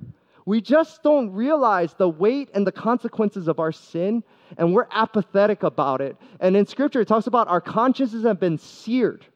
We 0.48 0.62
just 0.62 1.02
don't 1.02 1.30
realize 1.34 1.92
the 1.92 2.08
weight 2.08 2.48
and 2.54 2.66
the 2.66 2.72
consequences 2.72 3.48
of 3.48 3.60
our 3.60 3.70
sin, 3.70 4.24
and 4.56 4.72
we're 4.72 4.86
apathetic 4.90 5.62
about 5.62 6.00
it. 6.00 6.16
And 6.40 6.56
in 6.56 6.64
Scripture, 6.64 7.02
it 7.02 7.08
talks 7.08 7.26
about 7.26 7.48
our 7.48 7.60
consciences 7.60 8.24
have 8.24 8.40
been 8.40 8.56
seared. 8.56 9.26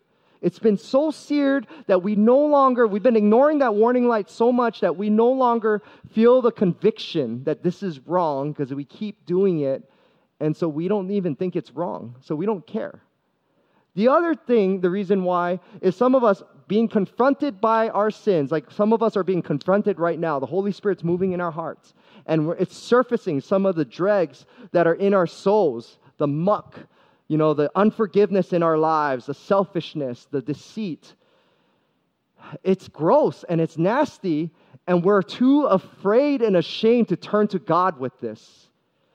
It's 0.40 0.58
been 0.58 0.78
so 0.78 1.10
seared 1.10 1.66
that 1.86 2.02
we 2.02 2.16
no 2.16 2.38
longer, 2.38 2.86
we've 2.86 3.02
been 3.02 3.14
ignoring 3.14 3.58
that 3.58 3.74
warning 3.74 4.08
light 4.08 4.30
so 4.30 4.50
much 4.50 4.80
that 4.80 4.96
we 4.96 5.10
no 5.10 5.30
longer 5.30 5.82
feel 6.14 6.40
the 6.40 6.50
conviction 6.50 7.44
that 7.44 7.62
this 7.62 7.82
is 7.82 8.00
wrong 8.06 8.52
because 8.52 8.72
we 8.72 8.86
keep 8.86 9.26
doing 9.26 9.60
it. 9.60 9.82
And 10.40 10.56
so 10.56 10.66
we 10.66 10.88
don't 10.88 11.10
even 11.10 11.36
think 11.36 11.56
it's 11.56 11.72
wrong. 11.72 12.16
So 12.22 12.34
we 12.34 12.46
don't 12.46 12.66
care. 12.66 13.02
The 13.96 14.08
other 14.08 14.34
thing, 14.34 14.80
the 14.80 14.88
reason 14.88 15.24
why, 15.24 15.60
is 15.82 15.94
some 15.94 16.14
of 16.14 16.24
us 16.24 16.42
being 16.68 16.88
confronted 16.88 17.60
by 17.60 17.88
our 17.90 18.10
sins. 18.10 18.50
Like 18.50 18.70
some 18.70 18.92
of 18.92 19.02
us 19.02 19.16
are 19.16 19.24
being 19.24 19.42
confronted 19.42 19.98
right 19.98 20.18
now. 20.18 20.38
The 20.38 20.46
Holy 20.46 20.72
Spirit's 20.72 21.04
moving 21.04 21.32
in 21.32 21.40
our 21.40 21.50
hearts, 21.50 21.94
and 22.26 22.54
it's 22.58 22.76
surfacing 22.76 23.40
some 23.40 23.66
of 23.66 23.76
the 23.76 23.84
dregs 23.84 24.46
that 24.72 24.86
are 24.86 24.94
in 24.94 25.14
our 25.14 25.26
souls, 25.26 25.98
the 26.18 26.26
muck, 26.26 26.78
you 27.28 27.36
know, 27.38 27.54
the 27.54 27.70
unforgiveness 27.74 28.52
in 28.52 28.62
our 28.62 28.78
lives, 28.78 29.26
the 29.26 29.34
selfishness, 29.34 30.26
the 30.30 30.42
deceit. 30.42 31.14
It's 32.62 32.88
gross 32.88 33.44
and 33.48 33.60
it's 33.60 33.78
nasty, 33.78 34.50
and 34.86 35.04
we're 35.04 35.22
too 35.22 35.64
afraid 35.66 36.42
and 36.42 36.56
ashamed 36.56 37.08
to 37.08 37.16
turn 37.16 37.48
to 37.48 37.58
God 37.58 37.98
with 37.98 38.18
this. 38.20 38.68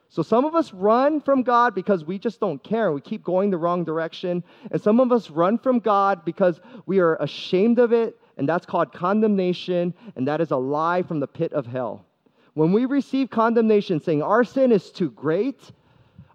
So 0.10 0.22
some 0.24 0.46
of 0.46 0.56
us 0.56 0.74
run 0.74 1.20
from 1.20 1.44
God 1.44 1.76
because 1.76 2.06
we 2.06 2.18
just 2.18 2.40
don't 2.40 2.64
care. 2.64 2.92
We 2.92 3.02
keep 3.02 3.24
going 3.24 3.50
the 3.50 3.58
wrong 3.58 3.84
direction. 3.84 4.44
And 4.72 4.82
some 4.82 5.00
of 5.00 5.12
us 5.12 5.30
run 5.30 5.58
from 5.58 5.80
God 5.80 6.24
because 6.24 6.62
we 6.86 7.00
are 7.00 7.16
ashamed 7.18 7.78
of 7.78 7.92
it, 7.92 8.18
and 8.38 8.48
that's 8.48 8.66
called 8.66 8.94
condemnation, 8.94 9.94
and 10.16 10.28
that 10.28 10.40
is 10.40 10.52
a 10.52 10.58
lie 10.58 11.04
from 11.04 11.20
the 11.20 11.28
pit 11.28 11.52
of 11.54 11.66
hell. 11.66 12.06
When 12.54 12.72
we 12.72 12.86
receive 12.86 13.30
condemnation 13.30 14.00
saying 14.00 14.24
our 14.24 14.44
sin 14.44 14.72
is 14.72 14.90
too 14.92 15.12
great, 15.12 15.72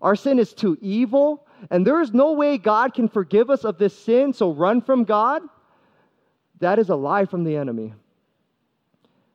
our 0.02 0.14
sin 0.16 0.38
is 0.38 0.52
too 0.52 0.76
evil, 0.80 1.46
and 1.70 1.86
there 1.86 2.00
is 2.00 2.12
no 2.12 2.32
way 2.32 2.58
God 2.58 2.92
can 2.92 3.08
forgive 3.08 3.50
us 3.50 3.64
of 3.64 3.78
this 3.78 3.96
sin, 3.96 4.32
so 4.32 4.52
run 4.52 4.82
from 4.82 5.04
God, 5.04 5.42
that 6.60 6.78
is 6.78 6.90
a 6.90 6.94
lie 6.96 7.24
from 7.24 7.44
the 7.44 7.56
enemy. 7.56 7.94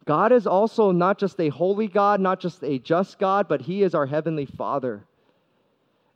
God 0.08 0.32
is 0.32 0.48
also 0.48 0.92
not 0.92 1.20
just 1.20 1.40
a 1.40 1.50
holy 1.50 1.88
God, 1.88 2.22
not 2.22 2.40
just 2.40 2.64
a 2.64 2.80
just 2.80 3.20
God, 3.20 3.48
but 3.48 3.62
He 3.62 3.84
is 3.84 3.94
our 3.94 4.06
Heavenly 4.06 4.46
Father. 4.46 5.04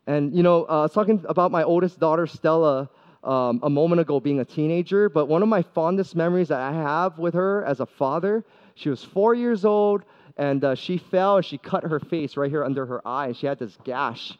And, 0.07 0.35
you 0.35 0.41
know, 0.41 0.65
uh, 0.67 0.79
I 0.79 0.81
was 0.83 0.93
talking 0.93 1.23
about 1.27 1.51
my 1.51 1.63
oldest 1.63 1.99
daughter, 1.99 2.25
Stella, 2.25 2.89
um, 3.23 3.59
a 3.61 3.69
moment 3.69 4.01
ago 4.01 4.19
being 4.19 4.39
a 4.39 4.45
teenager, 4.45 5.09
but 5.09 5.27
one 5.27 5.43
of 5.43 5.49
my 5.49 5.61
fondest 5.61 6.15
memories 6.15 6.47
that 6.47 6.59
I 6.59 6.71
have 6.71 7.19
with 7.19 7.33
her 7.35 7.63
as 7.65 7.81
a 7.81 7.85
father, 7.85 8.43
she 8.75 8.89
was 8.89 9.03
four 9.03 9.35
years 9.35 9.63
old 9.63 10.03
and 10.37 10.63
uh, 10.63 10.73
she 10.73 10.97
fell 10.97 11.37
and 11.37 11.45
she 11.45 11.57
cut 11.57 11.83
her 11.83 11.99
face 11.99 12.37
right 12.37 12.49
here 12.49 12.63
under 12.63 12.85
her 12.85 13.05
eye. 13.07 13.33
She 13.33 13.45
had 13.45 13.59
this 13.59 13.77
gash. 13.83 14.37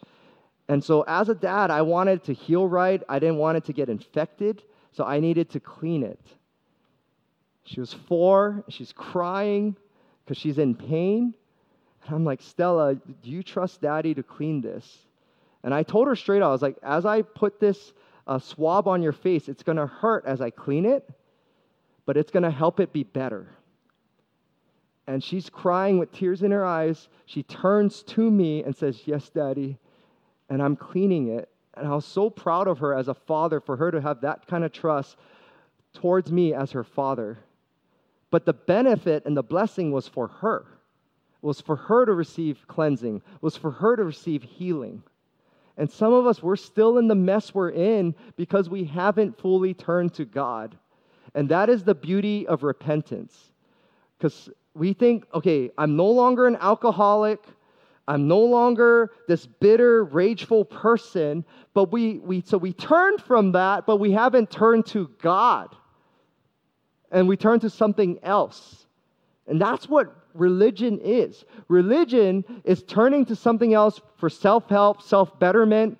And 0.67 0.81
so, 0.81 1.03
as 1.05 1.27
a 1.27 1.35
dad, 1.35 1.69
I 1.69 1.81
wanted 1.81 2.23
to 2.23 2.33
heal 2.33 2.67
right. 2.67 3.03
I 3.09 3.19
didn't 3.19 3.37
want 3.37 3.57
it 3.57 3.65
to 3.65 3.73
get 3.73 3.89
infected, 3.89 4.63
so 4.93 5.03
I 5.03 5.19
needed 5.19 5.49
to 5.51 5.59
clean 5.59 6.03
it. 6.03 6.19
She 7.63 7.79
was 7.79 7.93
four, 7.93 8.63
she's 8.69 8.91
crying 8.91 9.75
because 10.23 10.37
she's 10.37 10.57
in 10.57 10.75
pain. 10.75 11.33
And 12.05 12.15
I'm 12.15 12.25
like, 12.25 12.41
Stella, 12.41 12.95
do 12.95 13.29
you 13.29 13.43
trust 13.43 13.81
daddy 13.81 14.13
to 14.13 14.23
clean 14.23 14.61
this? 14.61 14.97
And 15.63 15.73
I 15.73 15.83
told 15.83 16.07
her 16.07 16.15
straight 16.15 16.41
out, 16.41 16.49
I 16.49 16.51
was 16.51 16.61
like, 16.61 16.77
as 16.81 17.05
I 17.05 17.21
put 17.21 17.59
this 17.59 17.93
uh, 18.25 18.39
swab 18.39 18.87
on 18.87 19.03
your 19.03 19.11
face, 19.11 19.47
it's 19.47 19.63
going 19.63 19.77
to 19.77 19.85
hurt 19.85 20.25
as 20.25 20.41
I 20.41 20.49
clean 20.49 20.85
it, 20.85 21.07
but 22.05 22.17
it's 22.17 22.31
going 22.31 22.43
to 22.43 22.51
help 22.51 22.79
it 22.79 22.91
be 22.91 23.03
better. 23.03 23.47
And 25.07 25.23
she's 25.23 25.49
crying 25.49 25.99
with 25.99 26.11
tears 26.11 26.41
in 26.41 26.51
her 26.51 26.65
eyes. 26.65 27.09
She 27.25 27.43
turns 27.43 28.03
to 28.03 28.29
me 28.29 28.63
and 28.63 28.75
says, 28.75 29.01
Yes, 29.05 29.29
daddy. 29.29 29.77
And 30.49 30.61
I'm 30.61 30.75
cleaning 30.75 31.29
it. 31.29 31.49
And 31.75 31.87
I 31.87 31.95
was 31.95 32.05
so 32.05 32.29
proud 32.29 32.67
of 32.67 32.79
her 32.79 32.93
as 32.93 33.07
a 33.07 33.13
father 33.13 33.59
for 33.59 33.77
her 33.77 33.91
to 33.91 34.01
have 34.01 34.21
that 34.21 34.47
kind 34.47 34.63
of 34.63 34.71
trust 34.71 35.17
towards 35.93 36.31
me 36.31 36.53
as 36.53 36.71
her 36.71 36.83
father. 36.83 37.39
But 38.31 38.45
the 38.45 38.53
benefit 38.53 39.25
and 39.25 39.35
the 39.35 39.43
blessing 39.43 39.91
was 39.91 40.07
for 40.07 40.27
her. 40.27 40.65
It 41.43 41.45
was 41.45 41.61
for 41.61 41.75
her 41.75 42.05
to 42.05 42.13
receive 42.13 42.65
cleansing, 42.67 43.17
it 43.17 43.43
was 43.43 43.57
for 43.57 43.71
her 43.71 43.95
to 43.95 44.03
receive 44.03 44.41
healing. 44.41 45.03
And 45.77 45.89
some 45.89 46.13
of 46.13 46.27
us, 46.27 46.43
we're 46.43 46.57
still 46.57 46.97
in 46.97 47.07
the 47.07 47.15
mess 47.15 47.53
we're 47.53 47.71
in 47.71 48.13
because 48.35 48.69
we 48.69 48.83
haven't 48.83 49.39
fully 49.39 49.73
turned 49.73 50.13
to 50.15 50.25
God. 50.25 50.77
And 51.33 51.49
that 51.49 51.69
is 51.69 51.83
the 51.83 51.95
beauty 51.95 52.45
of 52.45 52.63
repentance. 52.63 53.51
Because 54.17 54.49
we 54.75 54.93
think, 54.93 55.25
okay, 55.33 55.71
I'm 55.77 55.95
no 55.95 56.07
longer 56.07 56.45
an 56.45 56.57
alcoholic. 56.57 57.41
I'm 58.07 58.27
no 58.27 58.39
longer 58.39 59.11
this 59.27 59.45
bitter, 59.45 60.03
rageful 60.03 60.65
person. 60.65 61.45
But 61.73 61.91
we, 61.91 62.19
we 62.19 62.41
so 62.41 62.57
we 62.57 62.73
turned 62.73 63.21
from 63.21 63.53
that, 63.53 63.85
but 63.85 63.97
we 63.97 64.11
haven't 64.11 64.51
turned 64.51 64.85
to 64.87 65.09
God 65.19 65.75
and 67.11 67.27
we 67.27 67.37
turn 67.37 67.59
to 67.59 67.69
something 67.69 68.19
else. 68.23 68.85
And 69.47 69.61
that's 69.61 69.89
what 69.89 70.15
religion 70.33 70.99
is. 71.03 71.43
Religion 71.67 72.45
is 72.63 72.83
turning 72.83 73.25
to 73.25 73.35
something 73.35 73.73
else 73.73 73.99
for 74.17 74.29
self 74.29 74.69
help, 74.69 75.01
self 75.01 75.37
betterment. 75.39 75.97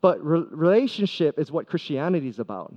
But 0.00 0.24
re- 0.24 0.44
relationship 0.50 1.38
is 1.38 1.50
what 1.50 1.66
Christianity 1.66 2.28
is 2.28 2.38
about. 2.38 2.74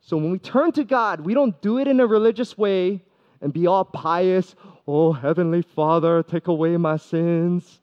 So 0.00 0.16
when 0.16 0.30
we 0.30 0.38
turn 0.38 0.72
to 0.72 0.84
God, 0.84 1.20
we 1.20 1.34
don't 1.34 1.60
do 1.62 1.78
it 1.78 1.88
in 1.88 2.00
a 2.00 2.06
religious 2.06 2.58
way 2.58 3.02
and 3.40 3.52
be 3.52 3.66
all 3.66 3.84
pious. 3.84 4.54
Oh, 4.86 5.12
Heavenly 5.12 5.62
Father, 5.62 6.22
take 6.22 6.48
away 6.48 6.76
my 6.76 6.96
sins. 6.96 7.80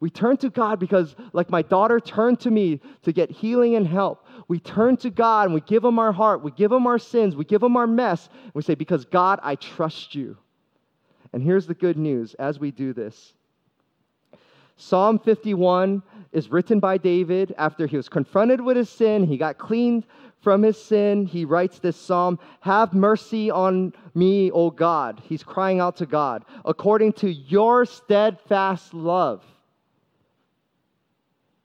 We 0.00 0.08
turn 0.08 0.38
to 0.38 0.48
God 0.48 0.80
because, 0.80 1.14
like 1.34 1.50
my 1.50 1.60
daughter 1.60 2.00
turned 2.00 2.40
to 2.40 2.50
me 2.50 2.80
to 3.02 3.12
get 3.12 3.30
healing 3.30 3.76
and 3.76 3.86
help, 3.86 4.26
we 4.48 4.58
turn 4.58 4.96
to 4.98 5.10
God 5.10 5.44
and 5.44 5.54
we 5.54 5.60
give 5.60 5.84
Him 5.84 5.98
our 5.98 6.12
heart, 6.12 6.42
we 6.42 6.50
give 6.50 6.72
Him 6.72 6.86
our 6.86 6.98
sins, 6.98 7.36
we 7.36 7.44
give 7.44 7.62
Him 7.62 7.76
our 7.76 7.86
mess, 7.86 8.28
and 8.42 8.54
we 8.54 8.62
say, 8.62 8.74
Because 8.74 9.04
God, 9.04 9.40
I 9.42 9.56
trust 9.56 10.14
you. 10.14 10.38
And 11.32 11.42
here's 11.42 11.66
the 11.66 11.74
good 11.74 11.96
news 11.96 12.34
as 12.34 12.58
we 12.58 12.70
do 12.70 12.92
this 12.92 13.34
Psalm 14.76 15.18
51 15.18 16.02
is 16.32 16.50
written 16.50 16.80
by 16.80 16.96
David 16.96 17.54
after 17.58 17.86
he 17.86 17.96
was 17.96 18.08
confronted 18.08 18.60
with 18.60 18.78
his 18.78 18.88
sin, 18.88 19.26
he 19.26 19.36
got 19.36 19.58
cleaned 19.58 20.06
from 20.40 20.62
his 20.62 20.82
sin. 20.82 21.26
He 21.26 21.44
writes 21.44 21.78
this 21.78 21.96
psalm 21.96 22.38
Have 22.60 22.94
mercy 22.94 23.50
on 23.50 23.92
me, 24.14 24.50
O 24.50 24.70
God. 24.70 25.20
He's 25.24 25.42
crying 25.42 25.80
out 25.80 25.96
to 25.96 26.06
God, 26.06 26.44
according 26.64 27.12
to 27.14 27.30
your 27.30 27.84
steadfast 27.84 28.94
love. 28.94 29.44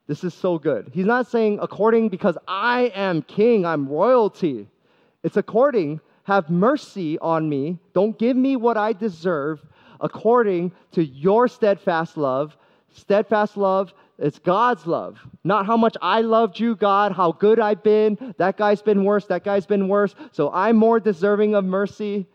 This 0.06 0.22
is 0.22 0.34
so 0.34 0.58
good. 0.58 0.90
He's 0.92 1.06
not 1.06 1.26
saying 1.26 1.58
according 1.60 2.08
because 2.10 2.38
I 2.46 2.92
am 2.94 3.22
king, 3.22 3.66
I'm 3.66 3.88
royalty. 3.88 4.68
It's 5.22 5.36
according, 5.36 6.00
have 6.24 6.48
mercy 6.48 7.18
on 7.18 7.48
me. 7.48 7.78
Don't 7.92 8.18
give 8.18 8.36
me 8.36 8.56
what 8.56 8.76
I 8.76 8.92
deserve 8.92 9.64
according 10.00 10.72
to 10.92 11.04
your 11.04 11.48
steadfast 11.48 12.16
love. 12.16 12.56
Steadfast 12.90 13.56
love 13.56 13.92
it's 14.18 14.38
God's 14.38 14.86
love, 14.86 15.18
not 15.44 15.66
how 15.66 15.76
much 15.76 15.96
I 16.00 16.22
loved 16.22 16.58
you, 16.58 16.74
God, 16.74 17.12
how 17.12 17.32
good 17.32 17.60
I've 17.60 17.82
been. 17.82 18.34
That 18.38 18.56
guy's 18.56 18.80
been 18.80 19.04
worse, 19.04 19.26
that 19.26 19.44
guy's 19.44 19.66
been 19.66 19.88
worse. 19.88 20.14
So 20.32 20.50
I'm 20.52 20.76
more 20.76 20.98
deserving 20.98 21.54
of 21.54 21.64
mercy. 21.64 22.26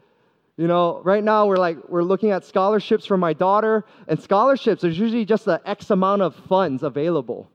You 0.57 0.67
know, 0.67 1.01
right 1.03 1.23
now 1.23 1.47
we're 1.47 1.57
like 1.57 1.77
we're 1.89 2.03
looking 2.03 2.29
at 2.31 2.45
scholarships 2.45 3.05
for 3.05 3.17
my 3.17 3.33
daughter, 3.33 3.83
and 4.07 4.21
scholarships 4.21 4.83
there's 4.83 4.99
usually 4.99 5.25
just 5.25 5.47
an 5.47 5.59
X 5.65 5.89
amount 5.89 6.21
of 6.21 6.35
funds 6.35 6.83
available. 6.83 7.49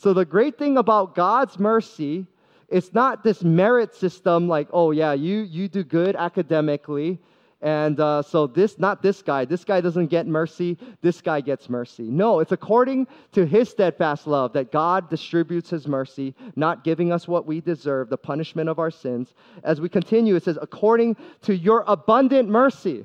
So 0.00 0.14
the 0.14 0.24
great 0.24 0.56
thing 0.56 0.78
about 0.78 1.14
God's 1.14 1.58
mercy, 1.58 2.26
it's 2.70 2.94
not 2.94 3.22
this 3.22 3.44
merit 3.44 3.94
system 3.94 4.48
like, 4.48 4.66
oh 4.72 4.92
yeah, 4.92 5.12
you 5.12 5.40
you 5.40 5.68
do 5.68 5.84
good 5.84 6.16
academically, 6.16 7.18
and 7.60 8.00
uh, 8.00 8.22
so 8.22 8.46
this 8.46 8.78
not 8.78 9.02
this 9.02 9.20
guy. 9.20 9.44
This 9.44 9.62
guy 9.62 9.82
doesn't 9.82 10.06
get 10.06 10.26
mercy. 10.26 10.78
This 11.02 11.20
guy 11.20 11.42
gets 11.42 11.68
mercy. 11.68 12.04
No, 12.04 12.40
it's 12.40 12.52
according 12.52 13.08
to 13.32 13.44
His 13.44 13.68
steadfast 13.68 14.26
love 14.26 14.54
that 14.54 14.72
God 14.72 15.10
distributes 15.10 15.68
His 15.68 15.86
mercy, 15.86 16.34
not 16.56 16.82
giving 16.82 17.12
us 17.12 17.28
what 17.28 17.44
we 17.44 17.60
deserve, 17.60 18.08
the 18.08 18.16
punishment 18.16 18.70
of 18.70 18.78
our 18.78 18.90
sins. 18.90 19.34
As 19.64 19.82
we 19.82 19.90
continue, 19.90 20.34
it 20.34 20.44
says, 20.44 20.58
according 20.62 21.14
to 21.42 21.54
Your 21.54 21.84
abundant 21.86 22.48
mercy. 22.48 23.04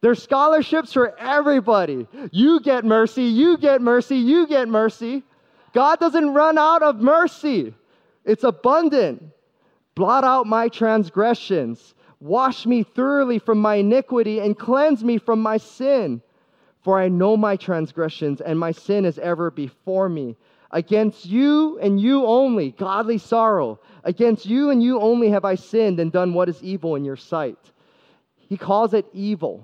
There's 0.00 0.20
scholarships 0.20 0.92
for 0.92 1.16
everybody. 1.20 2.08
You 2.32 2.58
get 2.58 2.84
mercy. 2.84 3.22
You 3.22 3.58
get 3.58 3.80
mercy. 3.80 4.16
You 4.16 4.48
get 4.48 4.68
mercy. 4.68 5.22
God 5.76 6.00
doesn't 6.00 6.32
run 6.32 6.56
out 6.56 6.82
of 6.82 7.02
mercy, 7.02 7.74
it's 8.24 8.44
abundant. 8.44 9.22
Blot 9.94 10.24
out 10.24 10.46
my 10.46 10.68
transgressions. 10.68 11.94
Wash 12.18 12.64
me 12.64 12.82
thoroughly 12.82 13.38
from 13.38 13.58
my 13.58 13.74
iniquity 13.74 14.40
and 14.40 14.58
cleanse 14.58 15.04
me 15.04 15.18
from 15.18 15.42
my 15.42 15.58
sin. 15.58 16.22
For 16.82 16.98
I 16.98 17.08
know 17.08 17.36
my 17.36 17.56
transgressions, 17.56 18.40
and 18.40 18.58
my 18.58 18.72
sin 18.72 19.04
is 19.04 19.18
ever 19.18 19.50
before 19.50 20.08
me. 20.08 20.36
Against 20.70 21.26
you 21.26 21.78
and 21.78 22.00
you 22.00 22.24
only, 22.24 22.70
godly 22.70 23.18
sorrow. 23.18 23.78
Against 24.02 24.46
you 24.46 24.70
and 24.70 24.82
you 24.82 24.98
only 24.98 25.28
have 25.28 25.44
I 25.44 25.56
sinned 25.56 26.00
and 26.00 26.10
done 26.10 26.32
what 26.32 26.48
is 26.48 26.62
evil 26.62 26.96
in 26.96 27.04
your 27.04 27.16
sight. 27.16 27.58
He 28.38 28.56
calls 28.56 28.94
it 28.94 29.04
evil. 29.12 29.62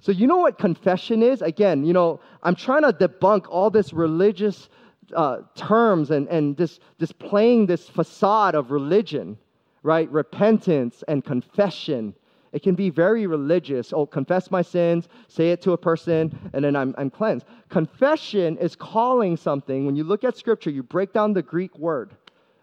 So, 0.00 0.12
you 0.12 0.26
know 0.26 0.38
what 0.38 0.58
confession 0.58 1.22
is? 1.22 1.42
Again, 1.42 1.84
you 1.84 1.92
know, 1.92 2.20
I'm 2.42 2.56
trying 2.56 2.82
to 2.82 2.92
debunk 2.92 3.46
all 3.50 3.70
this 3.70 3.92
religious 3.92 4.68
uh, 5.14 5.38
terms 5.54 6.10
and, 6.10 6.28
and 6.28 6.56
just, 6.56 6.80
just 6.98 7.18
playing 7.18 7.66
this 7.66 7.88
facade 7.88 8.54
of 8.54 8.70
religion, 8.70 9.38
right? 9.82 10.10
Repentance 10.10 11.02
and 11.08 11.24
confession. 11.24 12.14
It 12.52 12.62
can 12.62 12.74
be 12.74 12.90
very 12.90 13.26
religious. 13.26 13.92
Oh, 13.92 14.04
confess 14.06 14.50
my 14.50 14.62
sins, 14.62 15.08
say 15.28 15.50
it 15.50 15.62
to 15.62 15.72
a 15.72 15.78
person, 15.78 16.38
and 16.52 16.64
then 16.64 16.76
I'm, 16.76 16.94
I'm 16.98 17.10
cleansed. 17.10 17.46
Confession 17.68 18.58
is 18.58 18.76
calling 18.76 19.36
something. 19.36 19.86
When 19.86 19.96
you 19.96 20.04
look 20.04 20.24
at 20.24 20.36
scripture, 20.36 20.70
you 20.70 20.82
break 20.82 21.12
down 21.12 21.32
the 21.32 21.42
Greek 21.42 21.76
word 21.78 22.14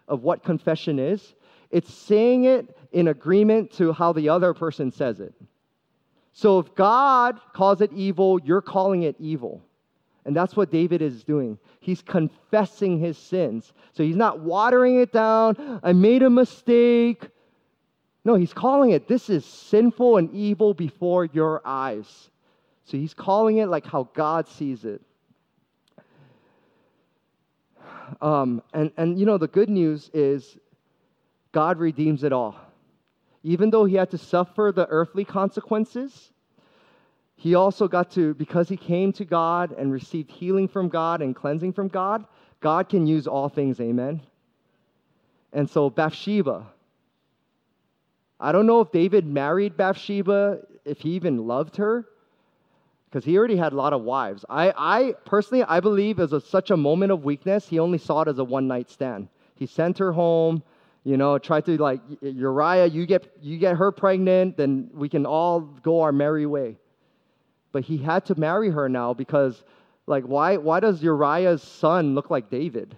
of 0.06 0.22
what 0.22 0.44
confession 0.44 0.98
is. 0.98 1.34
It's 1.70 1.92
saying 1.92 2.44
it 2.44 2.76
in 2.92 3.08
agreement 3.08 3.72
to 3.72 3.92
how 3.92 4.12
the 4.12 4.28
other 4.28 4.54
person 4.54 4.90
says 4.90 5.20
it. 5.20 5.34
So 6.32 6.58
if 6.58 6.74
God 6.74 7.40
calls 7.52 7.80
it 7.80 7.92
evil, 7.92 8.40
you're 8.42 8.62
calling 8.62 9.02
it 9.02 9.16
evil. 9.18 9.62
And 10.24 10.36
that's 10.36 10.54
what 10.54 10.70
David 10.70 11.00
is 11.02 11.24
doing. 11.24 11.58
He's 11.80 12.02
confessing 12.02 12.98
his 12.98 13.16
sins. 13.16 13.72
So 13.92 14.02
he's 14.02 14.16
not 14.16 14.40
watering 14.40 15.00
it 15.00 15.12
down. 15.12 15.80
I 15.82 15.92
made 15.92 16.22
a 16.22 16.30
mistake. 16.30 17.28
No, 18.24 18.34
he's 18.34 18.52
calling 18.52 18.90
it 18.90 19.08
this 19.08 19.30
is 19.30 19.44
sinful 19.44 20.18
and 20.18 20.30
evil 20.34 20.74
before 20.74 21.24
your 21.24 21.62
eyes. 21.64 22.30
So 22.84 22.96
he's 22.96 23.14
calling 23.14 23.58
it 23.58 23.66
like 23.66 23.86
how 23.86 24.08
God 24.14 24.46
sees 24.48 24.84
it. 24.84 25.00
Um, 28.20 28.62
and, 28.74 28.90
and 28.96 29.18
you 29.18 29.24
know, 29.24 29.38
the 29.38 29.48
good 29.48 29.70
news 29.70 30.10
is 30.12 30.58
God 31.52 31.78
redeems 31.78 32.24
it 32.24 32.32
all. 32.32 32.56
Even 33.42 33.70
though 33.70 33.84
he 33.84 33.94
had 33.94 34.10
to 34.10 34.18
suffer 34.18 34.72
the 34.74 34.86
earthly 34.88 35.24
consequences, 35.24 36.32
he 37.40 37.54
also 37.54 37.88
got 37.88 38.10
to, 38.10 38.34
because 38.34 38.68
he 38.68 38.76
came 38.76 39.14
to 39.14 39.24
God 39.24 39.72
and 39.78 39.90
received 39.90 40.30
healing 40.30 40.68
from 40.68 40.90
God 40.90 41.22
and 41.22 41.34
cleansing 41.34 41.72
from 41.72 41.88
God, 41.88 42.26
God 42.60 42.90
can 42.90 43.06
use 43.06 43.26
all 43.26 43.48
things, 43.48 43.80
amen? 43.80 44.20
And 45.54 45.68
so 45.68 45.88
Bathsheba, 45.88 46.66
I 48.38 48.52
don't 48.52 48.66
know 48.66 48.82
if 48.82 48.92
David 48.92 49.24
married 49.24 49.74
Bathsheba, 49.74 50.58
if 50.84 50.98
he 50.98 51.12
even 51.12 51.46
loved 51.46 51.76
her, 51.76 52.04
because 53.08 53.24
he 53.24 53.38
already 53.38 53.56
had 53.56 53.72
a 53.72 53.76
lot 53.76 53.94
of 53.94 54.02
wives. 54.02 54.44
I, 54.50 54.74
I 54.76 55.14
personally, 55.24 55.64
I 55.64 55.80
believe 55.80 56.20
as 56.20 56.34
such 56.44 56.70
a 56.70 56.76
moment 56.76 57.10
of 57.10 57.24
weakness, 57.24 57.66
he 57.66 57.78
only 57.78 57.96
saw 57.96 58.20
it 58.20 58.28
as 58.28 58.38
a 58.38 58.44
one 58.44 58.68
night 58.68 58.90
stand. 58.90 59.28
He 59.54 59.64
sent 59.64 59.96
her 59.96 60.12
home, 60.12 60.62
you 61.04 61.16
know, 61.16 61.38
tried 61.38 61.64
to 61.64 61.78
like 61.78 62.02
Uriah, 62.20 62.84
you 62.84 63.06
get 63.06 63.34
you 63.40 63.56
get 63.56 63.78
her 63.78 63.90
pregnant, 63.90 64.58
then 64.58 64.90
we 64.92 65.08
can 65.08 65.24
all 65.24 65.60
go 65.60 66.02
our 66.02 66.12
merry 66.12 66.44
way. 66.44 66.76
But 67.72 67.84
he 67.84 67.98
had 67.98 68.24
to 68.26 68.38
marry 68.38 68.70
her 68.70 68.88
now 68.88 69.14
because, 69.14 69.64
like, 70.06 70.24
why 70.24 70.56
why 70.56 70.80
does 70.80 71.02
Uriah's 71.02 71.62
son 71.62 72.14
look 72.14 72.30
like 72.30 72.50
David? 72.50 72.96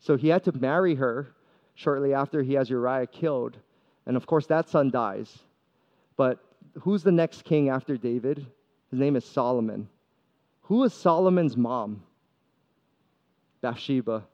So 0.00 0.16
he 0.16 0.28
had 0.28 0.44
to 0.44 0.52
marry 0.52 0.94
her 0.94 1.34
shortly 1.74 2.14
after 2.14 2.42
he 2.42 2.54
has 2.54 2.70
Uriah 2.70 3.06
killed. 3.06 3.56
And 4.06 4.16
of 4.16 4.26
course, 4.26 4.46
that 4.46 4.68
son 4.68 4.90
dies. 4.90 5.38
But 6.16 6.38
who's 6.80 7.02
the 7.02 7.12
next 7.12 7.44
king 7.44 7.68
after 7.68 7.96
David? 7.96 8.46
His 8.90 8.98
name 9.00 9.16
is 9.16 9.24
Solomon. 9.24 9.88
Who 10.62 10.84
is 10.84 10.92
Solomon's 10.92 11.56
mom? 11.56 12.02
Bathsheba. 13.60 14.24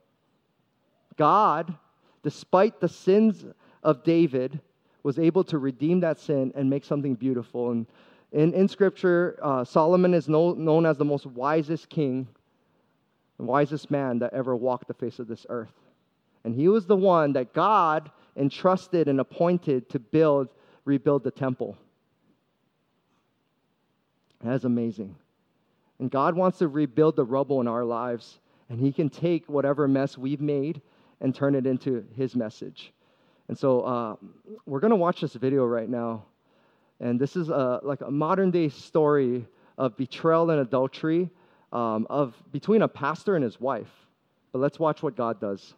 God, 1.16 1.74
despite 2.22 2.80
the 2.80 2.88
sins 2.88 3.44
of 3.82 4.02
David, 4.04 4.60
was 5.02 5.18
able 5.18 5.44
to 5.44 5.58
redeem 5.58 6.00
that 6.00 6.18
sin 6.18 6.52
and 6.54 6.70
make 6.70 6.84
something 6.84 7.14
beautiful. 7.14 7.70
And 7.70 7.86
in, 8.32 8.54
in 8.54 8.66
Scripture, 8.68 9.38
uh, 9.42 9.64
Solomon 9.64 10.14
is 10.14 10.28
know, 10.28 10.52
known 10.52 10.86
as 10.86 10.96
the 10.96 11.04
most 11.04 11.26
wisest 11.26 11.88
king, 11.88 12.26
the 13.36 13.44
wisest 13.44 13.90
man 13.90 14.18
that 14.20 14.32
ever 14.32 14.56
walked 14.56 14.88
the 14.88 14.94
face 14.94 15.18
of 15.18 15.28
this 15.28 15.44
earth. 15.48 15.74
And 16.44 16.54
he 16.54 16.68
was 16.68 16.86
the 16.86 16.96
one 16.96 17.34
that 17.34 17.52
God 17.52 18.10
entrusted 18.36 19.08
and 19.08 19.20
appointed 19.20 19.88
to 19.90 19.98
build, 19.98 20.54
rebuild 20.84 21.24
the 21.24 21.30
temple. 21.30 21.76
That's 24.42 24.64
amazing. 24.64 25.14
And 25.98 26.10
God 26.10 26.34
wants 26.34 26.58
to 26.58 26.68
rebuild 26.68 27.14
the 27.14 27.24
rubble 27.24 27.60
in 27.60 27.68
our 27.68 27.84
lives, 27.84 28.40
and 28.68 28.80
He 28.80 28.92
can 28.92 29.08
take 29.08 29.48
whatever 29.48 29.86
mess 29.86 30.18
we've 30.18 30.40
made 30.40 30.82
and 31.20 31.32
turn 31.32 31.54
it 31.54 31.66
into 31.66 32.04
His 32.16 32.34
message. 32.34 32.92
And 33.46 33.56
so 33.56 33.82
uh, 33.82 34.16
we're 34.66 34.80
going 34.80 34.90
to 34.90 34.96
watch 34.96 35.20
this 35.20 35.34
video 35.34 35.64
right 35.64 35.88
now. 35.88 36.24
And 37.02 37.20
this 37.20 37.34
is 37.34 37.50
a, 37.50 37.80
like 37.82 38.00
a 38.00 38.10
modern 38.10 38.52
day 38.52 38.68
story 38.68 39.44
of 39.76 39.96
betrayal 39.96 40.50
and 40.50 40.60
adultery 40.60 41.28
um, 41.72 42.06
of 42.08 42.34
between 42.52 42.82
a 42.82 42.88
pastor 42.88 43.34
and 43.34 43.42
his 43.42 43.60
wife. 43.60 43.90
But 44.52 44.60
let's 44.60 44.78
watch 44.78 45.02
what 45.02 45.16
God 45.16 45.40
does. 45.40 45.74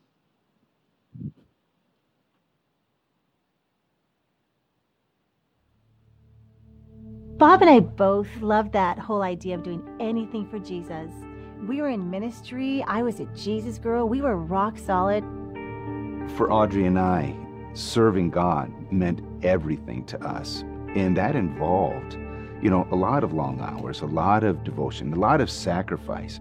Bob 7.38 7.62
and 7.62 7.70
I 7.70 7.80
both 7.80 8.28
loved 8.40 8.72
that 8.72 8.98
whole 8.98 9.22
idea 9.22 9.54
of 9.54 9.62
doing 9.62 9.82
anything 10.00 10.46
for 10.48 10.58
Jesus. 10.58 11.10
We 11.66 11.80
were 11.80 11.88
in 11.88 12.10
ministry. 12.10 12.84
I 12.86 13.02
was 13.02 13.20
a 13.20 13.24
Jesus 13.34 13.78
girl. 13.78 14.06
We 14.08 14.20
were 14.20 14.36
rock 14.36 14.76
solid. 14.76 15.24
For 16.36 16.52
Audrey 16.52 16.84
and 16.84 16.98
I, 16.98 17.34
serving 17.72 18.30
God 18.30 18.70
meant 18.92 19.22
everything 19.42 20.04
to 20.06 20.22
us. 20.22 20.64
And 20.94 21.16
that 21.16 21.34
involved, 21.34 22.14
you 22.62 22.70
know, 22.70 22.86
a 22.90 22.96
lot 22.96 23.24
of 23.24 23.32
long 23.32 23.60
hours, 23.60 24.00
a 24.00 24.06
lot 24.06 24.44
of 24.44 24.64
devotion, 24.64 25.12
a 25.12 25.16
lot 25.16 25.40
of 25.40 25.50
sacrifice. 25.50 26.40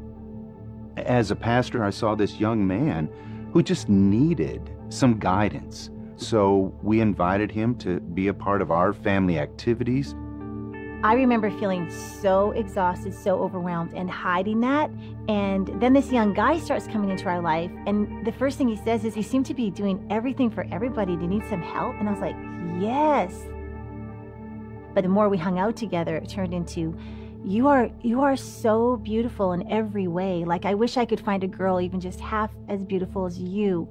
As 0.97 1.31
a 1.31 1.35
pastor, 1.35 1.83
I 1.83 1.89
saw 1.89 2.15
this 2.15 2.39
young 2.39 2.65
man 2.65 3.09
who 3.51 3.63
just 3.63 3.89
needed 3.89 4.69
some 4.89 5.19
guidance. 5.19 5.89
So 6.17 6.73
we 6.83 7.01
invited 7.01 7.51
him 7.51 7.75
to 7.79 7.99
be 7.99 8.27
a 8.27 8.33
part 8.33 8.61
of 8.61 8.71
our 8.71 8.93
family 8.93 9.39
activities. 9.39 10.15
I 11.03 11.15
remember 11.15 11.51
feeling 11.51 11.91
so 11.91 12.51
exhausted, 12.51 13.13
so 13.13 13.41
overwhelmed, 13.41 13.93
and 13.93 14.09
hiding 14.09 14.61
that. 14.61 14.89
And 15.27 15.67
then 15.81 15.91
this 15.91 16.11
young 16.11 16.33
guy 16.33 16.59
starts 16.59 16.87
coming 16.87 17.09
into 17.09 17.25
our 17.25 17.41
life. 17.41 17.69
And 17.85 18.25
the 18.25 18.31
first 18.31 18.57
thing 18.57 18.69
he 18.69 18.77
says 18.77 19.03
is, 19.03 19.17
You 19.17 19.23
seem 19.23 19.43
to 19.43 19.53
be 19.53 19.69
doing 19.69 20.07
everything 20.09 20.49
for 20.49 20.65
everybody. 20.71 21.17
Do 21.17 21.23
you 21.23 21.27
need 21.27 21.43
some 21.49 21.61
help? 21.61 21.95
And 21.99 22.07
I 22.07 22.11
was 22.11 22.21
like, 22.21 22.37
Yes. 22.79 23.33
But 24.93 25.03
the 25.03 25.09
more 25.09 25.29
we 25.29 25.37
hung 25.37 25.59
out 25.59 25.75
together, 25.75 26.17
it 26.17 26.29
turned 26.29 26.53
into, 26.53 26.97
you 27.43 27.67
are 27.67 27.89
you 28.01 28.21
are 28.21 28.37
so 28.37 28.97
beautiful 28.97 29.51
in 29.51 29.69
every 29.69 30.07
way. 30.07 30.45
Like 30.45 30.65
I 30.65 30.75
wish 30.75 30.97
I 30.97 31.05
could 31.05 31.19
find 31.19 31.43
a 31.43 31.47
girl 31.47 31.81
even 31.81 31.99
just 31.99 32.19
half 32.19 32.51
as 32.69 32.83
beautiful 32.83 33.25
as 33.25 33.37
you. 33.37 33.87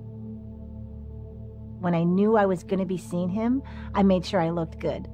When 1.81 1.95
I 1.95 2.05
knew 2.05 2.37
I 2.37 2.47
was 2.47 2.63
going 2.63 2.79
to 2.79 2.87
be 2.87 2.97
seeing 2.97 3.29
him, 3.29 3.63
I 3.95 4.05
made 4.05 4.25
sure 4.25 4.41
I 4.41 4.51
looked 4.51 4.79
good. 4.79 5.09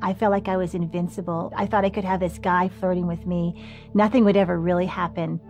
I 0.00 0.14
felt 0.14 0.30
like 0.30 0.46
I 0.48 0.56
was 0.56 0.74
invincible. 0.74 1.52
I 1.56 1.66
thought 1.66 1.84
I 1.84 1.90
could 1.90 2.04
have 2.04 2.20
this 2.20 2.38
guy 2.38 2.68
flirting 2.68 3.06
with 3.06 3.26
me. 3.26 3.64
Nothing 3.92 4.24
would 4.24 4.36
ever 4.36 4.58
really 4.58 4.86
happen. 4.86 5.40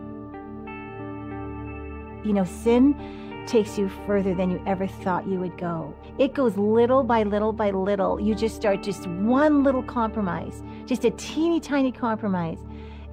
You 2.25 2.33
know, 2.33 2.43
sin 2.43 2.95
takes 3.47 3.77
you 3.77 3.89
further 4.05 4.35
than 4.35 4.51
you 4.51 4.61
ever 4.67 4.85
thought 4.87 5.27
you 5.27 5.39
would 5.39 5.57
go. 5.57 5.95
It 6.19 6.33
goes 6.33 6.57
little 6.57 7.03
by 7.03 7.23
little 7.23 7.53
by 7.53 7.71
little. 7.71 8.19
You 8.19 8.35
just 8.35 8.55
start 8.55 8.83
just 8.83 9.07
one 9.07 9.63
little 9.63 9.83
compromise, 9.83 10.61
just 10.85 11.05
a 11.05 11.11
teeny 11.11 11.59
tiny 11.59 11.91
compromise. 11.91 12.59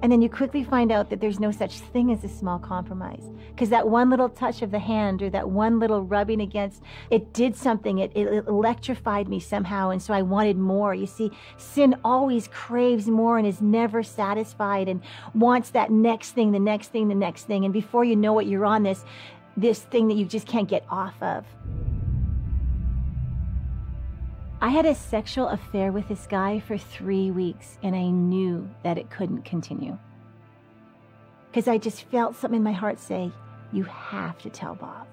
And 0.01 0.11
then 0.11 0.21
you 0.21 0.29
quickly 0.29 0.63
find 0.63 0.91
out 0.91 1.09
that 1.09 1.19
there's 1.21 1.39
no 1.39 1.51
such 1.51 1.79
thing 1.79 2.11
as 2.11 2.23
a 2.23 2.27
small 2.27 2.59
compromise. 2.59 3.23
Because 3.47 3.69
that 3.69 3.87
one 3.87 4.09
little 4.09 4.29
touch 4.29 4.61
of 4.61 4.69
the 4.69 4.77
hand 4.77 5.23
or 5.23 5.29
that 5.29 5.49
one 5.49 5.79
little 5.79 6.03
rubbing 6.03 6.41
against, 6.41 6.83
it 7.09 7.33
did 7.33 7.55
something. 7.55 7.99
It, 7.99 8.11
it 8.15 8.45
electrified 8.45 9.29
me 9.29 9.39
somehow. 9.39 9.89
And 9.89 10.01
so 10.01 10.13
I 10.13 10.21
wanted 10.21 10.57
more. 10.57 10.93
You 10.93 11.07
see, 11.07 11.31
sin 11.57 11.95
always 12.03 12.49
craves 12.49 13.07
more 13.07 13.37
and 13.37 13.47
is 13.47 13.61
never 13.61 14.03
satisfied 14.03 14.89
and 14.89 15.01
wants 15.33 15.69
that 15.71 15.89
next 15.89 16.31
thing, 16.31 16.51
the 16.51 16.59
next 16.59 16.89
thing, 16.89 17.07
the 17.07 17.15
next 17.15 17.45
thing. 17.45 17.63
And 17.63 17.73
before 17.73 18.03
you 18.03 18.17
know 18.17 18.37
it, 18.39 18.47
you're 18.47 18.65
on 18.65 18.83
this, 18.83 19.05
this 19.57 19.79
thing 19.79 20.07
that 20.07 20.15
you 20.15 20.25
just 20.25 20.47
can't 20.47 20.67
get 20.67 20.85
off 20.89 21.21
of. 21.21 21.45
I 24.61 24.69
had 24.69 24.85
a 24.85 24.95
sexual 24.95 25.49
affair 25.49 25.91
with 25.91 26.07
this 26.07 26.27
guy 26.27 26.59
for 26.59 26.77
three 26.77 27.29
weeks, 27.29 27.77
and 27.83 27.95
I 27.95 28.07
knew 28.07 28.69
that 28.83 28.97
it 28.97 29.09
couldn't 29.09 29.43
continue. 29.43 29.97
Because 31.51 31.67
I 31.67 31.77
just 31.77 32.03
felt 32.09 32.35
something 32.35 32.57
in 32.57 32.63
my 32.63 32.71
heart 32.71 32.99
say, 32.99 33.31
You 33.71 33.83
have 33.83 34.39
to 34.39 34.49
tell 34.49 34.75
Bob. 34.75 35.07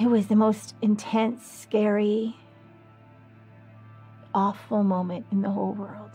It 0.00 0.06
was 0.06 0.26
the 0.26 0.36
most 0.36 0.74
intense, 0.82 1.46
scary, 1.46 2.36
awful 4.34 4.82
moment 4.82 5.26
in 5.32 5.42
the 5.42 5.50
whole 5.50 5.72
world. 5.72 6.10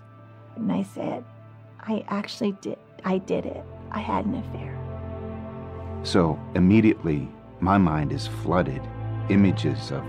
And 0.55 0.71
I 0.71 0.83
said, 0.83 1.23
I 1.79 2.05
actually 2.07 2.53
did. 2.61 2.77
I 3.03 3.17
did 3.19 3.45
it. 3.45 3.63
I 3.91 3.99
had 3.99 4.25
an 4.25 4.35
affair. 4.35 4.74
So 6.05 6.39
immediately, 6.53 7.27
my 7.61 7.79
mind 7.79 8.11
is 8.11 8.27
flooded. 8.27 8.81
Images 9.29 9.91
of 9.91 10.03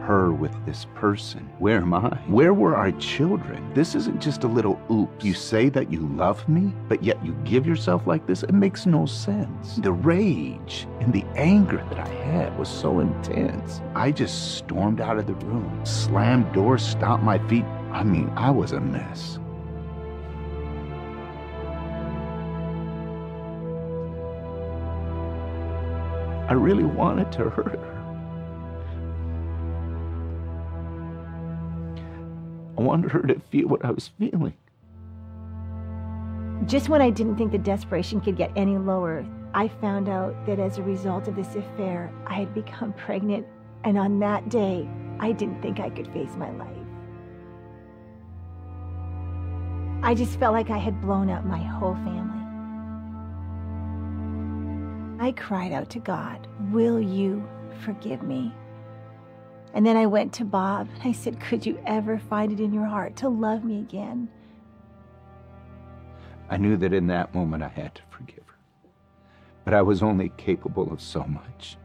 her 0.00 0.32
with 0.32 0.52
this 0.64 0.86
person. 0.94 1.40
Where 1.58 1.76
am 1.76 1.92
I? 1.92 2.08
Where 2.26 2.54
were 2.54 2.74
our 2.74 2.90
children? 2.92 3.70
This 3.74 3.94
isn't 3.94 4.20
just 4.20 4.44
a 4.44 4.48
little 4.48 4.80
oops. 4.90 5.22
You 5.22 5.34
say 5.34 5.68
that 5.68 5.92
you 5.92 6.00
love 6.00 6.48
me, 6.48 6.72
but 6.88 7.04
yet 7.04 7.22
you 7.22 7.32
give 7.44 7.66
yourself 7.66 8.06
like 8.06 8.26
this? 8.26 8.42
It 8.42 8.54
makes 8.54 8.86
no 8.86 9.04
sense. 9.04 9.76
The 9.76 9.92
rage 9.92 10.88
and 11.00 11.12
the 11.12 11.24
anger 11.36 11.84
that 11.90 11.98
I 11.98 12.08
had 12.08 12.58
was 12.58 12.68
so 12.68 13.00
intense. 13.00 13.82
I 13.94 14.10
just 14.10 14.56
stormed 14.56 15.02
out 15.02 15.18
of 15.18 15.26
the 15.26 15.34
room, 15.34 15.84
slammed 15.84 16.50
doors, 16.54 16.82
stomped 16.82 17.26
my 17.26 17.38
feet. 17.46 17.66
I 17.92 18.04
mean, 18.04 18.32
I 18.36 18.50
was 18.50 18.72
a 18.72 18.80
mess. 18.80 19.38
I 26.52 26.54
really 26.54 26.84
wanted 26.84 27.32
to 27.32 27.48
hurt 27.48 27.68
her. 27.68 27.98
I 32.76 32.82
wanted 32.82 33.10
her 33.10 33.22
to 33.22 33.40
feel 33.50 33.68
what 33.68 33.82
I 33.82 33.90
was 33.90 34.08
feeling. 34.18 34.52
Just 36.66 36.90
when 36.90 37.00
I 37.00 37.08
didn't 37.08 37.38
think 37.38 37.52
the 37.52 37.58
desperation 37.58 38.20
could 38.20 38.36
get 38.36 38.52
any 38.54 38.76
lower, 38.76 39.24
I 39.54 39.68
found 39.68 40.10
out 40.10 40.44
that 40.44 40.58
as 40.58 40.76
a 40.76 40.82
result 40.82 41.26
of 41.26 41.36
this 41.36 41.56
affair, 41.56 42.12
I 42.26 42.34
had 42.34 42.52
become 42.52 42.92
pregnant, 42.92 43.46
and 43.84 43.96
on 43.96 44.18
that 44.18 44.50
day, 44.50 44.86
I 45.20 45.32
didn't 45.32 45.62
think 45.62 45.80
I 45.80 45.88
could 45.88 46.08
face 46.08 46.36
my 46.36 46.50
life. 46.50 46.68
I 50.02 50.14
just 50.14 50.38
felt 50.38 50.52
like 50.52 50.68
I 50.68 50.76
had 50.76 51.00
blown 51.00 51.30
up 51.30 51.46
my 51.46 51.62
whole 51.62 51.94
family. 51.94 52.41
I 55.22 55.30
cried 55.30 55.70
out 55.70 55.88
to 55.90 56.00
God, 56.00 56.48
Will 56.72 57.00
you 57.00 57.48
forgive 57.84 58.24
me? 58.24 58.52
And 59.72 59.86
then 59.86 59.96
I 59.96 60.04
went 60.04 60.32
to 60.32 60.44
Bob 60.44 60.88
and 60.92 61.02
I 61.04 61.12
said, 61.12 61.38
Could 61.38 61.64
you 61.64 61.80
ever 61.86 62.18
find 62.18 62.50
it 62.50 62.58
in 62.58 62.72
your 62.72 62.86
heart 62.86 63.14
to 63.18 63.28
love 63.28 63.62
me 63.62 63.78
again? 63.78 64.28
I 66.50 66.56
knew 66.56 66.76
that 66.76 66.92
in 66.92 67.06
that 67.06 67.36
moment 67.36 67.62
I 67.62 67.68
had 67.68 67.94
to 67.94 68.02
forgive 68.10 68.42
her. 68.48 68.56
But 69.64 69.74
I 69.74 69.82
was 69.82 70.02
only 70.02 70.32
capable 70.38 70.92
of 70.92 71.00
so 71.00 71.22
much. 71.22 71.76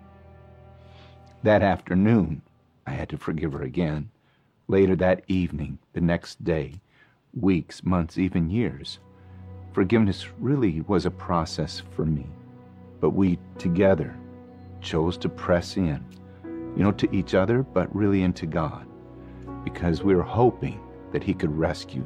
That 1.44 1.62
afternoon, 1.62 2.42
I 2.88 2.92
had 2.94 3.08
to 3.10 3.20
forgive 3.20 3.54
her 3.54 3.62
again. 3.62 4.10
Later 4.68 4.96
that 4.96 5.24
evening, 5.28 5.78
the 5.94 6.02
next 6.02 6.44
day, 6.44 6.82
weeks, 7.40 7.84
months, 7.84 8.18
even 8.18 8.50
years. 8.50 8.98
Forgiveness 9.74 10.26
really 10.40 10.82
was 10.82 11.06
a 11.06 11.12
process 11.12 11.84
for 11.92 12.04
me. 12.04 12.26
But 13.00 13.12
we 13.12 13.40
together 13.58 14.16
chose 14.82 15.18
to 15.18 15.30
press 15.30 15.78
in, 15.78 16.04
you 16.44 16.84
know, 16.84 16.92
to 16.94 17.16
each 17.16 17.34
other, 17.34 17.64
but 17.64 17.94
really 17.96 18.24
into 18.24 18.46
God, 18.46 18.88
because 19.64 20.04
we 20.04 20.16
were 20.16 20.24
hoping 20.24 20.80
that 21.12 21.24
He 21.24 21.34
could 21.34 21.56
rescue 21.56 22.06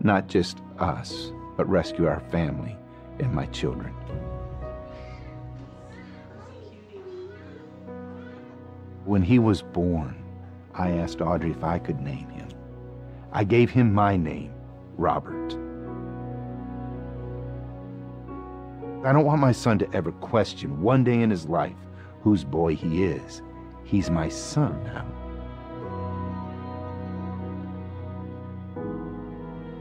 not 0.00 0.28
just 0.28 0.60
us, 0.78 1.32
but 1.56 1.68
rescue 1.68 2.06
our 2.06 2.20
family 2.30 2.76
and 3.18 3.32
my 3.32 3.46
children. 3.46 3.94
When 9.04 9.22
he 9.22 9.38
was 9.38 9.62
born, 9.62 10.16
I 10.74 10.90
asked 10.90 11.20
Audrey 11.20 11.50
if 11.50 11.62
I 11.62 11.78
could 11.78 12.00
name 12.00 12.28
him. 12.30 12.48
I 13.32 13.44
gave 13.44 13.70
him 13.70 13.94
my 13.94 14.16
name, 14.16 14.52
Robert. 14.96 15.56
I 19.04 19.12
don't 19.12 19.24
want 19.24 19.40
my 19.40 19.52
son 19.52 19.78
to 19.78 19.92
ever 19.94 20.10
question 20.12 20.82
one 20.82 21.04
day 21.04 21.20
in 21.20 21.30
his 21.30 21.46
life 21.46 21.76
whose 22.22 22.44
boy 22.44 22.74
he 22.74 23.04
is. 23.04 23.42
He's 23.84 24.10
my 24.10 24.28
son 24.28 24.82
now. 24.84 25.06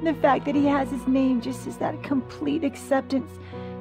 The 0.04 0.14
fact 0.16 0.46
that 0.46 0.54
he 0.54 0.68
has 0.68 0.92
his 0.92 1.08
name 1.08 1.42
just 1.42 1.66
is 1.66 1.78
that 1.78 2.04
complete 2.04 2.64
acceptance. 2.64 3.32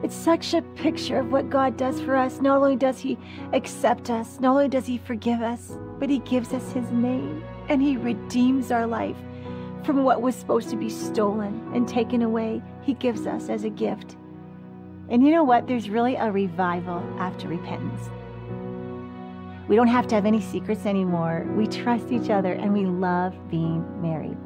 It's 0.02 0.16
such 0.16 0.54
a 0.54 0.62
picture 0.62 1.18
of 1.18 1.30
what 1.30 1.50
God 1.50 1.76
does 1.76 2.00
for 2.00 2.16
us. 2.16 2.40
Not 2.40 2.58
only 2.58 2.76
does 2.76 2.98
he 2.98 3.18
accept 3.52 4.08
us, 4.08 4.40
not 4.40 4.52
only 4.52 4.68
does 4.68 4.86
he 4.86 4.96
forgive 4.96 5.42
us, 5.42 5.76
but 5.98 6.08
he 6.08 6.20
gives 6.20 6.54
us 6.54 6.72
his 6.72 6.90
name 6.90 7.44
and 7.68 7.82
he 7.82 7.98
redeems 7.98 8.70
our 8.70 8.86
life 8.86 9.16
from 9.84 10.04
what 10.04 10.22
was 10.22 10.34
supposed 10.34 10.70
to 10.70 10.76
be 10.76 10.88
stolen 10.88 11.70
and 11.74 11.86
taken 11.86 12.22
away. 12.22 12.62
He 12.80 12.94
gives 12.94 13.26
us 13.26 13.50
as 13.50 13.64
a 13.64 13.70
gift. 13.70 14.16
And 15.10 15.22
you 15.22 15.30
know 15.30 15.44
what? 15.44 15.66
There's 15.66 15.90
really 15.90 16.16
a 16.16 16.30
revival 16.30 17.02
after 17.18 17.46
repentance. 17.46 18.08
We 19.68 19.76
don't 19.76 19.88
have 19.88 20.06
to 20.08 20.14
have 20.14 20.26
any 20.26 20.40
secrets 20.40 20.86
anymore. 20.86 21.46
We 21.56 21.66
trust 21.66 22.10
each 22.10 22.30
other 22.30 22.52
and 22.52 22.72
we 22.72 22.86
love 22.86 23.34
being 23.50 23.84
married. 24.00 24.36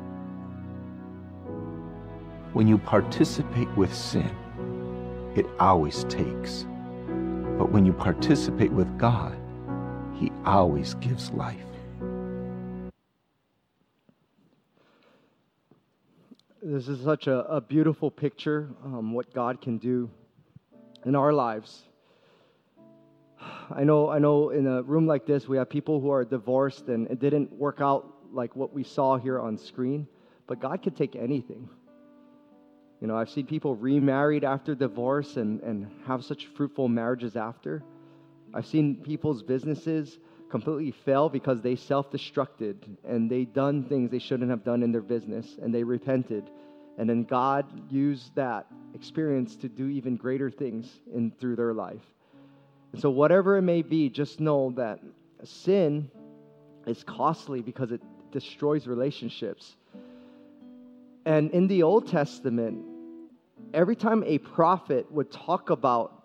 When 2.53 2.67
you 2.67 2.79
participate 2.79 3.69
with 3.77 3.95
sin, 3.95 4.31
it 5.37 5.47
always 5.61 6.05
takes. 6.05 6.67
But 7.57 7.71
when 7.71 7.85
you 7.85 7.93
participate 7.93 8.73
with 8.73 8.99
God, 8.99 9.37
He 10.15 10.33
always 10.45 10.95
gives 10.95 11.31
life. 11.31 11.65
This 16.61 16.89
is 16.89 17.03
such 17.03 17.29
a, 17.29 17.45
a 17.47 17.61
beautiful 17.61 18.11
picture, 18.11 18.69
um, 18.85 19.13
what 19.13 19.33
God 19.33 19.61
can 19.61 19.79
do 19.79 20.11
in 21.05 21.15
our 21.15 21.33
lives. 21.33 21.83
I 23.71 23.85
know, 23.85 24.09
I 24.09 24.19
know 24.19 24.51
in 24.51 24.67
a 24.67 24.83
room 24.83 25.07
like 25.07 25.27
this, 25.27 25.47
we 25.47 25.57
have 25.59 25.69
people 25.69 26.01
who 26.01 26.11
are 26.11 26.25
divorced 26.25 26.89
and 26.89 27.07
it 27.09 27.21
didn't 27.21 27.53
work 27.53 27.81
out 27.81 28.15
like 28.33 28.57
what 28.57 28.73
we 28.73 28.83
saw 28.85 29.17
here 29.17 29.39
on 29.39 29.57
screen, 29.59 30.07
but 30.47 30.61
God 30.61 30.83
can 30.83 30.95
take 30.95 31.17
anything. 31.17 31.69
You 33.01 33.07
know, 33.07 33.17
I've 33.17 33.31
seen 33.31 33.47
people 33.47 33.77
remarried 33.77 34.43
after 34.43 34.75
divorce 34.75 35.37
and, 35.37 35.61
and 35.61 35.89
have 36.07 36.25
such 36.25 36.47
fruitful 36.57 36.89
marriages 36.89 37.37
after. 37.37 37.85
I've 38.53 38.67
seen 38.67 38.97
people's 38.97 39.43
businesses 39.43 40.19
completely 40.51 40.91
fail 41.05 41.29
because 41.29 41.61
they 41.61 41.77
self 41.77 42.11
destructed 42.11 42.77
and 43.07 43.31
they 43.31 43.45
done 43.45 43.85
things 43.85 44.11
they 44.11 44.19
shouldn't 44.19 44.51
have 44.51 44.65
done 44.65 44.83
in 44.83 44.91
their 44.91 45.03
business 45.03 45.57
and 45.63 45.73
they 45.73 45.85
repented. 45.85 46.51
And 46.99 47.09
then 47.09 47.23
God 47.23 47.65
used 47.91 48.35
that 48.35 48.67
experience 48.93 49.55
to 49.57 49.69
do 49.69 49.87
even 49.87 50.17
greater 50.17 50.51
things 50.51 51.01
in 51.15 51.31
through 51.31 51.57
their 51.57 51.73
life. 51.73 52.03
And 52.93 53.01
so 53.01 53.09
whatever 53.09 53.57
it 53.57 53.63
may 53.63 53.83
be, 53.83 54.11
just 54.11 54.41
know 54.41 54.73
that 54.77 54.99
sin 55.45 56.11
is 56.87 57.05
costly 57.05 57.63
because 57.63 57.93
it 57.93 58.03
destroys 58.33 58.87
relationships. 58.87 59.77
And 61.25 61.51
in 61.53 61.69
the 61.69 61.85
Old 61.85 62.09
Testament, 62.09 62.85
every 63.73 63.95
time 63.95 64.25
a 64.27 64.39
prophet 64.39 65.11
would 65.13 65.31
talk 65.31 65.71
about 65.71 66.25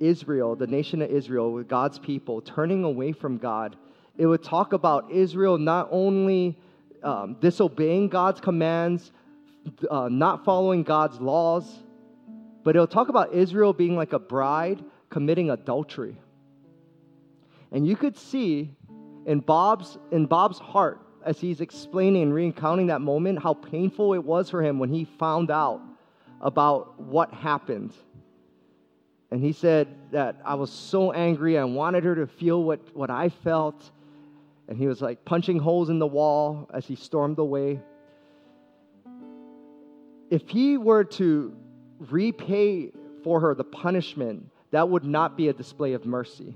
Israel, 0.00 0.56
the 0.56 0.66
nation 0.66 1.00
of 1.02 1.10
Israel, 1.10 1.52
with 1.52 1.68
God's 1.68 1.98
people 1.98 2.40
turning 2.40 2.82
away 2.82 3.12
from 3.12 3.38
God, 3.38 3.76
it 4.16 4.26
would 4.26 4.42
talk 4.42 4.72
about 4.72 5.10
Israel 5.12 5.58
not 5.58 5.88
only 5.92 6.58
um, 7.02 7.36
disobeying 7.40 8.08
God's 8.08 8.40
commands, 8.40 9.12
uh, 9.90 10.08
not 10.10 10.44
following 10.44 10.82
God's 10.82 11.20
laws, 11.20 11.64
but 12.64 12.76
it'll 12.76 12.86
talk 12.86 13.08
about 13.08 13.32
Israel 13.32 13.72
being 13.72 13.96
like 13.96 14.12
a 14.12 14.18
bride 14.18 14.82
committing 15.10 15.50
adultery. 15.50 16.16
And 17.72 17.86
you 17.86 17.96
could 17.96 18.16
see 18.16 18.70
in 19.26 19.40
Bob's, 19.40 19.98
in 20.10 20.26
Bob's 20.26 20.58
heart 20.58 21.00
as 21.24 21.38
he's 21.40 21.60
explaining 21.60 22.22
and 22.22 22.34
recounting 22.34 22.86
that 22.86 23.00
moment 23.00 23.42
how 23.42 23.54
painful 23.54 24.14
it 24.14 24.24
was 24.24 24.48
for 24.48 24.62
him 24.62 24.78
when 24.78 24.88
he 24.88 25.04
found 25.04 25.50
out 25.50 25.82
about 26.40 27.00
what 27.00 27.32
happened. 27.32 27.92
And 29.30 29.42
he 29.42 29.52
said 29.52 29.88
that 30.12 30.40
I 30.44 30.54
was 30.54 30.70
so 30.70 31.12
angry, 31.12 31.58
I 31.58 31.64
wanted 31.64 32.04
her 32.04 32.14
to 32.14 32.26
feel 32.26 32.62
what, 32.62 32.80
what 32.96 33.10
I 33.10 33.28
felt. 33.28 33.90
And 34.68 34.78
he 34.78 34.86
was 34.86 35.02
like 35.02 35.24
punching 35.24 35.58
holes 35.58 35.90
in 35.90 35.98
the 35.98 36.06
wall 36.06 36.68
as 36.72 36.86
he 36.86 36.94
stormed 36.94 37.38
away. 37.38 37.80
If 40.30 40.48
he 40.48 40.76
were 40.76 41.04
to 41.04 41.56
repay 41.98 42.92
for 43.24 43.40
her 43.40 43.54
the 43.54 43.64
punishment, 43.64 44.50
that 44.70 44.88
would 44.88 45.04
not 45.04 45.36
be 45.36 45.48
a 45.48 45.52
display 45.52 45.94
of 45.94 46.04
mercy. 46.04 46.54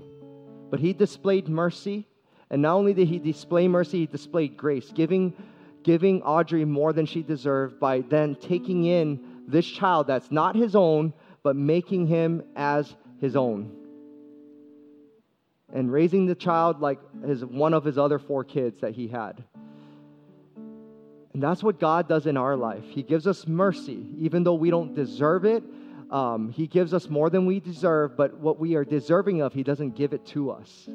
But 0.69 0.79
he 0.79 0.93
displayed 0.93 1.49
mercy, 1.49 2.07
and 2.49 2.61
not 2.61 2.75
only 2.75 2.93
did 2.93 3.07
he 3.07 3.19
display 3.19 3.67
mercy, 3.67 3.99
he 3.99 4.05
displayed 4.05 4.57
grace, 4.57 4.91
giving, 4.93 5.33
giving 5.83 6.21
Audrey 6.21 6.65
more 6.65 6.93
than 6.93 7.05
she 7.05 7.23
deserved 7.23 7.79
by 7.79 8.01
then 8.01 8.35
taking 8.35 8.85
in 8.85 9.19
this 9.47 9.65
child 9.65 10.07
that's 10.07 10.31
not 10.31 10.55
his 10.55 10.75
own, 10.75 11.13
but 11.41 11.55
making 11.55 12.07
him 12.07 12.43
as 12.55 12.95
his 13.19 13.35
own. 13.35 13.71
And 15.73 15.91
raising 15.91 16.27
the 16.27 16.35
child 16.35 16.79
like 16.79 16.99
his, 17.25 17.43
one 17.43 17.73
of 17.73 17.83
his 17.83 17.97
other 17.97 18.19
four 18.19 18.43
kids 18.43 18.81
that 18.81 18.93
he 18.93 19.07
had. 19.07 19.43
And 21.33 21.41
that's 21.41 21.63
what 21.63 21.79
God 21.79 22.07
does 22.07 22.27
in 22.27 22.37
our 22.37 22.55
life. 22.55 22.83
He 22.85 23.01
gives 23.01 23.25
us 23.25 23.47
mercy, 23.47 24.05
even 24.19 24.43
though 24.43 24.53
we 24.53 24.69
don't 24.69 24.93
deserve 24.93 25.45
it. 25.45 25.63
Um, 26.11 26.51
he 26.51 26.67
gives 26.67 26.93
us 26.93 27.09
more 27.09 27.31
than 27.31 27.47
we 27.47 27.59
deserve, 27.59 28.15
but 28.15 28.37
what 28.37 28.59
we 28.59 28.75
are 28.75 28.85
deserving 28.85 29.41
of, 29.41 29.51
He 29.51 29.63
doesn't 29.63 29.95
give 29.95 30.13
it 30.13 30.25
to 30.27 30.51
us. 30.51 30.87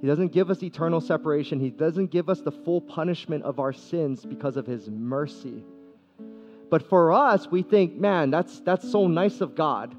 He 0.00 0.08
doesn't 0.08 0.32
give 0.32 0.50
us 0.50 0.64
eternal 0.64 1.00
separation. 1.00 1.60
He 1.60 1.70
doesn't 1.70 2.10
give 2.10 2.28
us 2.28 2.40
the 2.40 2.50
full 2.50 2.80
punishment 2.80 3.44
of 3.44 3.60
our 3.60 3.72
sins 3.72 4.24
because 4.24 4.56
of 4.56 4.66
His 4.66 4.90
mercy. 4.90 5.62
But 6.70 6.88
for 6.88 7.12
us, 7.12 7.48
we 7.48 7.62
think, 7.62 7.94
man, 7.94 8.32
that's, 8.32 8.58
that's 8.60 8.90
so 8.90 9.06
nice 9.06 9.40
of 9.40 9.54
God. 9.54 9.94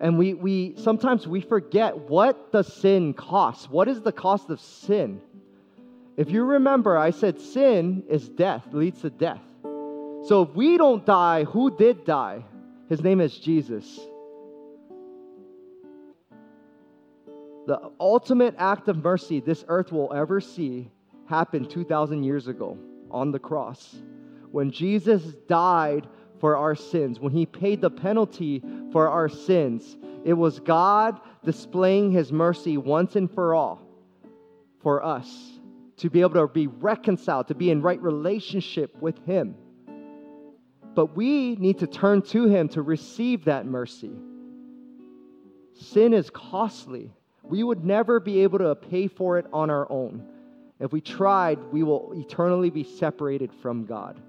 And 0.00 0.18
we, 0.18 0.34
we 0.34 0.74
sometimes 0.76 1.28
we 1.28 1.40
forget 1.40 1.96
what 1.96 2.50
the 2.50 2.62
sin 2.64 3.14
costs. 3.14 3.70
What 3.70 3.86
is 3.86 4.00
the 4.00 4.12
cost 4.12 4.50
of 4.50 4.60
sin? 4.60 5.20
If 6.18 6.30
you 6.30 6.42
remember, 6.44 6.98
I 6.98 7.10
said 7.10 7.40
sin 7.40 8.02
is 8.08 8.28
death, 8.28 8.64
leads 8.72 9.02
to 9.02 9.10
death. 9.10 9.40
So 10.24 10.42
if 10.42 10.54
we 10.54 10.76
don't 10.76 11.06
die, 11.06 11.44
who 11.44 11.74
did 11.74 12.04
die? 12.04 12.44
His 12.88 13.02
name 13.02 13.20
is 13.20 13.38
Jesus. 13.38 14.00
The 17.68 17.92
ultimate 18.00 18.56
act 18.58 18.88
of 18.88 19.04
mercy 19.04 19.38
this 19.38 19.64
earth 19.68 19.92
will 19.92 20.12
ever 20.12 20.40
see 20.40 20.90
happened 21.28 21.70
2,000 21.70 22.24
years 22.24 22.48
ago 22.48 22.76
on 23.10 23.30
the 23.30 23.38
cross 23.38 23.96
when 24.50 24.70
Jesus 24.70 25.22
died 25.46 26.08
for 26.40 26.56
our 26.56 26.74
sins, 26.74 27.20
when 27.20 27.32
he 27.32 27.46
paid 27.46 27.80
the 27.80 27.90
penalty 27.90 28.62
for 28.92 29.08
our 29.08 29.28
sins, 29.28 29.96
it 30.24 30.32
was 30.32 30.60
God 30.60 31.20
displaying 31.44 32.10
his 32.10 32.32
mercy 32.32 32.76
once 32.76 33.16
and 33.16 33.30
for 33.30 33.54
all 33.54 33.80
for 34.80 35.04
us 35.04 35.57
to 35.98 36.10
be 36.10 36.20
able 36.20 36.34
to 36.34 36.46
be 36.48 36.66
reconciled, 36.66 37.48
to 37.48 37.54
be 37.54 37.70
in 37.70 37.82
right 37.82 38.00
relationship 38.00 38.96
with 39.00 39.18
him. 39.26 39.54
But 40.94 41.16
we 41.16 41.56
need 41.56 41.78
to 41.78 41.86
turn 41.86 42.22
to 42.22 42.46
him 42.46 42.68
to 42.70 42.82
receive 42.82 43.44
that 43.44 43.66
mercy. 43.66 44.12
Sin 45.74 46.12
is 46.12 46.30
costly. 46.30 47.12
We 47.42 47.62
would 47.62 47.84
never 47.84 48.20
be 48.20 48.42
able 48.42 48.58
to 48.58 48.74
pay 48.74 49.06
for 49.06 49.38
it 49.38 49.46
on 49.52 49.70
our 49.70 49.90
own. 49.90 50.24
If 50.80 50.92
we 50.92 51.00
tried, 51.00 51.58
we 51.72 51.82
will 51.82 52.12
eternally 52.14 52.70
be 52.70 52.84
separated 52.84 53.52
from 53.62 53.84
God. 53.84 54.20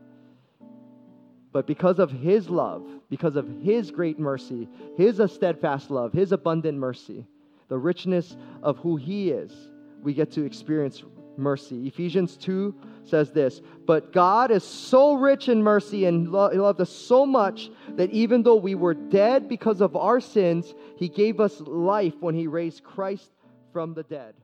But 1.51 1.65
because 1.65 1.97
of 1.99 2.11
his 2.11 2.49
love, 2.49 2.87
because 3.09 3.35
of 3.35 3.47
his 3.61 3.89
great 3.89 4.19
mercy, 4.19 4.67
his 4.97 5.19
steadfast 5.31 5.89
love, 5.89 6.13
his 6.13 6.31
abundant 6.31 6.77
mercy, 6.77 7.25
the 7.69 7.77
richness 7.77 8.35
of 8.61 8.77
who 8.79 8.97
He 8.97 9.29
is, 9.29 9.53
we 10.01 10.13
get 10.13 10.31
to 10.31 10.43
experience 10.43 11.03
mercy. 11.39 11.87
Ephesians 11.87 12.37
2 12.37 12.75
says 13.03 13.31
this 13.31 13.61
But 13.85 14.11
God 14.11 14.51
is 14.51 14.63
so 14.63 15.13
rich 15.13 15.49
in 15.49 15.63
mercy 15.63 16.05
and 16.05 16.31
lo- 16.31 16.49
He 16.49 16.57
loved 16.57 16.81
us 16.81 16.89
so 16.89 17.25
much 17.25 17.71
that 17.95 18.11
even 18.11 18.43
though 18.43 18.55
we 18.55 18.75
were 18.75 18.93
dead 18.93 19.49
because 19.49 19.81
of 19.81 19.95
our 19.95 20.19
sins, 20.19 20.73
He 20.97 21.09
gave 21.09 21.39
us 21.39 21.59
life 21.61 22.15
when 22.19 22.35
He 22.35 22.47
raised 22.47 22.83
Christ 22.83 23.31
from 23.71 23.93
the 23.93 24.03
dead. 24.03 24.35